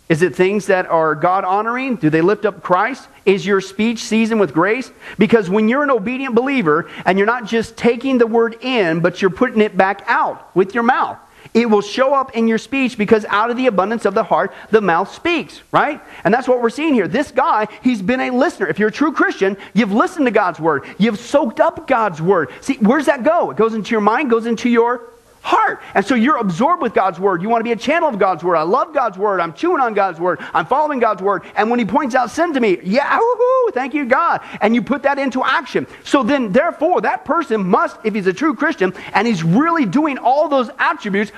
Is 0.08 0.22
it 0.22 0.34
things 0.34 0.66
that 0.66 0.86
are 0.86 1.14
God 1.14 1.44
honoring? 1.44 1.96
Do 1.96 2.08
they 2.08 2.22
lift 2.22 2.46
up 2.46 2.62
Christ? 2.62 3.08
Is 3.26 3.44
your 3.44 3.60
speech 3.60 3.98
seasoned 3.98 4.40
with 4.40 4.54
grace? 4.54 4.90
Because 5.18 5.50
when 5.50 5.68
you're 5.68 5.82
an 5.82 5.90
obedient 5.90 6.34
believer 6.34 6.88
and 7.04 7.18
you're 7.18 7.26
not 7.26 7.44
just 7.44 7.76
taking 7.76 8.16
the 8.16 8.26
word 8.26 8.56
in, 8.62 9.00
but 9.00 9.20
you're 9.20 9.30
putting 9.30 9.60
it 9.60 9.76
back 9.76 10.02
out 10.06 10.54
with 10.56 10.74
your 10.74 10.82
mouth, 10.82 11.18
it 11.52 11.68
will 11.68 11.82
show 11.82 12.14
up 12.14 12.36
in 12.36 12.48
your 12.48 12.58
speech 12.58 12.96
because 12.96 13.24
out 13.26 13.50
of 13.50 13.56
the 13.56 13.66
abundance 13.66 14.04
of 14.04 14.14
the 14.14 14.22
heart, 14.22 14.52
the 14.70 14.80
mouth 14.80 15.12
speaks, 15.12 15.60
right? 15.72 16.00
And 16.24 16.32
that's 16.32 16.48
what 16.48 16.62
we're 16.62 16.70
seeing 16.70 16.94
here. 16.94 17.08
This 17.08 17.30
guy, 17.30 17.68
he's 17.82 18.00
been 18.00 18.20
a 18.20 18.30
listener. 18.30 18.66
If 18.66 18.78
you're 18.78 18.88
a 18.88 18.92
true 18.92 19.12
Christian, 19.12 19.56
you've 19.74 19.92
listened 19.92 20.26
to 20.26 20.30
God's 20.30 20.60
word, 20.60 20.84
you've 20.98 21.18
soaked 21.18 21.60
up 21.60 21.86
God's 21.86 22.22
word. 22.22 22.50
See, 22.60 22.74
where's 22.74 23.06
that 23.06 23.24
go? 23.24 23.50
It 23.50 23.56
goes 23.56 23.74
into 23.74 23.90
your 23.90 24.00
mind, 24.00 24.30
goes 24.30 24.46
into 24.46 24.68
your 24.68 25.02
heart. 25.48 25.80
And 25.94 26.04
so 26.04 26.14
you're 26.14 26.36
absorbed 26.36 26.82
with 26.82 26.92
God's 26.92 27.18
word. 27.18 27.40
You 27.40 27.48
want 27.48 27.60
to 27.60 27.64
be 27.64 27.72
a 27.72 27.76
channel 27.76 28.08
of 28.08 28.18
God's 28.18 28.44
word. 28.44 28.56
I 28.56 28.62
love 28.62 28.92
God's 28.92 29.16
word. 29.16 29.40
I'm 29.40 29.54
chewing 29.54 29.80
on 29.80 29.94
God's 29.94 30.20
word. 30.20 30.40
I'm 30.52 30.66
following 30.66 30.98
God's 30.98 31.22
word. 31.22 31.42
And 31.56 31.70
when 31.70 31.78
he 31.78 31.86
points 31.86 32.14
out 32.14 32.30
sin 32.30 32.52
to 32.52 32.60
me, 32.60 32.78
yeah, 32.84 33.18
woohoo, 33.18 33.72
thank 33.72 33.94
you, 33.94 34.04
God. 34.04 34.42
And 34.60 34.74
you 34.74 34.82
put 34.82 35.04
that 35.04 35.18
into 35.18 35.42
action. 35.42 35.86
So 36.04 36.22
then, 36.22 36.52
therefore, 36.52 37.00
that 37.00 37.24
person 37.24 37.66
must, 37.66 37.96
if 38.04 38.14
he's 38.14 38.26
a 38.26 38.32
true 38.32 38.54
Christian 38.54 38.92
and 39.14 39.26
he's 39.26 39.42
really 39.42 39.86
doing 39.86 40.18
all 40.18 40.48
those 40.48 40.68
attributes, 40.78 41.32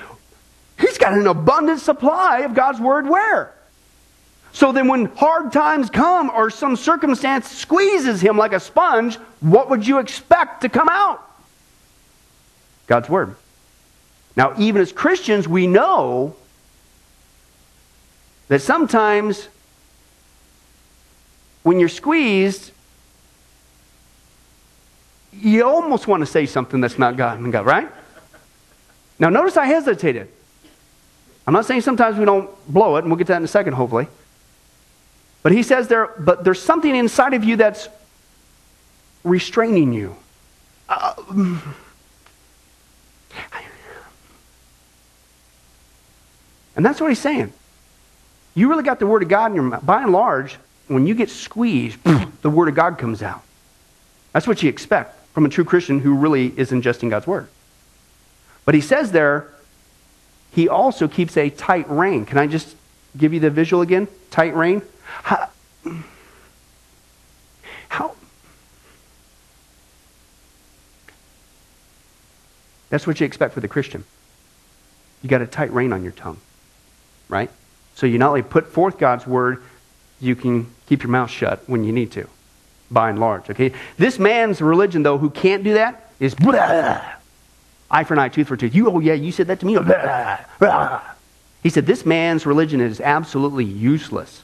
he's 0.77 0.97
got 0.97 1.13
an 1.13 1.27
abundant 1.27 1.79
supply 1.79 2.39
of 2.39 2.53
God's 2.53 2.81
word 2.81 3.07
where? 3.07 3.53
So 4.53 4.73
then, 4.73 4.89
when 4.89 5.05
hard 5.05 5.53
times 5.53 5.89
come 5.89 6.29
or 6.29 6.49
some 6.49 6.75
circumstance 6.75 7.49
squeezes 7.49 8.19
him 8.19 8.37
like 8.37 8.51
a 8.51 8.59
sponge, 8.59 9.15
what 9.39 9.69
would 9.69 9.87
you 9.87 9.99
expect 9.99 10.61
to 10.61 10.69
come 10.69 10.89
out? 10.89 11.25
God's 12.87 13.07
Word. 13.07 13.35
Now, 14.35 14.53
even 14.57 14.81
as 14.81 14.91
Christians, 14.91 15.47
we 15.47 15.67
know 15.67 16.35
that 18.47 18.61
sometimes 18.61 19.47
when 21.63 21.79
you're 21.79 21.89
squeezed, 21.89 22.71
you 25.33 25.63
almost 25.63 26.07
want 26.07 26.21
to 26.21 26.25
say 26.25 26.45
something 26.45 26.81
that's 26.81 26.99
not 26.99 27.17
God 27.17 27.39
and 27.39 27.51
God, 27.51 27.65
right? 27.65 27.89
Now, 29.19 29.29
notice 29.29 29.57
I 29.57 29.65
hesitated. 29.65 30.27
I'm 31.45 31.53
not 31.53 31.65
saying 31.65 31.81
sometimes 31.81 32.17
we 32.17 32.25
don't 32.25 32.49
blow 32.67 32.97
it, 32.97 32.99
and 32.99 33.07
we'll 33.07 33.17
get 33.17 33.27
to 33.27 33.33
that 33.33 33.37
in 33.37 33.43
a 33.43 33.47
second, 33.47 33.73
hopefully. 33.73 34.07
But 35.43 35.51
he 35.51 35.63
says 35.63 35.87
there, 35.87 36.07
but 36.19 36.43
there's 36.43 36.61
something 36.61 36.95
inside 36.95 37.33
of 37.33 37.43
you 37.43 37.55
that's 37.55 37.89
restraining 39.23 39.93
you. 39.93 40.15
Uh, 40.89 41.13
and 46.75 46.85
that's 46.85 47.01
what 47.01 47.09
he's 47.09 47.19
saying. 47.19 47.53
You 48.53 48.69
really 48.69 48.83
got 48.83 48.99
the 48.99 49.07
Word 49.07 49.23
of 49.23 49.29
God 49.29 49.51
in 49.51 49.55
your 49.55 49.63
mouth. 49.63 49.85
By 49.85 50.03
and 50.03 50.11
large, 50.11 50.57
when 50.87 51.07
you 51.07 51.13
get 51.13 51.29
squeezed, 51.29 51.97
the 52.41 52.49
Word 52.49 52.69
of 52.69 52.75
God 52.75 52.97
comes 52.97 53.21
out. 53.21 53.43
That's 54.33 54.47
what 54.47 54.63
you 54.63 54.69
expect 54.69 55.17
from 55.33 55.45
a 55.45 55.49
true 55.49 55.63
Christian 55.63 55.99
who 55.99 56.15
really 56.15 56.47
is 56.57 56.71
ingesting 56.71 57.09
God's 57.09 57.27
Word. 57.27 57.47
But 58.65 58.75
he 58.75 58.81
says 58.81 59.11
there, 59.11 59.47
he 60.51 60.67
also 60.67 61.07
keeps 61.07 61.37
a 61.37 61.49
tight 61.49 61.89
rein. 61.89 62.25
Can 62.25 62.37
I 62.37 62.47
just 62.47 62.75
give 63.17 63.33
you 63.33 63.39
the 63.39 63.49
visual 63.49 63.81
again? 63.81 64.07
Tight 64.29 64.53
rein? 64.53 64.81
How, 65.23 65.49
how 67.89 68.15
That's 72.91 73.07
what 73.07 73.19
you 73.21 73.25
expect 73.25 73.53
for 73.53 73.61
the 73.61 73.69
Christian. 73.69 74.03
You 75.23 75.29
got 75.29 75.41
a 75.41 75.47
tight 75.47 75.71
rein 75.71 75.93
on 75.93 76.03
your 76.03 76.11
tongue, 76.11 76.37
right? 77.31 77.49
So 77.95 78.05
you 78.05 78.19
not 78.19 78.29
only 78.29 78.43
put 78.43 78.67
forth 78.67 78.99
God's 78.99 79.25
word, 79.25 79.63
you 80.19 80.35
can 80.35 80.67
keep 80.85 81.01
your 81.01 81.09
mouth 81.09 81.31
shut 81.31 81.63
when 81.67 81.83
you 81.83 81.91
need 81.91 82.11
to, 82.11 82.27
by 82.91 83.09
and 83.09 83.19
large. 83.19 83.49
Okay, 83.49 83.73
this 83.97 84.19
man's 84.19 84.61
religion 84.61 85.01
though, 85.01 85.17
who 85.17 85.31
can't 85.31 85.63
do 85.63 85.73
that, 85.73 86.11
is 86.19 86.35
blah, 86.35 87.01
eye 87.89 88.03
for 88.03 88.13
an 88.13 88.19
eye, 88.19 88.29
tooth 88.29 88.47
for 88.47 88.57
tooth. 88.57 88.75
You, 88.75 88.91
oh 88.91 88.99
yeah, 88.99 89.13
you 89.13 89.31
said 89.31 89.47
that 89.47 89.59
to 89.61 89.65
me. 89.65 89.77
Blah, 89.79 90.39
blah. 90.59 91.01
He 91.63 91.69
said 91.69 91.85
this 91.85 92.05
man's 92.05 92.45
religion 92.45 92.81
is 92.81 92.99
absolutely 92.99 93.65
useless. 93.65 94.43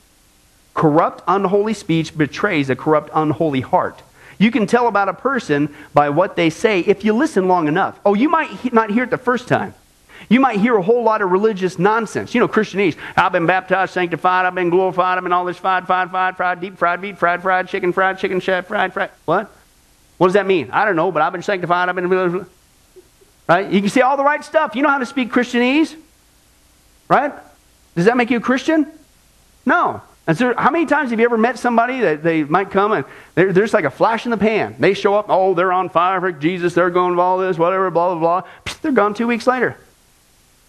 Corrupt, 0.74 1.24
unholy 1.28 1.74
speech 1.74 2.18
betrays 2.18 2.70
a 2.70 2.76
corrupt, 2.76 3.10
unholy 3.14 3.62
heart. 3.62 4.02
You 4.38 4.52
can 4.52 4.68
tell 4.68 4.88
about 4.88 5.10
a 5.10 5.14
person 5.14 5.74
by 5.94 6.10
what 6.10 6.36
they 6.36 6.52
say 6.52 6.82
if 6.82 7.04
you 7.04 7.14
listen 7.14 7.48
long 7.48 7.68
enough. 7.68 8.00
Oh, 8.06 8.14
you 8.14 8.30
might 8.30 8.72
not 8.72 8.92
hear 8.92 9.04
it 9.04 9.10
the 9.10 9.18
first 9.18 9.48
time. 9.48 9.74
You 10.30 10.40
might 10.40 10.60
hear 10.60 10.76
a 10.76 10.82
whole 10.82 11.04
lot 11.04 11.22
of 11.22 11.32
religious 11.32 11.80
nonsense. 11.80 12.34
You 12.34 12.42
know, 12.42 12.48
Christianese. 12.48 12.96
I've 13.16 13.32
been 13.32 13.46
baptized, 13.46 13.94
sanctified, 13.94 14.46
I've 14.46 14.56
been 14.56 14.70
glorified, 14.70 15.18
I've 15.18 15.24
been 15.24 15.34
all 15.34 15.46
this 15.46 15.58
fried, 15.58 15.88
fried, 15.88 16.10
fried, 16.10 16.38
fried, 16.38 16.62
deep 16.62 16.78
fried 16.78 17.02
meat, 17.02 17.18
fried, 17.18 17.42
fried 17.42 17.68
chicken, 17.68 17.94
fried 17.94 18.20
chicken, 18.20 18.40
chef, 18.40 18.68
fried, 18.68 18.94
fried. 18.94 19.12
What? 19.26 19.52
What 20.18 20.28
does 20.28 20.34
that 20.34 20.48
mean? 20.48 20.70
I 20.72 20.86
don't 20.86 20.96
know, 20.96 21.12
but 21.12 21.22
I've 21.22 21.32
been 21.32 21.44
sanctified, 21.44 21.90
I've 21.90 21.96
been. 21.96 22.46
Right? 23.48 23.72
You 23.72 23.80
can 23.80 23.90
say 23.90 24.02
all 24.02 24.18
the 24.18 24.24
right 24.24 24.44
stuff. 24.44 24.76
You 24.76 24.82
know 24.82 24.90
how 24.90 24.98
to 24.98 25.06
speak 25.06 25.32
Christianese? 25.32 25.96
Right? 27.08 27.32
Does 27.96 28.06
that 28.06 28.18
make 28.18 28.30
you 28.30 28.38
a 28.38 28.42
Christian? 28.42 28.88
No. 29.66 30.02
And 30.28 30.38
so, 30.38 30.54
how 30.58 30.70
many 30.72 30.86
times 30.86 31.12
have 31.12 31.20
you 31.20 31.26
ever 31.26 31.38
met 31.38 31.58
somebody 31.58 32.02
that 32.02 32.22
they 32.22 32.44
might 32.44 32.70
come 32.70 32.92
and 32.92 33.06
they're, 33.36 33.54
they're 33.54 33.64
just 33.64 33.74
like 33.74 33.86
a 33.86 33.90
flash 33.90 34.26
in 34.26 34.32
the 34.32 34.38
pan? 34.38 34.76
They 34.78 34.94
show 34.94 35.16
up, 35.16 35.28
oh, 35.30 35.54
they're 35.54 35.72
on 35.72 35.88
fire 35.88 36.20
for 36.20 36.34
Jesus, 36.34 36.74
they're 36.74 36.90
going 36.90 37.16
to 37.16 37.22
all 37.22 37.38
this, 37.38 37.58
whatever, 37.58 37.90
blah, 37.90 38.14
blah, 38.14 38.20
blah. 38.42 38.50
They're 38.82 38.92
gone 38.92 39.14
two 39.14 39.28
weeks 39.28 39.48
later. 39.48 39.78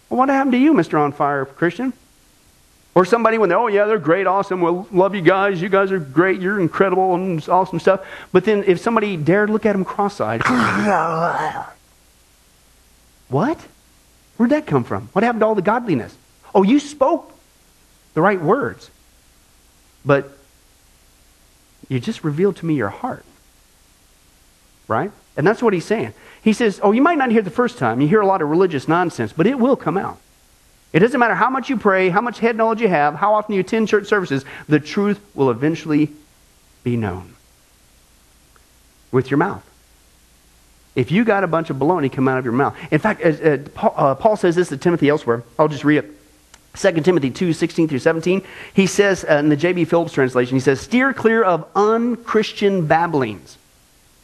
Well, 0.09 0.17
what 0.17 0.29
happened 0.29 0.53
to 0.53 0.57
you, 0.57 0.73
Mr. 0.73 0.99
On 0.99 1.11
Fire 1.11 1.45
Christian? 1.45 1.93
Or 2.95 3.05
somebody 3.05 3.37
when 3.37 3.49
they're, 3.49 3.57
oh, 3.57 3.67
yeah, 3.67 3.85
they're 3.85 3.99
great, 3.99 4.25
awesome, 4.25 4.61
well, 4.61 4.87
love 4.91 5.13
you 5.13 5.21
guys, 5.21 5.61
you 5.61 5.69
guys 5.69 5.91
are 5.91 5.99
great, 5.99 6.41
you're 6.41 6.59
incredible, 6.59 7.13
and 7.13 7.47
awesome 7.47 7.79
stuff. 7.79 8.05
But 8.31 8.45
then 8.45 8.63
if 8.65 8.79
somebody 8.79 9.15
dared 9.15 9.49
look 9.49 9.65
at 9.65 9.73
them 9.73 9.85
cross 9.85 10.19
eyed, 10.19 10.41
what? 13.29 13.59
Where'd 14.37 14.51
that 14.51 14.65
come 14.65 14.83
from? 14.83 15.09
What 15.13 15.23
happened 15.23 15.41
to 15.41 15.45
all 15.45 15.55
the 15.55 15.61
godliness? 15.61 16.17
Oh, 16.53 16.63
you 16.63 16.79
spoke 16.79 17.31
the 18.15 18.21
right 18.21 18.41
words, 18.41 18.89
but 20.03 20.31
you 21.87 21.99
just 21.99 22.23
revealed 22.23 22.55
to 22.57 22.65
me 22.65 22.73
your 22.73 22.89
heart. 22.89 23.23
Right? 24.87 25.11
And 25.39 25.47
that's 25.47 25.63
what 25.63 25.73
he's 25.73 25.85
saying. 25.85 26.13
He 26.41 26.51
says, 26.51 26.81
Oh, 26.83 26.91
you 26.91 27.01
might 27.01 27.17
not 27.17 27.31
hear 27.31 27.41
the 27.41 27.49
first 27.49 27.77
time. 27.77 28.01
You 28.01 28.09
hear 28.09 28.19
a 28.19 28.25
lot 28.25 28.41
of 28.41 28.49
religious 28.49 28.89
nonsense, 28.89 29.31
but 29.31 29.47
it 29.47 29.57
will 29.57 29.77
come 29.77 29.97
out. 29.97 30.19
It 30.91 30.99
doesn't 30.99 31.17
matter 31.17 31.33
how 31.33 31.49
much 31.49 31.69
you 31.69 31.77
pray, 31.77 32.09
how 32.09 32.19
much 32.19 32.39
head 32.39 32.57
knowledge 32.57 32.81
you 32.81 32.89
have, 32.89 33.15
how 33.15 33.35
often 33.35 33.55
you 33.55 33.61
attend 33.61 33.87
church 33.87 34.05
services, 34.05 34.43
the 34.67 34.81
truth 34.81 35.17
will 35.35 35.49
eventually 35.49 36.11
be 36.83 36.97
known 36.97 37.35
with 39.13 39.31
your 39.31 39.37
mouth. 39.37 39.63
If 40.93 41.09
you 41.09 41.23
got 41.23 41.45
a 41.45 41.47
bunch 41.47 41.69
of 41.69 41.77
baloney 41.77 42.11
come 42.11 42.27
out 42.27 42.37
of 42.37 42.43
your 42.43 42.53
mouth. 42.53 42.75
In 42.91 42.99
fact, 42.99 43.23
uh, 43.23 43.59
Paul, 43.73 43.93
uh, 43.95 44.15
Paul, 44.15 44.35
says 44.35 44.57
this 44.57 44.67
to 44.69 44.77
Timothy 44.77 45.07
elsewhere. 45.07 45.43
I'll 45.57 45.69
just 45.69 45.85
read 45.85 46.03
it. 46.03 46.11
2 46.75 46.99
Timothy 46.99 47.31
2, 47.31 47.53
16 47.53 47.87
through 47.87 47.99
17. 47.99 48.41
He 48.73 48.87
says 48.87 49.23
uh, 49.23 49.35
in 49.35 49.47
the 49.47 49.55
J.B. 49.55 49.85
Phillips 49.85 50.11
translation, 50.11 50.57
he 50.57 50.59
says, 50.59 50.81
steer 50.81 51.13
clear 51.13 51.41
of 51.43 51.65
unchristian 51.77 52.87
babblings. 52.87 53.58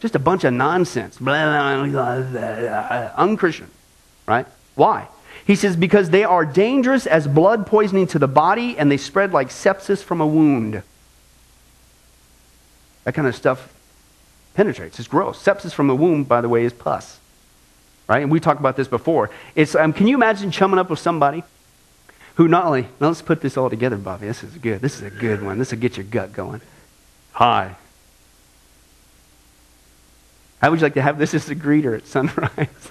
Just 0.05 0.13
a 0.13 0.19
bunch 0.19 0.43
of 0.43 0.53
nonsense. 0.53 1.17
Blah, 1.17 1.87
blah, 1.87 2.21
blah, 2.21 3.11
unchristian. 3.17 3.71
Right? 4.27 4.45
Why? 4.75 5.07
He 5.47 5.55
says, 5.55 5.75
because 5.75 6.11
they 6.11 6.23
are 6.23 6.45
dangerous 6.45 7.07
as 7.07 7.27
blood 7.27 7.65
poisoning 7.65 8.05
to 8.09 8.19
the 8.19 8.27
body 8.27 8.77
and 8.77 8.91
they 8.91 8.97
spread 8.97 9.33
like 9.33 9.47
sepsis 9.47 10.03
from 10.03 10.21
a 10.21 10.27
wound. 10.27 10.83
That 13.05 13.15
kind 13.15 13.27
of 13.27 13.35
stuff 13.35 13.73
penetrates. 14.53 14.99
It's 14.99 15.07
gross. 15.07 15.43
Sepsis 15.43 15.73
from 15.73 15.87
the 15.87 15.95
womb, 15.95 16.23
by 16.23 16.41
the 16.41 16.49
way, 16.49 16.65
is 16.65 16.73
pus. 16.73 17.19
Right? 18.07 18.21
And 18.21 18.31
we 18.31 18.39
talked 18.39 18.59
about 18.59 18.75
this 18.75 18.87
before. 18.87 19.31
It's, 19.55 19.73
um, 19.73 19.91
can 19.91 20.05
you 20.05 20.13
imagine 20.13 20.51
chumming 20.51 20.77
up 20.77 20.91
with 20.91 20.99
somebody 20.99 21.43
who 22.35 22.47
not 22.47 22.65
only, 22.65 22.83
now 23.01 23.07
let's 23.07 23.23
put 23.23 23.41
this 23.41 23.57
all 23.57 23.71
together, 23.71 23.97
Bobby. 23.97 24.27
This 24.27 24.43
is 24.43 24.55
good. 24.55 24.81
This 24.81 24.97
is 24.97 25.01
a 25.01 25.09
good 25.09 25.41
one. 25.41 25.57
This 25.57 25.71
will 25.71 25.79
get 25.79 25.97
your 25.97 26.05
gut 26.05 26.31
going. 26.31 26.61
Hi. 27.31 27.75
How 30.65 30.71
would 30.71 30.79
you 30.79 30.85
like 30.85 30.95
to 30.95 31.01
have 31.03 31.19
this 31.19 31.35
as 31.35 31.47
a 31.51 31.55
greeter 31.55 31.95
at 31.95 32.07
sunrise? 32.07 32.89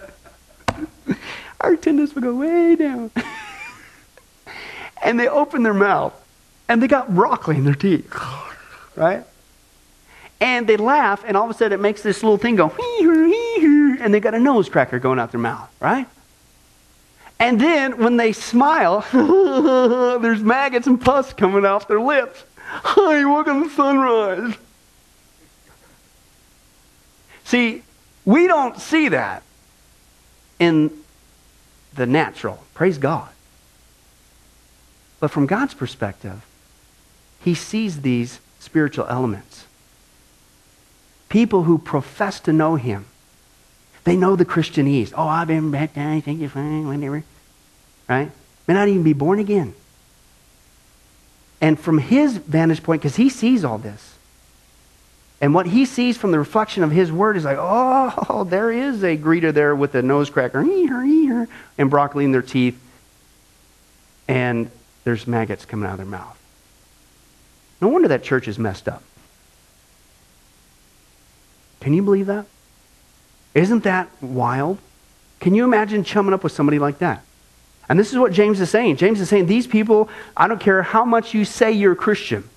Our 1.60 1.72
attendance 1.72 2.14
would 2.14 2.22
go 2.22 2.32
way 2.32 2.76
down. 2.76 3.10
and 5.02 5.18
they 5.18 5.26
open 5.26 5.64
their 5.64 5.74
mouth 5.74 6.14
and 6.68 6.80
they 6.80 6.86
got 6.86 7.12
broccoli 7.12 7.56
in 7.56 7.64
their 7.64 7.74
teeth. 7.74 8.14
right? 8.94 9.24
And 10.40 10.68
they 10.68 10.76
laugh, 10.76 11.24
and 11.26 11.36
all 11.36 11.46
of 11.46 11.50
a 11.50 11.54
sudden 11.54 11.76
it 11.76 11.82
makes 11.82 12.00
this 12.00 12.22
little 12.22 12.38
thing 12.38 12.54
go, 12.54 12.72
and 13.00 14.14
they 14.14 14.20
got 14.20 14.34
a 14.34 14.38
nose 14.38 14.68
cracker 14.68 15.00
going 15.00 15.18
out 15.18 15.32
their 15.32 15.40
mouth, 15.40 15.68
right? 15.80 16.06
And 17.40 17.60
then 17.60 17.98
when 17.98 18.16
they 18.16 18.30
smile, 18.30 19.04
there's 20.20 20.42
maggots 20.42 20.86
and 20.86 21.00
pus 21.00 21.32
coming 21.32 21.64
off 21.64 21.88
their 21.88 22.00
lips. 22.00 22.44
Hi, 22.56 23.24
welcome 23.24 23.64
to 23.64 23.70
sunrise. 23.74 24.54
See, 27.45 27.82
we 28.24 28.47
don't 28.47 28.78
see 28.78 29.09
that 29.09 29.42
in 30.59 30.90
the 31.95 32.07
natural. 32.07 32.64
Praise 32.74 32.99
God. 32.99 33.28
But 35.20 35.30
from 35.30 35.47
God's 35.47 35.74
perspective, 35.74 36.45
He 37.40 37.55
sees 37.55 38.01
these 38.01 38.40
spiritual 38.59 39.07
elements. 39.07 39.66
People 41.28 41.64
who 41.64 41.78
profess 41.78 42.40
to 42.40 42.53
know 42.53 42.76
Him. 42.76 43.07
They 44.05 44.16
know 44.16 44.36
the 44.36 44.45
Christianese. 44.45 45.12
Oh, 45.16 45.26
I've 45.26 45.49
been 45.49 45.70
baptized, 45.70 46.26
thank 46.26 46.40
you, 46.40 46.49
fine, 46.49 46.86
whatever. 46.86 47.24
Right? 48.09 48.30
May 48.66 48.74
not 48.74 48.88
even 48.88 49.03
be 49.03 49.12
born 49.14 49.38
again. 49.38 49.74
And 51.61 51.80
from 51.80 51.99
his 51.99 52.36
vantage 52.36 52.82
point, 52.82 53.01
because 53.01 53.16
he 53.16 53.30
sees 53.30 53.64
all 53.64 53.78
this, 53.78 54.13
and 55.45 55.53
what 55.53 55.66
he 55.66 55.84
sees 55.84 56.16
from 56.16 56.30
the 56.30 56.38
reflection 56.38 56.82
of 56.84 56.90
his 56.90 57.12
word 57.12 57.36
is 57.36 57.45
like, 57.45 57.59
oh, 57.61 58.47
there 58.49 58.72
is 58.72 59.05
a 59.05 59.14
greeter 59.18 59.53
there 59.53 59.76
with 59.76 59.95
a 59.95 60.01
nose 60.01 60.30
cracker 60.30 60.61
and 61.76 61.90
broccoli 61.90 62.24
in 62.24 62.32
their 62.32 62.40
teeth, 62.40 62.80
and 64.26 64.70
there's 65.05 65.26
maggots 65.26 65.66
coming 65.66 65.86
out 65.86 65.92
of 65.92 65.97
their 65.99 66.07
mouth. 66.07 66.40
No 67.82 67.88
wonder 67.88 68.09
that 68.09 68.22
church 68.22 68.49
is 68.49 68.59
messed 68.59 68.88
up. 68.88 69.03
Can 71.80 71.92
you 71.92 72.03
believe 72.03 72.24
that? 72.24 72.47
Isn't 73.53 73.84
that 73.84 74.09
wild? 74.22 74.78
Can 75.40 75.55
you 75.55 75.64
imagine 75.64 76.05
chumming 76.05 76.32
up 76.32 76.42
with 76.42 76.53
somebody 76.53 76.78
like 76.78 77.01
that? 77.01 77.22
And 77.86 77.99
this 77.99 78.14
is 78.14 78.18
what 78.18 78.32
James 78.32 78.62
is 78.62 78.70
saying. 78.70 78.97
James 78.97 79.20
is 79.20 79.28
saying, 79.28 79.45
These 79.45 79.66
people, 79.66 80.09
I 80.34 80.49
don't 80.49 80.59
care 80.59 80.82
how 80.82 81.05
much 81.05 81.34
you 81.34 81.45
say 81.45 81.70
you're 81.70 81.92
a 81.92 81.97
Christian, 81.97 82.49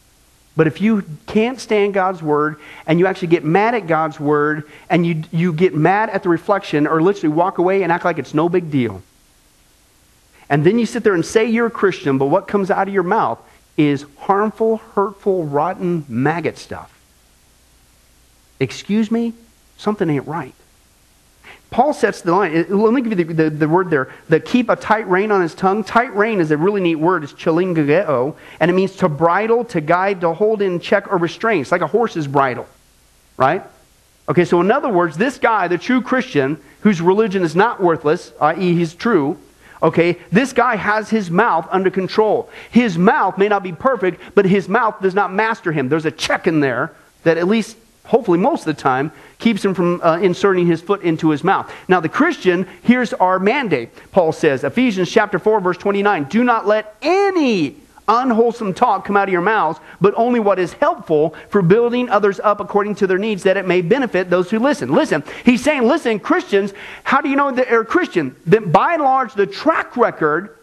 but 0.57 0.67
if 0.67 0.81
you 0.81 1.03
can't 1.27 1.61
stand 1.61 1.93
God's 1.93 2.21
word 2.21 2.57
and 2.87 2.99
you 2.99 3.05
actually 3.05 3.29
get 3.29 3.45
mad 3.45 3.75
at 3.75 3.87
God's 3.87 4.19
word 4.19 4.69
and 4.89 5.05
you, 5.05 5.23
you 5.31 5.53
get 5.53 5.75
mad 5.75 6.09
at 6.09 6.23
the 6.23 6.29
reflection 6.29 6.87
or 6.87 7.01
literally 7.01 7.33
walk 7.33 7.59
away 7.59 7.83
and 7.83 7.91
act 7.91 8.03
like 8.03 8.17
it's 8.17 8.33
no 8.33 8.49
big 8.49 8.69
deal, 8.69 9.03
and 10.49 10.65
then 10.65 10.79
you 10.79 10.85
sit 10.85 11.03
there 11.03 11.13
and 11.13 11.25
say 11.25 11.45
you're 11.45 11.67
a 11.67 11.71
Christian, 11.71 12.17
but 12.17 12.25
what 12.25 12.47
comes 12.47 12.71
out 12.71 12.87
of 12.87 12.93
your 12.93 13.03
mouth 13.03 13.39
is 13.77 14.05
harmful, 14.17 14.77
hurtful, 14.77 15.45
rotten 15.45 16.05
maggot 16.09 16.57
stuff. 16.57 16.91
Excuse 18.59 19.11
me? 19.11 19.33
Something 19.77 20.09
ain't 20.09 20.27
right. 20.27 20.55
Paul 21.69 21.93
sets 21.93 22.21
the 22.21 22.31
line. 22.31 22.55
Uh, 22.55 22.75
let 22.75 22.93
me 22.93 23.01
give 23.01 23.19
you 23.19 23.25
the, 23.25 23.33
the, 23.33 23.49
the, 23.49 23.69
word 23.69 23.89
there. 23.89 24.09
The 24.29 24.39
keep 24.39 24.69
a 24.69 24.75
tight 24.75 25.07
rein 25.07 25.31
on 25.31 25.41
his 25.41 25.53
tongue. 25.53 25.83
Tight 25.83 26.15
rein 26.15 26.39
is 26.39 26.51
a 26.51 26.57
really 26.57 26.81
neat 26.81 26.95
word. 26.95 27.23
It's 27.23 27.33
chalinagogeo, 27.33 28.35
and 28.59 28.71
it 28.71 28.73
means 28.73 28.95
to 28.97 29.09
bridle, 29.09 29.65
to 29.65 29.81
guide, 29.81 30.21
to 30.21 30.33
hold 30.33 30.61
in 30.61 30.79
check 30.79 31.11
or 31.11 31.17
restrain. 31.17 31.61
It's 31.61 31.71
like 31.71 31.81
a 31.81 31.87
horse's 31.87 32.27
bridle, 32.27 32.67
right? 33.35 33.63
Okay, 34.29 34.45
so 34.45 34.61
in 34.61 34.71
other 34.71 34.89
words, 34.89 35.17
this 35.17 35.37
guy, 35.37 35.67
the 35.67 35.77
true 35.77 36.01
Christian, 36.01 36.57
whose 36.81 37.01
religion 37.01 37.43
is 37.43 37.55
not 37.55 37.81
worthless, 37.81 38.33
i.e., 38.41 38.73
he's 38.73 38.93
true, 38.93 39.37
okay, 39.81 40.17
this 40.31 40.53
guy 40.53 40.75
has 40.75 41.09
his 41.09 41.31
mouth 41.31 41.67
under 41.69 41.89
control. 41.89 42.49
His 42.71 42.97
mouth 42.97 43.37
may 43.37 43.47
not 43.47 43.63
be 43.63 43.71
perfect, 43.71 44.21
but 44.35 44.45
his 44.45 44.67
mouth 44.67 45.01
does 45.01 45.15
not 45.15 45.33
master 45.33 45.71
him. 45.71 45.87
There's 45.87 46.05
a 46.05 46.11
check 46.11 46.45
in 46.47 46.59
there 46.59 46.93
that 47.23 47.37
at 47.37 47.47
least 47.47 47.77
hopefully 48.07 48.39
most 48.39 48.61
of 48.61 48.75
the 48.75 48.81
time, 48.81 49.11
keeps 49.39 49.63
him 49.63 49.73
from 49.73 50.01
uh, 50.01 50.17
inserting 50.19 50.67
his 50.67 50.81
foot 50.81 51.01
into 51.01 51.29
his 51.29 51.43
mouth. 51.43 51.71
Now, 51.87 51.99
the 51.99 52.09
Christian, 52.09 52.67
here's 52.83 53.13
our 53.13 53.39
mandate. 53.39 53.89
Paul 54.11 54.31
says, 54.31 54.63
Ephesians 54.63 55.11
chapter 55.11 55.39
4, 55.39 55.61
verse 55.61 55.77
29, 55.77 56.25
do 56.25 56.43
not 56.43 56.65
let 56.65 56.95
any 57.01 57.77
unwholesome 58.07 58.73
talk 58.73 59.05
come 59.05 59.17
out 59.17 59.27
of 59.27 59.33
your 59.33 59.41
mouths, 59.41 59.79
but 59.99 60.13
only 60.15 60.39
what 60.39 60.59
is 60.59 60.73
helpful 60.73 61.35
for 61.49 61.61
building 61.61 62.09
others 62.09 62.39
up 62.39 62.59
according 62.59 62.95
to 62.95 63.07
their 63.07 63.17
needs, 63.17 63.43
that 63.43 63.57
it 63.57 63.67
may 63.67 63.81
benefit 63.81 64.29
those 64.29 64.49
who 64.49 64.59
listen. 64.59 64.91
Listen, 64.91 65.23
he's 65.43 65.63
saying, 65.63 65.83
listen, 65.83 66.19
Christians, 66.19 66.73
how 67.03 67.21
do 67.21 67.29
you 67.29 67.35
know 67.35 67.51
that 67.51 67.67
they're 67.69 67.83
Christian? 67.83 68.35
That 68.45 68.71
by 68.71 68.93
and 68.93 69.03
large, 69.03 69.33
the 69.33 69.45
track 69.45 69.97
record 69.97 70.56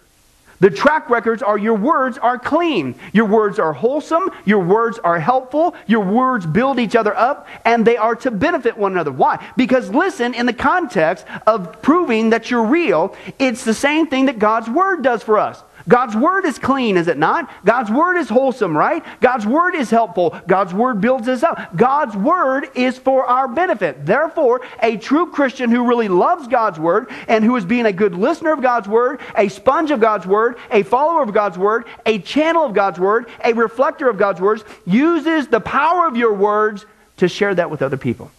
the 0.64 0.70
track 0.70 1.10
records 1.10 1.42
are 1.42 1.58
your 1.58 1.74
words 1.74 2.16
are 2.16 2.38
clean. 2.38 2.94
Your 3.12 3.26
words 3.26 3.58
are 3.58 3.74
wholesome. 3.74 4.30
Your 4.46 4.60
words 4.60 4.98
are 5.00 5.20
helpful. 5.20 5.74
Your 5.86 6.02
words 6.02 6.46
build 6.46 6.78
each 6.78 6.96
other 6.96 7.14
up, 7.14 7.46
and 7.66 7.86
they 7.86 7.98
are 7.98 8.16
to 8.16 8.30
benefit 8.30 8.74
one 8.78 8.92
another. 8.92 9.12
Why? 9.12 9.46
Because 9.58 9.90
listen, 9.90 10.32
in 10.32 10.46
the 10.46 10.54
context 10.54 11.26
of 11.46 11.82
proving 11.82 12.30
that 12.30 12.50
you're 12.50 12.64
real, 12.64 13.14
it's 13.38 13.62
the 13.62 13.74
same 13.74 14.06
thing 14.06 14.24
that 14.24 14.38
God's 14.38 14.70
word 14.70 15.02
does 15.02 15.22
for 15.22 15.38
us. 15.38 15.62
God's 15.86 16.16
word 16.16 16.46
is 16.46 16.58
clean, 16.58 16.96
is 16.96 17.08
it 17.08 17.18
not? 17.18 17.50
God's 17.64 17.90
word 17.90 18.16
is 18.16 18.28
wholesome, 18.28 18.74
right? 18.74 19.04
God's 19.20 19.46
word 19.46 19.74
is 19.74 19.90
helpful. 19.90 20.38
God's 20.46 20.72
word 20.72 21.00
builds 21.00 21.28
us 21.28 21.42
up. 21.42 21.76
God's 21.76 22.16
word 22.16 22.70
is 22.74 22.96
for 22.96 23.26
our 23.26 23.48
benefit. 23.48 24.06
Therefore, 24.06 24.62
a 24.82 24.96
true 24.96 25.30
Christian 25.30 25.70
who 25.70 25.86
really 25.86 26.08
loves 26.08 26.48
God's 26.48 26.78
word 26.78 27.10
and 27.28 27.44
who 27.44 27.54
is 27.56 27.66
being 27.66 27.84
a 27.84 27.92
good 27.92 28.14
listener 28.14 28.52
of 28.52 28.62
God's 28.62 28.88
word, 28.88 29.20
a 29.36 29.48
sponge 29.48 29.90
of 29.90 30.00
God's 30.00 30.26
word, 30.26 30.56
a 30.70 30.82
follower 30.82 31.22
of 31.22 31.34
God's 31.34 31.58
word, 31.58 31.84
a 32.06 32.18
channel 32.18 32.64
of 32.64 32.72
God's 32.72 32.98
word, 32.98 33.26
a 33.44 33.52
reflector 33.52 34.08
of 34.08 34.16
God's 34.16 34.40
words, 34.40 34.64
uses 34.86 35.48
the 35.48 35.60
power 35.60 36.06
of 36.06 36.16
your 36.16 36.32
words 36.32 36.86
to 37.18 37.28
share 37.28 37.54
that 37.54 37.70
with 37.70 37.82
other 37.82 37.98
people. 37.98 38.30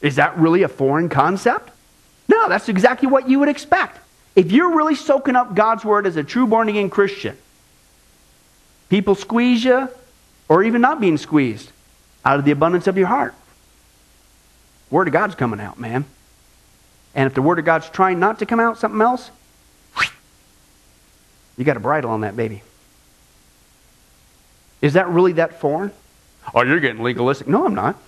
Is 0.00 0.16
that 0.16 0.38
really 0.38 0.62
a 0.62 0.68
foreign 0.68 1.08
concept? 1.08 1.72
No, 2.28 2.48
that's 2.48 2.68
exactly 2.68 3.08
what 3.08 3.28
you 3.28 3.40
would 3.40 3.48
expect. 3.48 3.98
If 4.38 4.52
you're 4.52 4.76
really 4.76 4.94
soaking 4.94 5.34
up 5.34 5.56
God's 5.56 5.84
word 5.84 6.06
as 6.06 6.14
a 6.14 6.22
true 6.22 6.46
born 6.46 6.68
again 6.68 6.90
Christian, 6.90 7.36
people 8.88 9.16
squeeze 9.16 9.64
you, 9.64 9.88
or 10.48 10.62
even 10.62 10.80
not 10.80 11.00
being 11.00 11.18
squeezed, 11.18 11.72
out 12.24 12.38
of 12.38 12.44
the 12.44 12.52
abundance 12.52 12.86
of 12.86 12.96
your 12.96 13.08
heart. 13.08 13.34
Word 14.92 15.08
of 15.08 15.12
God's 15.12 15.34
coming 15.34 15.58
out, 15.58 15.80
man. 15.80 16.04
And 17.16 17.26
if 17.26 17.34
the 17.34 17.42
Word 17.42 17.58
of 17.58 17.64
God's 17.64 17.90
trying 17.90 18.20
not 18.20 18.38
to 18.38 18.46
come 18.46 18.60
out, 18.60 18.78
something 18.78 19.00
else, 19.00 19.28
you 21.56 21.64
got 21.64 21.76
a 21.76 21.80
bridle 21.80 22.12
on 22.12 22.20
that 22.20 22.36
baby. 22.36 22.62
Is 24.80 24.92
that 24.92 25.08
really 25.08 25.32
that 25.32 25.58
foreign? 25.58 25.90
Oh, 26.54 26.62
you're 26.62 26.78
getting 26.78 27.02
legalistic. 27.02 27.48
No, 27.48 27.66
I'm 27.66 27.74
not. 27.74 28.00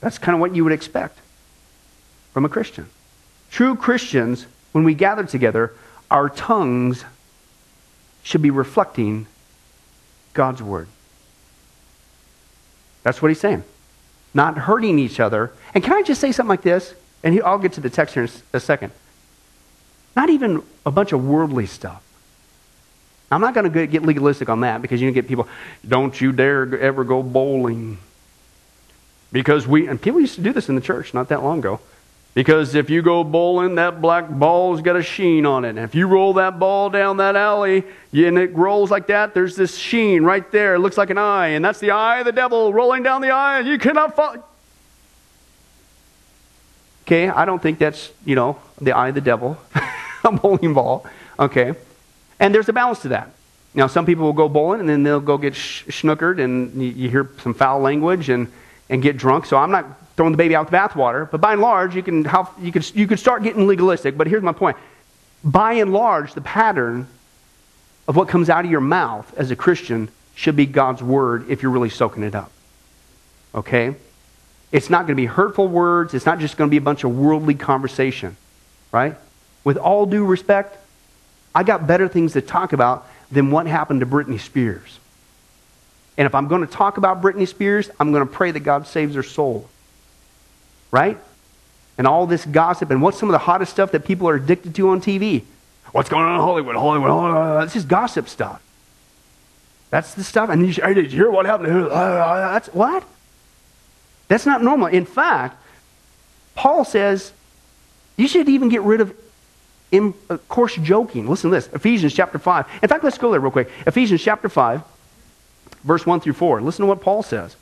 That's 0.00 0.16
kind 0.16 0.34
of 0.34 0.40
what 0.40 0.56
you 0.56 0.64
would 0.64 0.72
expect 0.72 1.18
from 2.32 2.46
a 2.46 2.48
Christian. 2.48 2.88
True 3.50 3.76
Christians 3.76 4.46
when 4.72 4.84
we 4.84 4.94
gather 4.94 5.24
together, 5.24 5.72
our 6.10 6.28
tongues 6.28 7.04
should 8.22 8.42
be 8.42 8.50
reflecting 8.50 9.26
God's 10.34 10.62
word. 10.62 10.88
That's 13.02 13.22
what 13.22 13.28
he's 13.28 13.40
saying. 13.40 13.64
Not 14.34 14.58
hurting 14.58 14.98
each 14.98 15.20
other. 15.20 15.52
And 15.74 15.82
can 15.82 15.94
I 15.94 16.02
just 16.02 16.20
say 16.20 16.32
something 16.32 16.50
like 16.50 16.62
this? 16.62 16.94
And 17.22 17.40
I'll 17.42 17.58
get 17.58 17.72
to 17.74 17.80
the 17.80 17.90
text 17.90 18.14
here 18.14 18.24
in 18.24 18.30
a 18.52 18.60
second. 18.60 18.92
Not 20.14 20.30
even 20.30 20.62
a 20.84 20.90
bunch 20.90 21.12
of 21.12 21.24
worldly 21.26 21.66
stuff. 21.66 22.02
I'm 23.30 23.40
not 23.40 23.54
going 23.54 23.70
to 23.70 23.86
get 23.86 24.02
legalistic 24.02 24.48
on 24.48 24.60
that 24.60 24.80
because 24.80 25.00
you 25.00 25.10
get 25.12 25.28
people, 25.28 25.48
don't 25.86 26.18
you 26.20 26.32
dare 26.32 26.78
ever 26.78 27.04
go 27.04 27.22
bowling. 27.22 27.98
Because 29.32 29.66
we, 29.66 29.86
and 29.86 30.00
people 30.00 30.20
used 30.20 30.36
to 30.36 30.40
do 30.40 30.52
this 30.52 30.68
in 30.68 30.74
the 30.74 30.80
church 30.80 31.12
not 31.12 31.28
that 31.28 31.42
long 31.42 31.58
ago. 31.58 31.80
Because 32.38 32.76
if 32.76 32.88
you 32.88 33.02
go 33.02 33.24
bowling, 33.24 33.74
that 33.74 34.00
black 34.00 34.28
ball's 34.30 34.80
got 34.80 34.94
a 34.94 35.02
sheen 35.02 35.44
on 35.44 35.64
it. 35.64 35.70
And 35.70 35.80
if 35.80 35.96
you 35.96 36.06
roll 36.06 36.34
that 36.34 36.60
ball 36.60 36.88
down 36.88 37.16
that 37.16 37.34
alley 37.34 37.82
and 38.12 38.38
it 38.38 38.54
rolls 38.54 38.92
like 38.92 39.08
that, 39.08 39.34
there's 39.34 39.56
this 39.56 39.76
sheen 39.76 40.22
right 40.22 40.48
there. 40.52 40.76
It 40.76 40.78
looks 40.78 40.96
like 40.96 41.10
an 41.10 41.18
eye. 41.18 41.48
And 41.48 41.64
that's 41.64 41.80
the 41.80 41.90
eye 41.90 42.20
of 42.20 42.26
the 42.26 42.30
devil 42.30 42.72
rolling 42.72 43.02
down 43.02 43.22
the 43.22 43.32
eye. 43.32 43.58
And 43.58 43.66
you 43.66 43.76
cannot 43.76 44.14
fall. 44.14 44.36
Okay, 47.02 47.28
I 47.28 47.44
don't 47.44 47.60
think 47.60 47.80
that's, 47.80 48.12
you 48.24 48.36
know, 48.36 48.60
the 48.80 48.92
eye 48.92 49.08
of 49.08 49.16
the 49.16 49.20
devil, 49.20 49.58
a 50.22 50.30
bowling 50.30 50.74
ball. 50.74 51.06
Okay. 51.40 51.74
And 52.38 52.54
there's 52.54 52.68
a 52.68 52.72
balance 52.72 53.00
to 53.00 53.08
that. 53.08 53.30
Now, 53.74 53.88
some 53.88 54.06
people 54.06 54.26
will 54.26 54.32
go 54.32 54.48
bowling 54.48 54.78
and 54.78 54.88
then 54.88 55.02
they'll 55.02 55.18
go 55.18 55.38
get 55.38 55.56
sh- 55.56 55.86
schnookered 55.88 56.40
and 56.40 56.80
you, 56.80 56.90
you 56.90 57.10
hear 57.10 57.30
some 57.42 57.52
foul 57.52 57.80
language 57.80 58.28
and, 58.28 58.46
and 58.88 59.02
get 59.02 59.16
drunk. 59.16 59.44
So 59.44 59.56
I'm 59.56 59.72
not 59.72 59.86
throwing 60.18 60.32
the 60.32 60.36
baby 60.36 60.56
out 60.56 60.64
with 60.64 60.72
the 60.72 60.76
bathwater. 60.76 61.30
But 61.30 61.40
by 61.40 61.52
and 61.52 61.62
large, 61.62 61.94
you 61.94 62.02
can, 62.02 62.24
how, 62.24 62.52
you, 62.60 62.72
can, 62.72 62.82
you 62.92 63.06
can 63.06 63.16
start 63.18 63.44
getting 63.44 63.68
legalistic. 63.68 64.18
But 64.18 64.26
here's 64.26 64.42
my 64.42 64.52
point. 64.52 64.76
By 65.44 65.74
and 65.74 65.92
large, 65.92 66.34
the 66.34 66.40
pattern 66.40 67.06
of 68.08 68.16
what 68.16 68.26
comes 68.28 68.50
out 68.50 68.64
of 68.64 68.70
your 68.70 68.80
mouth 68.80 69.32
as 69.36 69.52
a 69.52 69.56
Christian 69.56 70.08
should 70.34 70.56
be 70.56 70.66
God's 70.66 71.04
word 71.04 71.48
if 71.48 71.62
you're 71.62 71.70
really 71.70 71.88
soaking 71.88 72.24
it 72.24 72.34
up. 72.34 72.50
Okay? 73.54 73.94
It's 74.72 74.90
not 74.90 75.02
going 75.02 75.16
to 75.16 75.22
be 75.22 75.26
hurtful 75.26 75.68
words. 75.68 76.14
It's 76.14 76.26
not 76.26 76.40
just 76.40 76.56
going 76.56 76.68
to 76.68 76.70
be 76.72 76.78
a 76.78 76.80
bunch 76.80 77.04
of 77.04 77.16
worldly 77.16 77.54
conversation. 77.54 78.36
Right? 78.90 79.14
With 79.62 79.76
all 79.76 80.04
due 80.04 80.24
respect, 80.24 80.76
I 81.54 81.62
got 81.62 81.86
better 81.86 82.08
things 82.08 82.32
to 82.32 82.40
talk 82.40 82.72
about 82.72 83.06
than 83.30 83.52
what 83.52 83.68
happened 83.68 84.00
to 84.00 84.06
Britney 84.06 84.40
Spears. 84.40 84.98
And 86.16 86.26
if 86.26 86.34
I'm 86.34 86.48
going 86.48 86.66
to 86.66 86.72
talk 86.72 86.96
about 86.96 87.22
Britney 87.22 87.46
Spears, 87.46 87.88
I'm 88.00 88.10
going 88.10 88.26
to 88.26 88.32
pray 88.32 88.50
that 88.50 88.60
God 88.60 88.88
saves 88.88 89.14
her 89.14 89.22
soul 89.22 89.68
right? 90.90 91.18
And 91.96 92.06
all 92.06 92.26
this 92.26 92.44
gossip, 92.44 92.90
and 92.90 93.02
what's 93.02 93.18
some 93.18 93.28
of 93.28 93.32
the 93.32 93.38
hottest 93.38 93.72
stuff 93.72 93.92
that 93.92 94.04
people 94.04 94.28
are 94.28 94.34
addicted 94.34 94.74
to 94.76 94.90
on 94.90 95.00
TV? 95.00 95.42
What's 95.92 96.08
going 96.08 96.24
on 96.24 96.34
in 96.34 96.40
Hollywood? 96.40 96.76
Hollywood, 96.76 97.10
Hollywood. 97.10 97.64
It's 97.64 97.74
just 97.74 97.88
gossip 97.88 98.28
stuff. 98.28 98.62
That's 99.90 100.14
the 100.14 100.22
stuff. 100.22 100.50
And 100.50 100.66
you, 100.66 100.72
did 100.72 101.12
you 101.12 101.18
hear 101.18 101.30
what 101.30 101.46
happened? 101.46 101.86
That's 101.90 102.68
what? 102.68 103.04
That's 104.28 104.44
not 104.44 104.62
normal. 104.62 104.88
In 104.88 105.06
fact, 105.06 105.56
Paul 106.54 106.84
says 106.84 107.32
you 108.16 108.28
should 108.28 108.48
even 108.48 108.68
get 108.68 108.82
rid 108.82 109.00
of 109.00 109.14
in, 109.90 110.12
uh, 110.28 110.36
coarse 110.48 110.76
joking. 110.76 111.26
Listen 111.28 111.50
to 111.50 111.56
this 111.56 111.68
Ephesians 111.68 112.12
chapter 112.14 112.38
5. 112.38 112.66
In 112.82 112.88
fact, 112.88 113.04
let's 113.04 113.16
go 113.16 113.30
there 113.30 113.40
real 113.40 113.50
quick. 113.50 113.70
Ephesians 113.86 114.22
chapter 114.22 114.48
5, 114.48 114.82
verse 115.84 116.04
1 116.04 116.20
through 116.20 116.34
4. 116.34 116.60
Listen 116.60 116.82
to 116.82 116.86
what 116.86 117.00
Paul 117.00 117.22
says. 117.22 117.56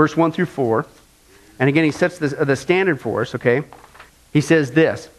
Verse 0.00 0.16
1 0.16 0.32
through 0.32 0.46
4. 0.46 0.86
And 1.58 1.68
again, 1.68 1.84
he 1.84 1.90
sets 1.90 2.16
the, 2.16 2.28
the 2.28 2.56
standard 2.56 2.98
for 3.02 3.20
us, 3.20 3.34
okay? 3.34 3.64
He 4.32 4.40
says 4.40 4.72
this. 4.72 5.10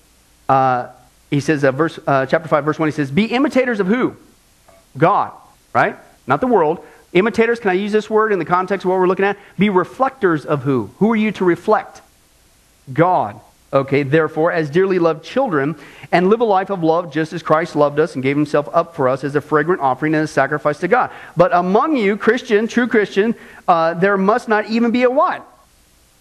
Uh, 0.50 0.88
he 1.30 1.40
says, 1.40 1.64
uh, 1.64 1.72
verse, 1.72 2.00
uh, 2.08 2.26
chapter 2.26 2.48
5, 2.48 2.66
verse 2.66 2.80
1, 2.80 2.88
he 2.88 2.92
says, 2.92 3.12
Be 3.12 3.26
imitators 3.26 3.80
of 3.80 3.86
who? 3.86 4.16
God, 4.98 5.34
right? 5.72 5.98
Not 6.26 6.42
the 6.42 6.48
world. 6.48 6.84
Imitators, 7.14 7.60
can 7.60 7.70
I 7.70 7.74
use 7.74 7.92
this 7.92 8.10
word 8.10 8.34
in 8.34 8.40
the 8.40 8.46
context 8.46 8.84
of 8.84 8.90
what 8.90 8.98
we're 8.98 9.06
looking 9.06 9.24
at? 9.24 9.38
Be 9.56 9.70
reflectors 9.70 10.48
of 10.48 10.64
who? 10.64 10.90
Who 10.98 11.12
are 11.12 11.16
you 11.16 11.32
to 11.34 11.46
reflect? 11.46 12.02
God. 12.92 13.40
Okay, 13.74 14.04
therefore, 14.04 14.52
as 14.52 14.70
dearly 14.70 15.00
loved 15.00 15.24
children, 15.24 15.76
and 16.12 16.28
live 16.28 16.42
a 16.42 16.46
life 16.46 16.70
of 16.70 16.84
love 16.84 17.14
just 17.14 17.32
as 17.32 17.42
Christ 17.42 17.76
loved 17.76 18.00
us 18.00 18.16
and 18.16 18.24
gave 18.24 18.36
himself 18.36 18.68
up 18.74 18.96
for 18.96 19.08
us 19.08 19.24
as 19.24 19.36
a 19.36 19.42
fragrant 19.42 19.82
offering 19.82 20.14
and 20.14 20.26
a 20.26 20.28
sacrifice 20.28 20.80
to 20.80 20.90
God. 20.90 21.10
But 21.38 21.54
among 21.54 21.96
you, 21.96 22.18
Christian, 22.18 22.68
true 22.68 22.88
Christian, 22.88 23.34
uh, 23.68 23.94
there 23.94 24.18
must 24.18 24.50
not 24.50 24.66
even 24.70 24.92
be 24.92 25.04
a 25.04 25.10
what? 25.10 25.48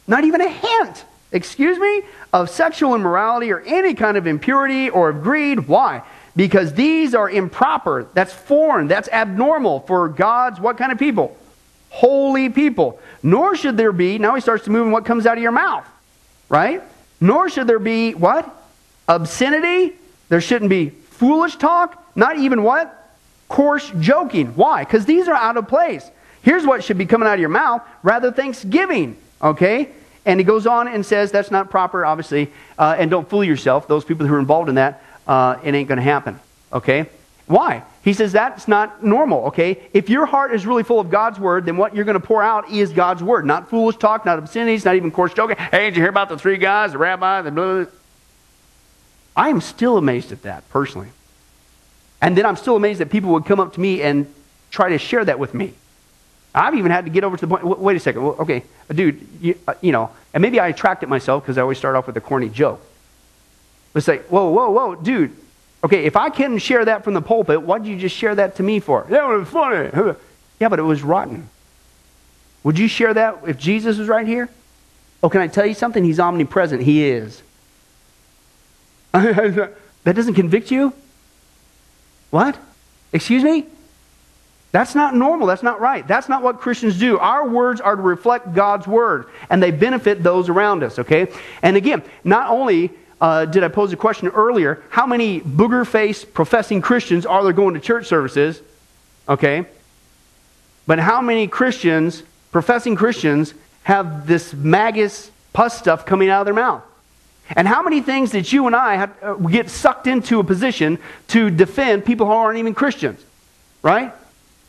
Not 0.06 0.22
even 0.22 0.40
a 0.40 0.48
hint, 0.48 1.04
excuse 1.32 1.76
me, 1.78 2.02
of 2.32 2.50
sexual 2.50 2.94
immorality 2.94 3.50
or 3.50 3.60
any 3.60 3.94
kind 3.94 4.16
of 4.16 4.28
impurity 4.28 4.88
or 4.88 5.08
of 5.08 5.22
greed. 5.22 5.66
Why? 5.66 6.02
Because 6.36 6.72
these 6.74 7.16
are 7.16 7.28
improper. 7.28 8.06
That's 8.14 8.32
foreign. 8.32 8.86
That's 8.86 9.08
abnormal 9.08 9.80
for 9.80 10.08
God's 10.08 10.60
what 10.60 10.78
kind 10.78 10.92
of 10.92 10.98
people? 10.98 11.36
Holy 11.88 12.48
people. 12.48 13.00
Nor 13.24 13.56
should 13.56 13.76
there 13.76 13.92
be, 13.92 14.18
now 14.18 14.36
he 14.36 14.40
starts 14.40 14.64
to 14.66 14.70
move 14.70 14.86
in 14.86 14.92
what 14.92 15.04
comes 15.04 15.26
out 15.26 15.36
of 15.36 15.42
your 15.42 15.50
mouth, 15.50 15.86
right? 16.48 16.82
Nor 17.20 17.48
should 17.50 17.66
there 17.66 17.78
be 17.78 18.14
what? 18.14 18.48
Obscenity. 19.08 19.94
There 20.28 20.40
shouldn't 20.40 20.70
be 20.70 20.90
foolish 20.90 21.56
talk. 21.56 22.02
Not 22.16 22.38
even 22.38 22.62
what? 22.62 22.96
Coarse 23.48 23.90
joking. 24.00 24.48
Why? 24.54 24.84
Because 24.84 25.04
these 25.04 25.28
are 25.28 25.34
out 25.34 25.56
of 25.56 25.68
place. 25.68 26.08
Here's 26.42 26.64
what 26.64 26.82
should 26.82 26.98
be 26.98 27.06
coming 27.06 27.28
out 27.28 27.34
of 27.34 27.40
your 27.40 27.48
mouth 27.48 27.82
rather 28.02 28.32
thanksgiving. 28.32 29.16
Okay? 29.42 29.90
And 30.24 30.38
he 30.38 30.44
goes 30.44 30.66
on 30.66 30.88
and 30.88 31.04
says 31.04 31.30
that's 31.32 31.50
not 31.50 31.70
proper, 31.70 32.06
obviously. 32.06 32.50
Uh, 32.78 32.96
and 32.98 33.10
don't 33.10 33.28
fool 33.28 33.44
yourself. 33.44 33.88
Those 33.88 34.04
people 34.04 34.26
who 34.26 34.34
are 34.34 34.38
involved 34.38 34.68
in 34.68 34.76
that, 34.76 35.02
uh, 35.26 35.56
it 35.62 35.74
ain't 35.74 35.88
going 35.88 35.96
to 35.98 36.02
happen. 36.02 36.38
Okay? 36.72 37.06
Why? 37.46 37.82
He 38.02 38.14
says 38.14 38.32
that's 38.32 38.66
not 38.66 39.04
normal, 39.04 39.46
okay? 39.46 39.82
If 39.92 40.08
your 40.08 40.24
heart 40.24 40.54
is 40.54 40.66
really 40.66 40.82
full 40.82 41.00
of 41.00 41.10
God's 41.10 41.38
word, 41.38 41.66
then 41.66 41.76
what 41.76 41.94
you're 41.94 42.06
going 42.06 42.18
to 42.18 42.26
pour 42.26 42.42
out 42.42 42.70
is 42.70 42.92
God's 42.92 43.22
word. 43.22 43.44
Not 43.44 43.68
foolish 43.68 43.96
talk, 43.96 44.24
not 44.24 44.38
obscenities, 44.38 44.86
not 44.86 44.96
even 44.96 45.10
coarse 45.10 45.34
joking. 45.34 45.56
Hey, 45.56 45.90
did 45.90 45.96
you 45.96 46.02
hear 46.02 46.10
about 46.10 46.30
the 46.30 46.38
three 46.38 46.56
guys, 46.56 46.92
the 46.92 46.98
rabbi, 46.98 47.42
the 47.42 47.50
blah, 47.50 47.84
blah. 47.84 47.92
I 49.36 49.50
am 49.50 49.60
still 49.60 49.98
amazed 49.98 50.32
at 50.32 50.42
that, 50.42 50.68
personally. 50.70 51.08
And 52.22 52.36
then 52.36 52.46
I'm 52.46 52.56
still 52.56 52.76
amazed 52.76 53.00
that 53.00 53.10
people 53.10 53.32
would 53.32 53.44
come 53.44 53.60
up 53.60 53.74
to 53.74 53.80
me 53.80 54.02
and 54.02 54.32
try 54.70 54.90
to 54.90 54.98
share 54.98 55.24
that 55.24 55.38
with 55.38 55.52
me. 55.52 55.74
I've 56.54 56.74
even 56.74 56.90
had 56.90 57.04
to 57.04 57.10
get 57.10 57.22
over 57.22 57.36
to 57.36 57.46
the 57.46 57.48
point, 57.48 57.64
wait 57.64 57.96
a 57.96 58.00
second, 58.00 58.22
okay, 58.22 58.64
dude, 58.92 59.26
you, 59.40 59.58
uh, 59.68 59.74
you 59.80 59.92
know, 59.92 60.10
and 60.34 60.42
maybe 60.42 60.58
I 60.58 60.68
attract 60.68 61.02
it 61.02 61.08
myself 61.08 61.44
because 61.44 61.58
I 61.58 61.62
always 61.62 61.78
start 61.78 61.96
off 61.96 62.06
with 62.06 62.16
a 62.16 62.20
corny 62.20 62.48
joke. 62.48 62.84
Let's 63.94 64.04
say, 64.04 64.18
whoa, 64.18 64.50
whoa, 64.50 64.70
whoa, 64.70 64.94
dude, 64.96 65.36
okay, 65.84 66.04
if 66.04 66.16
I 66.16 66.30
can 66.30 66.58
share 66.58 66.84
that 66.84 67.04
from 67.04 67.14
the 67.14 67.22
pulpit, 67.22 67.62
why 67.62 67.78
did 67.78 67.88
you 67.88 67.96
just 67.96 68.16
share 68.16 68.34
that 68.34 68.56
to 68.56 68.62
me 68.62 68.80
for? 68.80 69.06
That 69.08 69.26
was 69.26 69.48
funny. 69.48 70.14
Yeah, 70.60 70.68
but 70.68 70.78
it 70.78 70.82
was 70.82 71.02
rotten. 71.02 71.48
Would 72.64 72.78
you 72.78 72.86
share 72.86 73.14
that 73.14 73.38
if 73.46 73.56
Jesus 73.56 73.96
was 73.96 74.08
right 74.08 74.26
here? 74.26 74.50
Oh, 75.22 75.30
can 75.30 75.40
I 75.40 75.46
tell 75.46 75.64
you 75.64 75.72
something? 75.72 76.04
He's 76.04 76.20
omnipresent. 76.20 76.82
He 76.82 77.04
is. 77.04 77.42
that 79.12 79.72
doesn't 80.04 80.34
convict 80.34 80.70
you? 80.70 80.92
What? 82.30 82.58
Excuse 83.12 83.42
me? 83.42 83.66
That's 84.72 84.94
not 84.94 85.14
normal. 85.14 85.46
That's 85.48 85.64
not 85.64 85.80
right. 85.80 86.06
That's 86.06 86.28
not 86.28 86.42
what 86.42 86.60
Christians 86.60 86.98
do. 86.98 87.18
Our 87.18 87.48
words 87.48 87.80
are 87.80 87.96
to 87.96 88.02
reflect 88.02 88.54
God's 88.54 88.86
word, 88.86 89.26
and 89.48 89.62
they 89.62 89.72
benefit 89.72 90.22
those 90.22 90.48
around 90.48 90.84
us, 90.84 90.98
okay? 91.00 91.26
And 91.60 91.76
again, 91.76 92.02
not 92.22 92.50
only 92.50 92.92
uh, 93.20 93.44
did 93.44 93.62
I 93.62 93.68
pose 93.68 93.92
a 93.92 93.96
question 93.96 94.28
earlier, 94.28 94.82
how 94.88 95.06
many 95.06 95.40
booger 95.40 95.86
faced 95.86 96.32
professing 96.32 96.80
Christians 96.80 97.26
are 97.26 97.42
there 97.42 97.52
going 97.52 97.74
to 97.74 97.80
church 97.80 98.06
services, 98.06 98.60
okay? 99.28 99.66
But 100.86 100.98
how 100.98 101.20
many 101.20 101.46
Christians, 101.46 102.22
professing 102.50 102.96
Christians, 102.96 103.54
have 103.82 104.26
this 104.26 104.54
maggots, 104.54 105.30
pus 105.52 105.78
stuff 105.78 106.06
coming 106.06 106.30
out 106.30 106.40
of 106.40 106.44
their 106.46 106.54
mouth? 106.54 106.82
And 107.56 107.66
how 107.66 107.82
many 107.82 108.00
things 108.00 108.32
that 108.32 108.52
you 108.52 108.66
and 108.66 108.76
I 108.76 108.96
have, 108.96 109.22
uh, 109.22 109.34
get 109.34 109.68
sucked 109.68 110.06
into 110.06 110.38
a 110.38 110.44
position 110.44 110.98
to 111.28 111.50
defend 111.50 112.04
people 112.04 112.26
who 112.26 112.32
aren't 112.32 112.58
even 112.58 112.74
Christians, 112.74 113.22
right? 113.82 114.14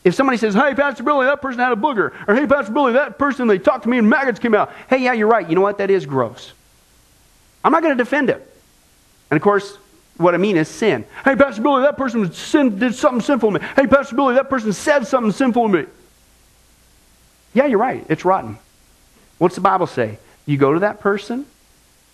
If 0.04 0.14
somebody 0.14 0.36
says, 0.36 0.52
hey, 0.52 0.74
Pastor 0.74 1.04
Billy, 1.04 1.26
that 1.26 1.40
person 1.40 1.60
had 1.60 1.72
a 1.72 1.76
booger, 1.76 2.12
or 2.26 2.34
hey, 2.34 2.46
Pastor 2.46 2.72
Billy, 2.72 2.94
that 2.94 3.18
person, 3.18 3.46
they 3.46 3.58
talked 3.58 3.84
to 3.84 3.88
me 3.88 3.98
and 3.98 4.10
maggots 4.10 4.40
came 4.40 4.54
out. 4.54 4.72
Hey, 4.90 4.98
yeah, 4.98 5.12
you're 5.12 5.28
right. 5.28 5.48
You 5.48 5.54
know 5.54 5.60
what? 5.60 5.78
That 5.78 5.90
is 5.90 6.04
gross. 6.04 6.52
I'm 7.64 7.72
not 7.72 7.82
going 7.82 7.96
to 7.96 8.02
defend 8.02 8.30
it. 8.30 8.48
And 9.30 9.36
of 9.36 9.42
course, 9.42 9.76
what 10.16 10.34
I 10.34 10.38
mean 10.38 10.56
is 10.56 10.68
sin. 10.68 11.04
Hey, 11.24 11.36
Pastor 11.36 11.62
Billy, 11.62 11.82
that 11.82 11.96
person 11.96 12.32
sin, 12.32 12.78
did 12.78 12.94
something 12.94 13.20
sinful 13.20 13.52
to 13.52 13.60
me. 13.60 13.66
Hey, 13.76 13.86
Pastor 13.86 14.14
Billy, 14.14 14.34
that 14.34 14.50
person 14.50 14.72
said 14.72 15.06
something 15.06 15.32
sinful 15.32 15.68
to 15.68 15.72
me. 15.72 15.86
Yeah, 17.54 17.66
you're 17.66 17.78
right. 17.78 18.04
It's 18.08 18.24
rotten. 18.24 18.58
What's 19.38 19.54
the 19.54 19.60
Bible 19.60 19.86
say? 19.86 20.18
You 20.46 20.56
go 20.56 20.72
to 20.74 20.80
that 20.80 21.00
person, 21.00 21.46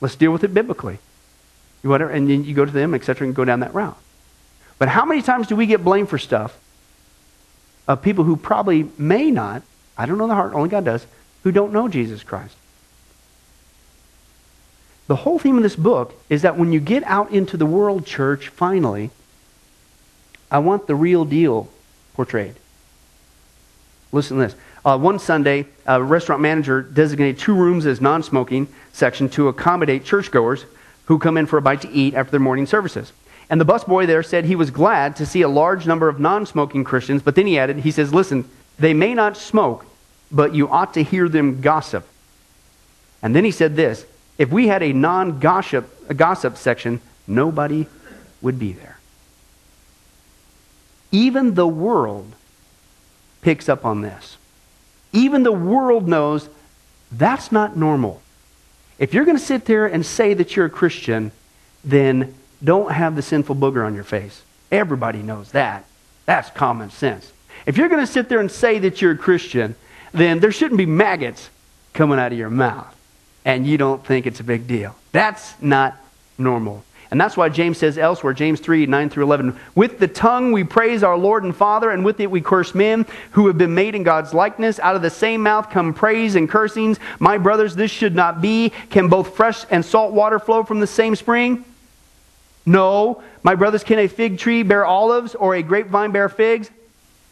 let's 0.01 0.17
deal 0.17 0.33
with 0.33 0.45
it 0.45 0.53
biblically. 0.53 0.99
You 1.83 1.91
Whatever, 1.91 2.11
and 2.11 2.29
then 2.29 2.45
you 2.45 2.55
go 2.55 2.65
to 2.65 2.71
them, 2.71 2.95
etc., 2.95 3.27
and 3.27 3.35
go 3.35 3.45
down 3.45 3.61
that 3.61 3.75
route. 3.75 3.97
But 4.79 4.89
how 4.89 5.05
many 5.05 5.23
times 5.23 5.47
do 5.47 5.57
we 5.57 5.67
get 5.67 5.83
blamed 5.83 6.09
for 6.09 6.19
stuff 6.19 6.57
of 7.87 8.03
people 8.03 8.25
who 8.25 8.37
probably 8.37 8.91
may 8.99 9.31
not, 9.31 9.63
I 9.97 10.07
don't 10.07 10.19
know 10.19 10.27
the 10.27 10.35
heart, 10.35 10.55
only 10.55 10.69
God 10.69 10.85
does, 10.85 11.07
who 11.43 11.53
don't 11.53 11.73
know 11.73 11.89
Jesus 11.89 12.23
Christ? 12.23 12.55
The 15.09 15.17
whole 15.17 15.39
theme 15.39 15.57
of 15.57 15.63
this 15.63 15.75
book 15.75 16.15
is 16.29 16.43
that 16.43 16.57
when 16.57 16.71
you 16.71 16.81
get 16.81 17.03
out 17.05 17.31
into 17.33 17.57
the 17.57 17.67
world, 17.67 18.07
church, 18.07 18.49
finally, 18.49 19.11
I 20.51 20.59
want 20.59 20.87
the 20.87 20.95
real 20.95 21.25
deal 21.25 21.69
portrayed. 22.15 22.55
Listen 24.13 24.37
to 24.37 24.45
this. 24.45 24.55
Uh, 24.85 24.99
one 24.99 25.19
Sunday, 25.19 25.67
a 25.87 26.03
restaurant 26.03 26.41
manager 26.41 26.83
designated 26.83 27.39
two 27.39 27.55
rooms 27.55 27.87
as 27.87 28.01
non 28.01 28.23
smoking 28.23 28.69
section 28.93 29.29
to 29.31 29.49
accommodate 29.49 30.05
churchgoers 30.05 30.67
who 31.07 31.19
come 31.19 31.37
in 31.39 31.47
for 31.47 31.57
a 31.59 31.63
bite 31.63 31.81
to 31.83 31.91
eat 31.91 32.15
after 32.15 32.31
their 32.31 32.41
morning 32.41 32.67
services. 32.67 33.13
And 33.51 33.59
the 33.59 33.65
busboy 33.65 34.07
there 34.07 34.23
said 34.23 34.45
he 34.45 34.57
was 34.57 34.71
glad 34.71 35.17
to 35.17 35.27
see 35.27 35.41
a 35.41 35.49
large 35.49 35.87
number 35.87 36.09
of 36.09 36.21
non 36.21 36.45
smoking 36.45 36.85
Christians, 36.85 37.23
but 37.23 37.35
then 37.35 37.47
he 37.47 37.59
added, 37.59 37.79
he 37.79 37.91
says, 37.91 38.13
Listen, 38.13 38.49
they 38.79 38.93
may 38.93 39.15
not 39.15 39.39
smoke, 39.39 39.87
but 40.31 40.55
you 40.55 40.69
ought 40.69 40.95
to 40.95 41.03
hear 41.03 41.29
them 41.31 41.63
gossip. 41.63 42.07
And 43.23 43.35
then 43.35 43.45
he 43.45 43.51
said 43.51 43.75
this 43.75 44.05
if 44.39 44.51
we 44.51 44.69
had 44.69 44.83
a 44.83 44.93
non 44.93 45.41
gossip 45.41 46.17
gossip 46.17 46.57
section, 46.57 47.01
nobody 47.27 47.87
would 48.41 48.59
be 48.59 48.73
there. 48.73 48.99
Even 51.11 51.55
the 51.55 51.67
world 51.67 52.33
picks 53.43 53.69
up 53.69 53.85
on 53.85 54.01
this. 54.01 54.37
Even 55.13 55.43
the 55.43 55.53
world 55.53 56.07
knows 56.07 56.49
that's 57.11 57.51
not 57.51 57.77
normal. 57.77 58.23
If 58.99 59.15
you're 59.15 59.25
going 59.25 59.37
to 59.37 59.43
sit 59.43 59.65
there 59.65 59.87
and 59.87 60.05
say 60.05 60.35
that 60.35 60.55
you're 60.55 60.67
a 60.67 60.71
Christian, 60.71 61.33
then 61.83 62.35
don't 62.63 62.93
have 62.93 63.17
the 63.17 63.23
sinful 63.23 63.57
booger 63.57 63.87
on 63.87 63.95
your 63.95 64.05
face. 64.05 64.43
Everybody 64.71 65.23
knows 65.23 65.53
that. 65.53 65.85
That's 66.27 66.51
common 66.51 66.91
sense. 66.91 67.33
If 67.65 67.77
you're 67.77 67.89
going 67.89 68.05
to 68.05 68.13
sit 68.13 68.29
there 68.29 68.41
and 68.41 68.51
say 68.51 68.79
that 68.81 69.01
you're 69.01 69.13
a 69.13 69.19
Christian, 69.19 69.77
then 70.13 70.41
there 70.41 70.53
shouldn't 70.53 70.79
be 70.79 70.87
maggots 70.87 71.49
coming 71.95 72.19
out 72.19 72.33
of 72.33 72.39
your 72.39 72.51
mouth 72.51 72.95
and 73.49 73.67
you 73.67 73.79
don't 73.79 74.05
think 74.05 74.27
it's 74.27 74.41
a 74.41 74.45
big 74.45 74.67
deal. 74.67 74.95
That's 75.11 75.55
not 75.63 75.97
normal. 76.37 76.85
And 77.11 77.19
that's 77.19 77.35
why 77.35 77.49
James 77.49 77.79
says 77.79 77.97
elsewhere, 77.97 78.35
James 78.35 78.61
3 78.61 78.85
9 78.85 79.09
through 79.09 79.25
11, 79.25 79.59
with 79.75 79.99
the 79.99 80.07
tongue 80.07 80.53
we 80.53 80.65
praise 80.65 81.03
our 81.03 81.17
Lord 81.17 81.45
and 81.45 81.57
Father, 81.57 81.89
and 81.89 82.05
with 82.05 82.21
it 82.21 82.31
we 82.31 82.43
curse 82.43 82.75
men 82.75 83.07
who 83.31 83.47
have 83.47 83.57
been 83.57 83.75
made 83.75 83.95
in 83.95 84.03
God's 84.03 84.35
likeness. 84.35 84.79
Out 84.79 84.97
of 84.97 85.01
the 85.01 85.09
same 85.09 85.43
mouth 85.43 85.71
come 85.71 85.95
praise 85.95 86.35
and 86.35 86.47
cursings. 86.47 87.01
My 87.19 87.39
brothers, 87.39 87.75
this 87.75 87.91
should 87.91 88.15
not 88.15 88.43
be. 88.43 88.69
Can 88.91 89.09
both 89.09 89.35
fresh 89.35 89.65
and 89.71 89.83
salt 89.83 90.13
water 90.13 90.39
flow 90.39 90.63
from 90.63 90.81
the 90.81 90.87
same 90.87 91.17
spring? 91.17 91.65
No. 92.67 93.23
My 93.43 93.55
brothers, 93.55 93.83
can 93.83 93.99
a 93.99 94.09
fig 94.09 94.37
tree 94.37 94.63
bear 94.63 94.85
olives 94.85 95.35
or 95.35 95.55
a 95.55 95.63
grapevine 95.63 96.13
bear 96.13 96.29
figs? 96.29 96.71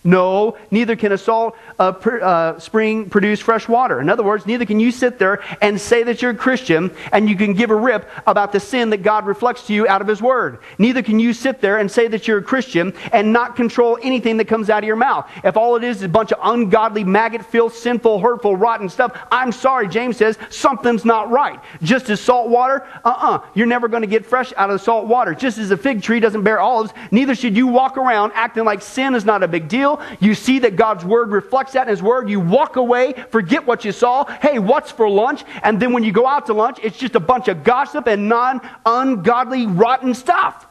No, 0.06 0.56
neither 0.70 0.94
can 0.94 1.10
a 1.10 1.18
salt 1.18 1.56
uh, 1.80 1.82
uh, 1.82 2.58
spring 2.60 3.10
produce 3.10 3.40
fresh 3.40 3.68
water. 3.68 4.00
In 4.00 4.08
other 4.08 4.22
words, 4.22 4.46
neither 4.46 4.64
can 4.64 4.78
you 4.78 4.92
sit 4.92 5.18
there 5.18 5.42
and 5.60 5.80
say 5.80 6.04
that 6.04 6.22
you're 6.22 6.30
a 6.30 6.36
Christian 6.36 6.94
and 7.10 7.28
you 7.28 7.34
can 7.34 7.54
give 7.54 7.70
a 7.70 7.74
rip 7.74 8.08
about 8.24 8.52
the 8.52 8.60
sin 8.60 8.90
that 8.90 9.02
God 9.02 9.26
reflects 9.26 9.66
to 9.66 9.74
you 9.74 9.88
out 9.88 10.00
of 10.00 10.06
His 10.06 10.22
Word. 10.22 10.60
Neither 10.78 11.02
can 11.02 11.18
you 11.18 11.32
sit 11.32 11.60
there 11.60 11.78
and 11.78 11.90
say 11.90 12.06
that 12.06 12.28
you're 12.28 12.38
a 12.38 12.42
Christian 12.42 12.94
and 13.12 13.32
not 13.32 13.56
control 13.56 13.98
anything 14.00 14.36
that 14.36 14.46
comes 14.46 14.70
out 14.70 14.84
of 14.84 14.86
your 14.86 14.94
mouth. 14.94 15.28
If 15.42 15.56
all 15.56 15.74
it 15.74 15.82
is 15.82 15.96
is 15.96 16.02
a 16.04 16.08
bunch 16.08 16.30
of 16.30 16.38
ungodly, 16.40 17.02
maggot 17.02 17.44
filled, 17.44 17.72
sinful, 17.72 18.20
hurtful, 18.20 18.54
rotten 18.54 18.88
stuff, 18.88 19.18
I'm 19.32 19.50
sorry, 19.50 19.88
James 19.88 20.16
says, 20.16 20.38
something's 20.50 21.04
not 21.04 21.32
right. 21.32 21.58
Just 21.82 22.10
as 22.10 22.20
salt 22.20 22.48
water, 22.48 22.86
uh 23.04 23.08
uh-uh, 23.08 23.36
uh, 23.36 23.40
you 23.54 23.64
are 23.64 23.66
never 23.66 23.88
going 23.88 24.02
to 24.02 24.06
get 24.06 24.24
fresh 24.24 24.52
out 24.56 24.70
of 24.70 24.78
the 24.78 24.84
salt 24.84 25.08
water. 25.08 25.34
Just 25.34 25.58
as 25.58 25.72
a 25.72 25.76
fig 25.76 26.00
tree 26.00 26.20
doesn't 26.20 26.44
bear 26.44 26.60
olives, 26.60 26.92
neither 27.10 27.34
should 27.34 27.56
you 27.56 27.66
walk 27.66 27.96
around 27.96 28.30
acting 28.36 28.64
like 28.64 28.82
sin 28.82 29.16
is 29.16 29.24
not 29.24 29.42
a 29.42 29.48
big 29.48 29.66
deal 29.66 29.95
you 30.20 30.34
see 30.34 30.60
that 30.60 30.76
God's 30.76 31.04
word 31.04 31.30
reflects 31.30 31.72
that 31.72 31.82
in 31.82 31.88
his 31.88 32.02
word. 32.02 32.28
You 32.28 32.40
walk 32.40 32.76
away, 32.76 33.14
forget 33.30 33.66
what 33.66 33.84
you 33.84 33.92
saw. 33.92 34.24
Hey, 34.24 34.58
what's 34.58 34.90
for 34.90 35.08
lunch? 35.08 35.42
And 35.62 35.80
then 35.80 35.92
when 35.92 36.04
you 36.04 36.12
go 36.12 36.26
out 36.26 36.46
to 36.46 36.54
lunch, 36.54 36.78
it's 36.82 36.98
just 36.98 37.14
a 37.14 37.20
bunch 37.20 37.48
of 37.48 37.64
gossip 37.64 38.06
and 38.06 38.28
non 38.28 38.60
ungodly, 38.84 39.66
rotten 39.66 40.14
stuff. 40.14 40.66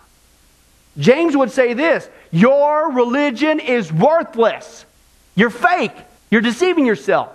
James 0.98 1.36
would 1.36 1.52
say 1.52 1.74
this 1.74 2.10
Your 2.32 2.92
religion 2.92 3.60
is 3.60 3.92
worthless. 3.92 4.86
You're 5.36 5.50
fake. 5.50 5.96
You're 6.32 6.42
deceiving 6.42 6.86
yourself. 6.86 7.30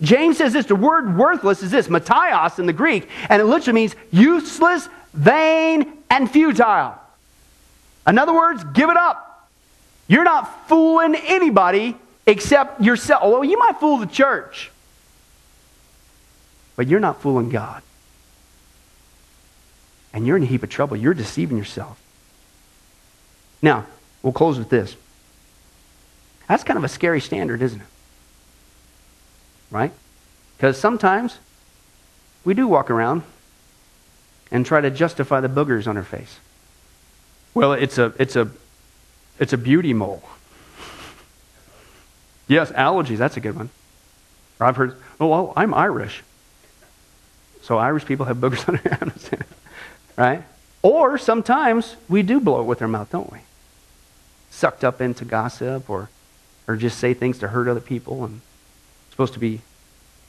James 0.00 0.38
says 0.38 0.52
this 0.52 0.66
the 0.66 0.74
word 0.74 1.16
worthless 1.16 1.62
is 1.62 1.70
this, 1.70 1.88
mataios 1.88 2.58
in 2.58 2.66
the 2.66 2.72
Greek, 2.72 3.08
and 3.28 3.40
it 3.40 3.44
literally 3.44 3.82
means 3.82 3.94
useless, 4.10 4.88
vain, 5.14 5.98
and 6.10 6.30
futile. 6.30 6.98
In 8.06 8.18
other 8.18 8.34
words, 8.34 8.64
give 8.72 8.90
it 8.90 8.96
up. 8.96 9.31
You're 10.12 10.24
not 10.24 10.68
fooling 10.68 11.14
anybody 11.14 11.96
except 12.26 12.82
yourself. 12.82 13.22
Well, 13.22 13.42
you 13.42 13.58
might 13.58 13.80
fool 13.80 13.96
the 13.96 14.04
church, 14.04 14.70
but 16.76 16.86
you're 16.86 17.00
not 17.00 17.22
fooling 17.22 17.48
God. 17.48 17.82
And 20.12 20.26
you're 20.26 20.36
in 20.36 20.42
a 20.42 20.46
heap 20.46 20.62
of 20.62 20.68
trouble. 20.68 20.98
You're 20.98 21.14
deceiving 21.14 21.56
yourself. 21.56 21.98
Now, 23.62 23.86
we'll 24.22 24.34
close 24.34 24.58
with 24.58 24.68
this. 24.68 24.96
That's 26.46 26.62
kind 26.62 26.76
of 26.76 26.84
a 26.84 26.88
scary 26.88 27.22
standard, 27.22 27.62
isn't 27.62 27.80
it? 27.80 27.86
Right? 29.70 29.92
Because 30.58 30.76
sometimes 30.76 31.38
we 32.44 32.52
do 32.52 32.68
walk 32.68 32.90
around 32.90 33.22
and 34.50 34.66
try 34.66 34.82
to 34.82 34.90
justify 34.90 35.40
the 35.40 35.48
boogers 35.48 35.86
on 35.86 35.96
our 35.96 36.04
face. 36.04 36.38
Well, 37.54 37.72
it's 37.72 37.96
a, 37.96 38.12
it's 38.18 38.36
a, 38.36 38.50
it's 39.38 39.52
a 39.52 39.58
beauty 39.58 39.94
mole. 39.94 40.22
Yes, 42.48 42.70
allergies, 42.72 43.18
that's 43.18 43.36
a 43.36 43.40
good 43.40 43.56
one. 43.56 43.70
Or 44.60 44.66
I've 44.66 44.76
heard, 44.76 44.96
oh, 45.20 45.28
well, 45.28 45.52
I'm 45.56 45.72
Irish. 45.74 46.22
So 47.62 47.78
Irish 47.78 48.04
people 48.04 48.26
have 48.26 48.38
boogers 48.38 48.68
on 48.68 48.80
their 48.82 48.94
hands. 48.94 49.30
right? 50.16 50.42
Or 50.82 51.16
sometimes 51.16 51.96
we 52.08 52.22
do 52.22 52.40
blow 52.40 52.60
it 52.60 52.64
with 52.64 52.82
our 52.82 52.88
mouth, 52.88 53.10
don't 53.10 53.32
we? 53.32 53.38
Sucked 54.50 54.84
up 54.84 55.00
into 55.00 55.24
gossip 55.24 55.88
or, 55.88 56.10
or 56.66 56.76
just 56.76 56.98
say 56.98 57.14
things 57.14 57.38
to 57.38 57.48
hurt 57.48 57.68
other 57.68 57.80
people. 57.80 58.24
And 58.24 58.40
supposed 59.10 59.34
to 59.34 59.38
be. 59.38 59.60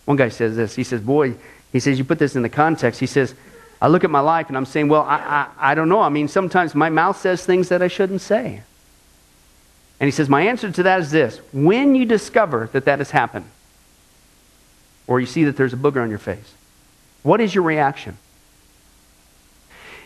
One 0.06 0.18
guy 0.18 0.30
says 0.30 0.56
this. 0.56 0.76
He 0.76 0.84
says, 0.84 1.02
Boy, 1.02 1.36
he 1.72 1.80
says, 1.80 1.98
you 1.98 2.04
put 2.04 2.20
this 2.20 2.36
in 2.36 2.42
the 2.42 2.50
context. 2.50 3.00
He 3.00 3.06
says, 3.06 3.34
I 3.82 3.88
look 3.88 4.04
at 4.04 4.10
my 4.10 4.20
life 4.20 4.48
and 4.48 4.56
I'm 4.56 4.66
saying, 4.66 4.88
Well, 4.90 5.04
I, 5.04 5.18
I, 5.18 5.72
I 5.72 5.76
don't 5.76 5.90
know. 5.90 6.02
I 6.02 6.10
mean, 6.10 6.28
sometimes 6.28 6.76
my 6.76 6.90
mouth 6.90 7.20
says 7.20 7.46
things 7.46 7.70
that 7.70 7.82
I 7.82 7.88
shouldn't 7.88 8.22
say. 8.22 8.62
And 10.04 10.10
he 10.10 10.12
says, 10.12 10.28
My 10.28 10.42
answer 10.42 10.70
to 10.70 10.84
that 10.84 11.00
is 11.00 11.12
this 11.12 11.38
when 11.54 11.96
you 11.96 12.04
discover 12.04 12.70
that 12.74 12.84
that 12.84 13.00
has 13.00 13.12
happened, 13.12 13.46
or 15.08 15.22
you 15.22 15.26
see 15.26 15.46
that 15.46 15.56
there's 15.56 15.72
a 15.72 15.78
booger 15.78 16.04
on 16.04 16.10
your 16.10 16.20
face, 16.20 16.56
what 17.22 17.40
is 17.40 17.56
your 17.56 17.64
reaction? 17.64 18.18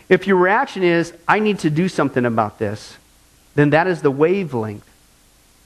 If 0.08 0.28
your 0.28 0.36
reaction 0.36 0.84
is, 0.84 1.12
I 1.26 1.40
need 1.40 1.58
to 1.58 1.70
do 1.70 1.88
something 1.88 2.24
about 2.24 2.60
this, 2.60 2.96
then 3.56 3.70
that 3.70 3.88
is 3.88 4.00
the 4.00 4.10
wavelength 4.12 4.88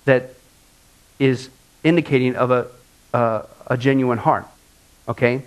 that 0.06 0.32
is 1.18 1.50
indicating 1.84 2.34
of 2.34 2.50
a, 2.50 3.46
a 3.66 3.76
genuine 3.76 4.16
heart. 4.16 4.46
Okay? 5.08 5.42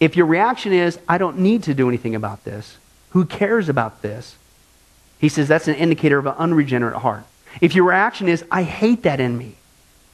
If 0.00 0.16
your 0.16 0.24
reaction 0.24 0.72
is, 0.72 0.98
I 1.06 1.18
don't 1.18 1.40
need 1.40 1.64
to 1.64 1.74
do 1.74 1.86
anything 1.86 2.14
about 2.14 2.44
this, 2.44 2.78
who 3.10 3.26
cares 3.26 3.68
about 3.68 4.00
this? 4.00 4.36
He 5.18 5.28
says 5.28 5.48
that's 5.48 5.68
an 5.68 5.74
indicator 5.74 6.16
of 6.16 6.24
an 6.24 6.36
unregenerate 6.38 6.96
heart. 6.96 7.24
If 7.60 7.74
your 7.74 7.84
reaction 7.84 8.28
is, 8.28 8.44
I 8.50 8.62
hate 8.62 9.02
that 9.02 9.20
in 9.20 9.36
me, 9.36 9.54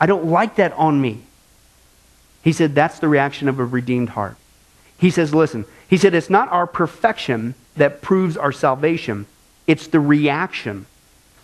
I 0.01 0.07
don't 0.07 0.27
like 0.27 0.57
that 0.57 0.73
on 0.73 1.01
me, 1.01 1.23
he 2.43 2.53
said 2.53 2.75
that's 2.75 2.99
the 2.99 3.09
reaction 3.09 3.49
of 3.49 3.59
a 3.59 3.65
redeemed 3.65 4.11
heart. 4.11 4.37
He 4.99 5.11
says, 5.11 5.35
listen, 5.35 5.65
he 5.89 5.97
said 5.97 6.15
it's 6.15 6.31
not 6.31 6.51
our 6.51 6.67
perfection 6.67 7.55
that 7.77 8.03
proves 8.03 8.37
our 8.37 8.53
salvation, 8.53 9.27
it's 9.67 9.89
the 9.89 10.01
reaction 10.01 10.87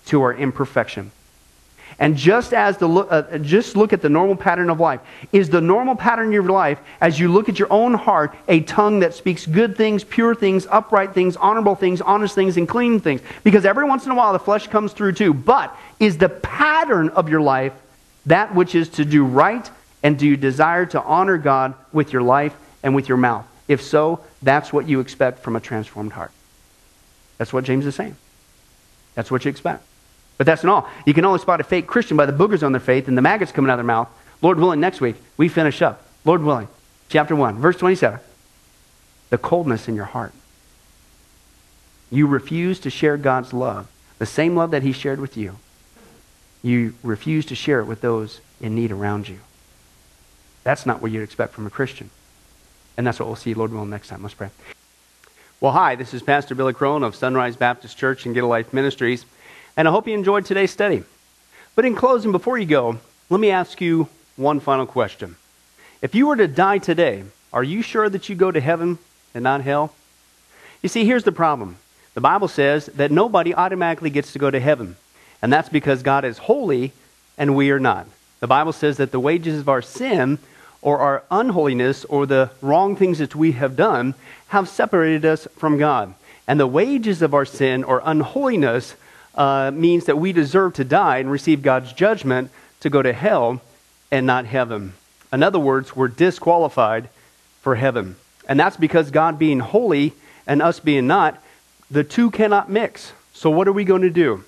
to 0.06 0.22
our 0.22 0.34
imperfection. 0.34 1.10
And 1.98 2.16
just 2.16 2.52
as 2.52 2.78
the 2.78 2.86
look, 2.86 3.08
uh, 3.10 3.38
just 3.38 3.76
look 3.76 3.92
at 3.92 4.02
the 4.02 4.08
normal 4.08 4.36
pattern 4.36 4.70
of 4.70 4.80
life. 4.80 5.00
Is 5.32 5.48
the 5.48 5.60
normal 5.60 5.94
pattern 5.94 6.28
of 6.28 6.32
your 6.32 6.42
life, 6.44 6.78
as 7.00 7.18
you 7.18 7.30
look 7.30 7.48
at 7.48 7.58
your 7.58 7.72
own 7.72 7.94
heart, 7.94 8.34
a 8.48 8.60
tongue 8.60 9.00
that 9.00 9.14
speaks 9.14 9.46
good 9.46 9.76
things, 9.76 10.04
pure 10.04 10.34
things, 10.34 10.66
upright 10.70 11.14
things, 11.14 11.36
honorable 11.36 11.74
things, 11.74 12.00
honest 12.00 12.34
things, 12.34 12.56
and 12.56 12.68
clean 12.68 13.00
things? 13.00 13.20
Because 13.44 13.64
every 13.64 13.84
once 13.84 14.06
in 14.06 14.12
a 14.12 14.14
while 14.14 14.32
the 14.32 14.38
flesh 14.38 14.68
comes 14.68 14.92
through 14.92 15.12
too. 15.12 15.34
But 15.34 15.76
is 16.00 16.18
the 16.18 16.28
pattern 16.28 17.10
of 17.10 17.28
your 17.28 17.40
life 17.40 17.72
that 18.26 18.54
which 18.54 18.74
is 18.74 18.88
to 18.90 19.04
do 19.04 19.24
right 19.24 19.68
and 20.02 20.18
do 20.18 20.26
you 20.26 20.36
desire 20.36 20.86
to 20.86 21.02
honor 21.02 21.38
God 21.38 21.74
with 21.92 22.12
your 22.12 22.22
life 22.22 22.54
and 22.82 22.94
with 22.94 23.08
your 23.08 23.18
mouth? 23.18 23.46
If 23.68 23.82
so, 23.82 24.20
that's 24.42 24.72
what 24.72 24.88
you 24.88 25.00
expect 25.00 25.40
from 25.40 25.56
a 25.56 25.60
transformed 25.60 26.12
heart. 26.12 26.32
That's 27.38 27.52
what 27.52 27.64
James 27.64 27.86
is 27.86 27.94
saying. 27.94 28.16
That's 29.14 29.30
what 29.30 29.44
you 29.44 29.50
expect. 29.50 29.84
But 30.38 30.46
that's 30.46 30.64
not 30.64 30.84
all. 30.84 30.90
You 31.06 31.14
can 31.14 31.24
only 31.24 31.38
spot 31.38 31.60
a 31.60 31.64
fake 31.64 31.86
Christian 31.86 32.16
by 32.16 32.26
the 32.26 32.32
boogers 32.32 32.64
on 32.64 32.72
their 32.72 32.80
faith 32.80 33.08
and 33.08 33.16
the 33.16 33.22
maggots 33.22 33.52
coming 33.52 33.70
out 33.70 33.74
of 33.74 33.78
their 33.78 33.84
mouth. 33.84 34.08
Lord 34.40 34.58
willing, 34.58 34.80
next 34.80 35.00
week, 35.00 35.16
we 35.36 35.48
finish 35.48 35.82
up. 35.82 36.06
Lord 36.24 36.42
willing, 36.42 36.68
chapter 37.08 37.36
1, 37.36 37.58
verse 37.58 37.76
27. 37.76 38.18
The 39.30 39.38
coldness 39.38 39.88
in 39.88 39.94
your 39.94 40.06
heart. 40.06 40.32
You 42.10 42.26
refuse 42.26 42.80
to 42.80 42.90
share 42.90 43.16
God's 43.16 43.52
love, 43.52 43.88
the 44.18 44.26
same 44.26 44.56
love 44.56 44.70
that 44.72 44.82
He 44.82 44.92
shared 44.92 45.20
with 45.20 45.36
you. 45.36 45.56
You 46.62 46.94
refuse 47.02 47.46
to 47.46 47.54
share 47.54 47.80
it 47.80 47.86
with 47.86 48.00
those 48.00 48.40
in 48.60 48.74
need 48.74 48.92
around 48.92 49.28
you. 49.28 49.40
That's 50.64 50.86
not 50.86 51.02
what 51.02 51.10
you'd 51.10 51.22
expect 51.22 51.54
from 51.54 51.66
a 51.66 51.70
Christian. 51.70 52.10
And 52.96 53.06
that's 53.06 53.18
what 53.18 53.26
we'll 53.26 53.36
see, 53.36 53.54
Lord 53.54 53.72
willing, 53.72 53.90
next 53.90 54.08
time. 54.08 54.22
Let's 54.22 54.34
pray. 54.34 54.50
Well, 55.60 55.72
hi, 55.72 55.94
this 55.94 56.12
is 56.12 56.22
Pastor 56.22 56.54
Billy 56.54 56.72
Crone 56.72 57.02
of 57.02 57.14
Sunrise 57.14 57.56
Baptist 57.56 57.96
Church 57.96 58.26
and 58.26 58.34
Get 58.34 58.44
a 58.44 58.46
Life 58.46 58.72
Ministries, 58.72 59.24
and 59.76 59.88
I 59.88 59.90
hope 59.90 60.06
you 60.06 60.14
enjoyed 60.14 60.44
today's 60.44 60.70
study. 60.70 61.02
But 61.74 61.84
in 61.84 61.94
closing, 61.94 62.32
before 62.32 62.58
you 62.58 62.66
go, 62.66 62.98
let 63.30 63.40
me 63.40 63.50
ask 63.50 63.80
you 63.80 64.08
one 64.36 64.60
final 64.60 64.86
question. 64.86 65.36
If 66.02 66.14
you 66.14 66.26
were 66.26 66.36
to 66.36 66.48
die 66.48 66.78
today, 66.78 67.24
are 67.52 67.64
you 67.64 67.82
sure 67.82 68.08
that 68.08 68.28
you 68.28 68.34
go 68.34 68.50
to 68.50 68.60
heaven 68.60 68.98
and 69.34 69.44
not 69.44 69.62
hell? 69.62 69.94
You 70.82 70.88
see, 70.88 71.04
here's 71.04 71.24
the 71.24 71.32
problem. 71.32 71.76
The 72.14 72.20
Bible 72.20 72.48
says 72.48 72.86
that 72.86 73.10
nobody 73.10 73.54
automatically 73.54 74.10
gets 74.10 74.32
to 74.32 74.38
go 74.38 74.50
to 74.50 74.60
heaven, 74.60 74.96
and 75.40 75.52
that's 75.52 75.68
because 75.68 76.02
God 76.02 76.24
is 76.24 76.38
holy 76.38 76.92
and 77.38 77.56
we 77.56 77.70
are 77.70 77.80
not. 77.80 78.06
The 78.40 78.46
Bible 78.46 78.72
says 78.72 78.96
that 78.98 79.12
the 79.12 79.20
wages 79.20 79.60
of 79.60 79.68
our 79.68 79.80
sin 79.80 80.38
or 80.82 80.98
our 80.98 81.22
unholiness 81.30 82.04
or 82.04 82.26
the 82.26 82.50
wrong 82.60 82.96
things 82.96 83.18
that 83.18 83.34
we 83.34 83.52
have 83.52 83.76
done 83.76 84.14
have 84.48 84.68
separated 84.68 85.24
us 85.24 85.46
from 85.56 85.78
God. 85.78 86.12
And 86.46 86.58
the 86.58 86.66
wages 86.66 87.22
of 87.22 87.32
our 87.32 87.44
sin 87.44 87.84
or 87.84 88.02
unholiness 88.04 88.96
uh, 89.34 89.70
means 89.72 90.06
that 90.06 90.18
we 90.18 90.32
deserve 90.32 90.74
to 90.74 90.84
die 90.84 91.18
and 91.18 91.30
receive 91.30 91.62
God's 91.62 91.92
judgment 91.92 92.50
to 92.80 92.90
go 92.90 93.02
to 93.02 93.12
hell 93.12 93.60
and 94.10 94.26
not 94.26 94.46
heaven. 94.46 94.92
In 95.32 95.42
other 95.42 95.58
words, 95.58 95.96
we're 95.96 96.08
disqualified 96.08 97.08
for 97.62 97.74
heaven. 97.74 98.16
And 98.48 98.58
that's 98.58 98.76
because 98.76 99.10
God 99.10 99.38
being 99.38 99.60
holy 99.60 100.12
and 100.46 100.60
us 100.60 100.80
being 100.80 101.06
not, 101.06 101.42
the 101.90 102.04
two 102.04 102.30
cannot 102.30 102.70
mix. 102.70 103.12
So, 103.32 103.50
what 103.50 103.68
are 103.68 103.72
we 103.72 103.84
going 103.84 104.02
to 104.02 104.10
do? 104.10 104.44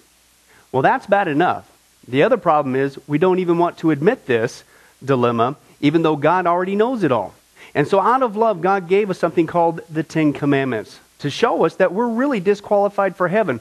Well, 0.72 0.82
that's 0.82 1.06
bad 1.06 1.28
enough. 1.28 1.70
The 2.06 2.22
other 2.22 2.36
problem 2.36 2.74
is 2.76 2.98
we 3.06 3.18
don't 3.18 3.38
even 3.38 3.56
want 3.58 3.78
to 3.78 3.90
admit 3.90 4.26
this 4.26 4.64
dilemma 5.02 5.56
even 5.80 6.00
though 6.00 6.16
God 6.16 6.46
already 6.46 6.76
knows 6.76 7.02
it 7.02 7.12
all. 7.12 7.34
And 7.74 7.86
so, 7.86 8.00
out 8.00 8.22
of 8.22 8.36
love, 8.36 8.62
God 8.62 8.88
gave 8.88 9.10
us 9.10 9.18
something 9.18 9.46
called 9.46 9.80
the 9.90 10.02
Ten 10.02 10.32
Commandments 10.32 10.98
to 11.18 11.28
show 11.28 11.64
us 11.64 11.76
that 11.76 11.92
we're 11.92 12.08
really 12.08 12.40
disqualified 12.40 13.16
for 13.16 13.28
heaven. 13.28 13.60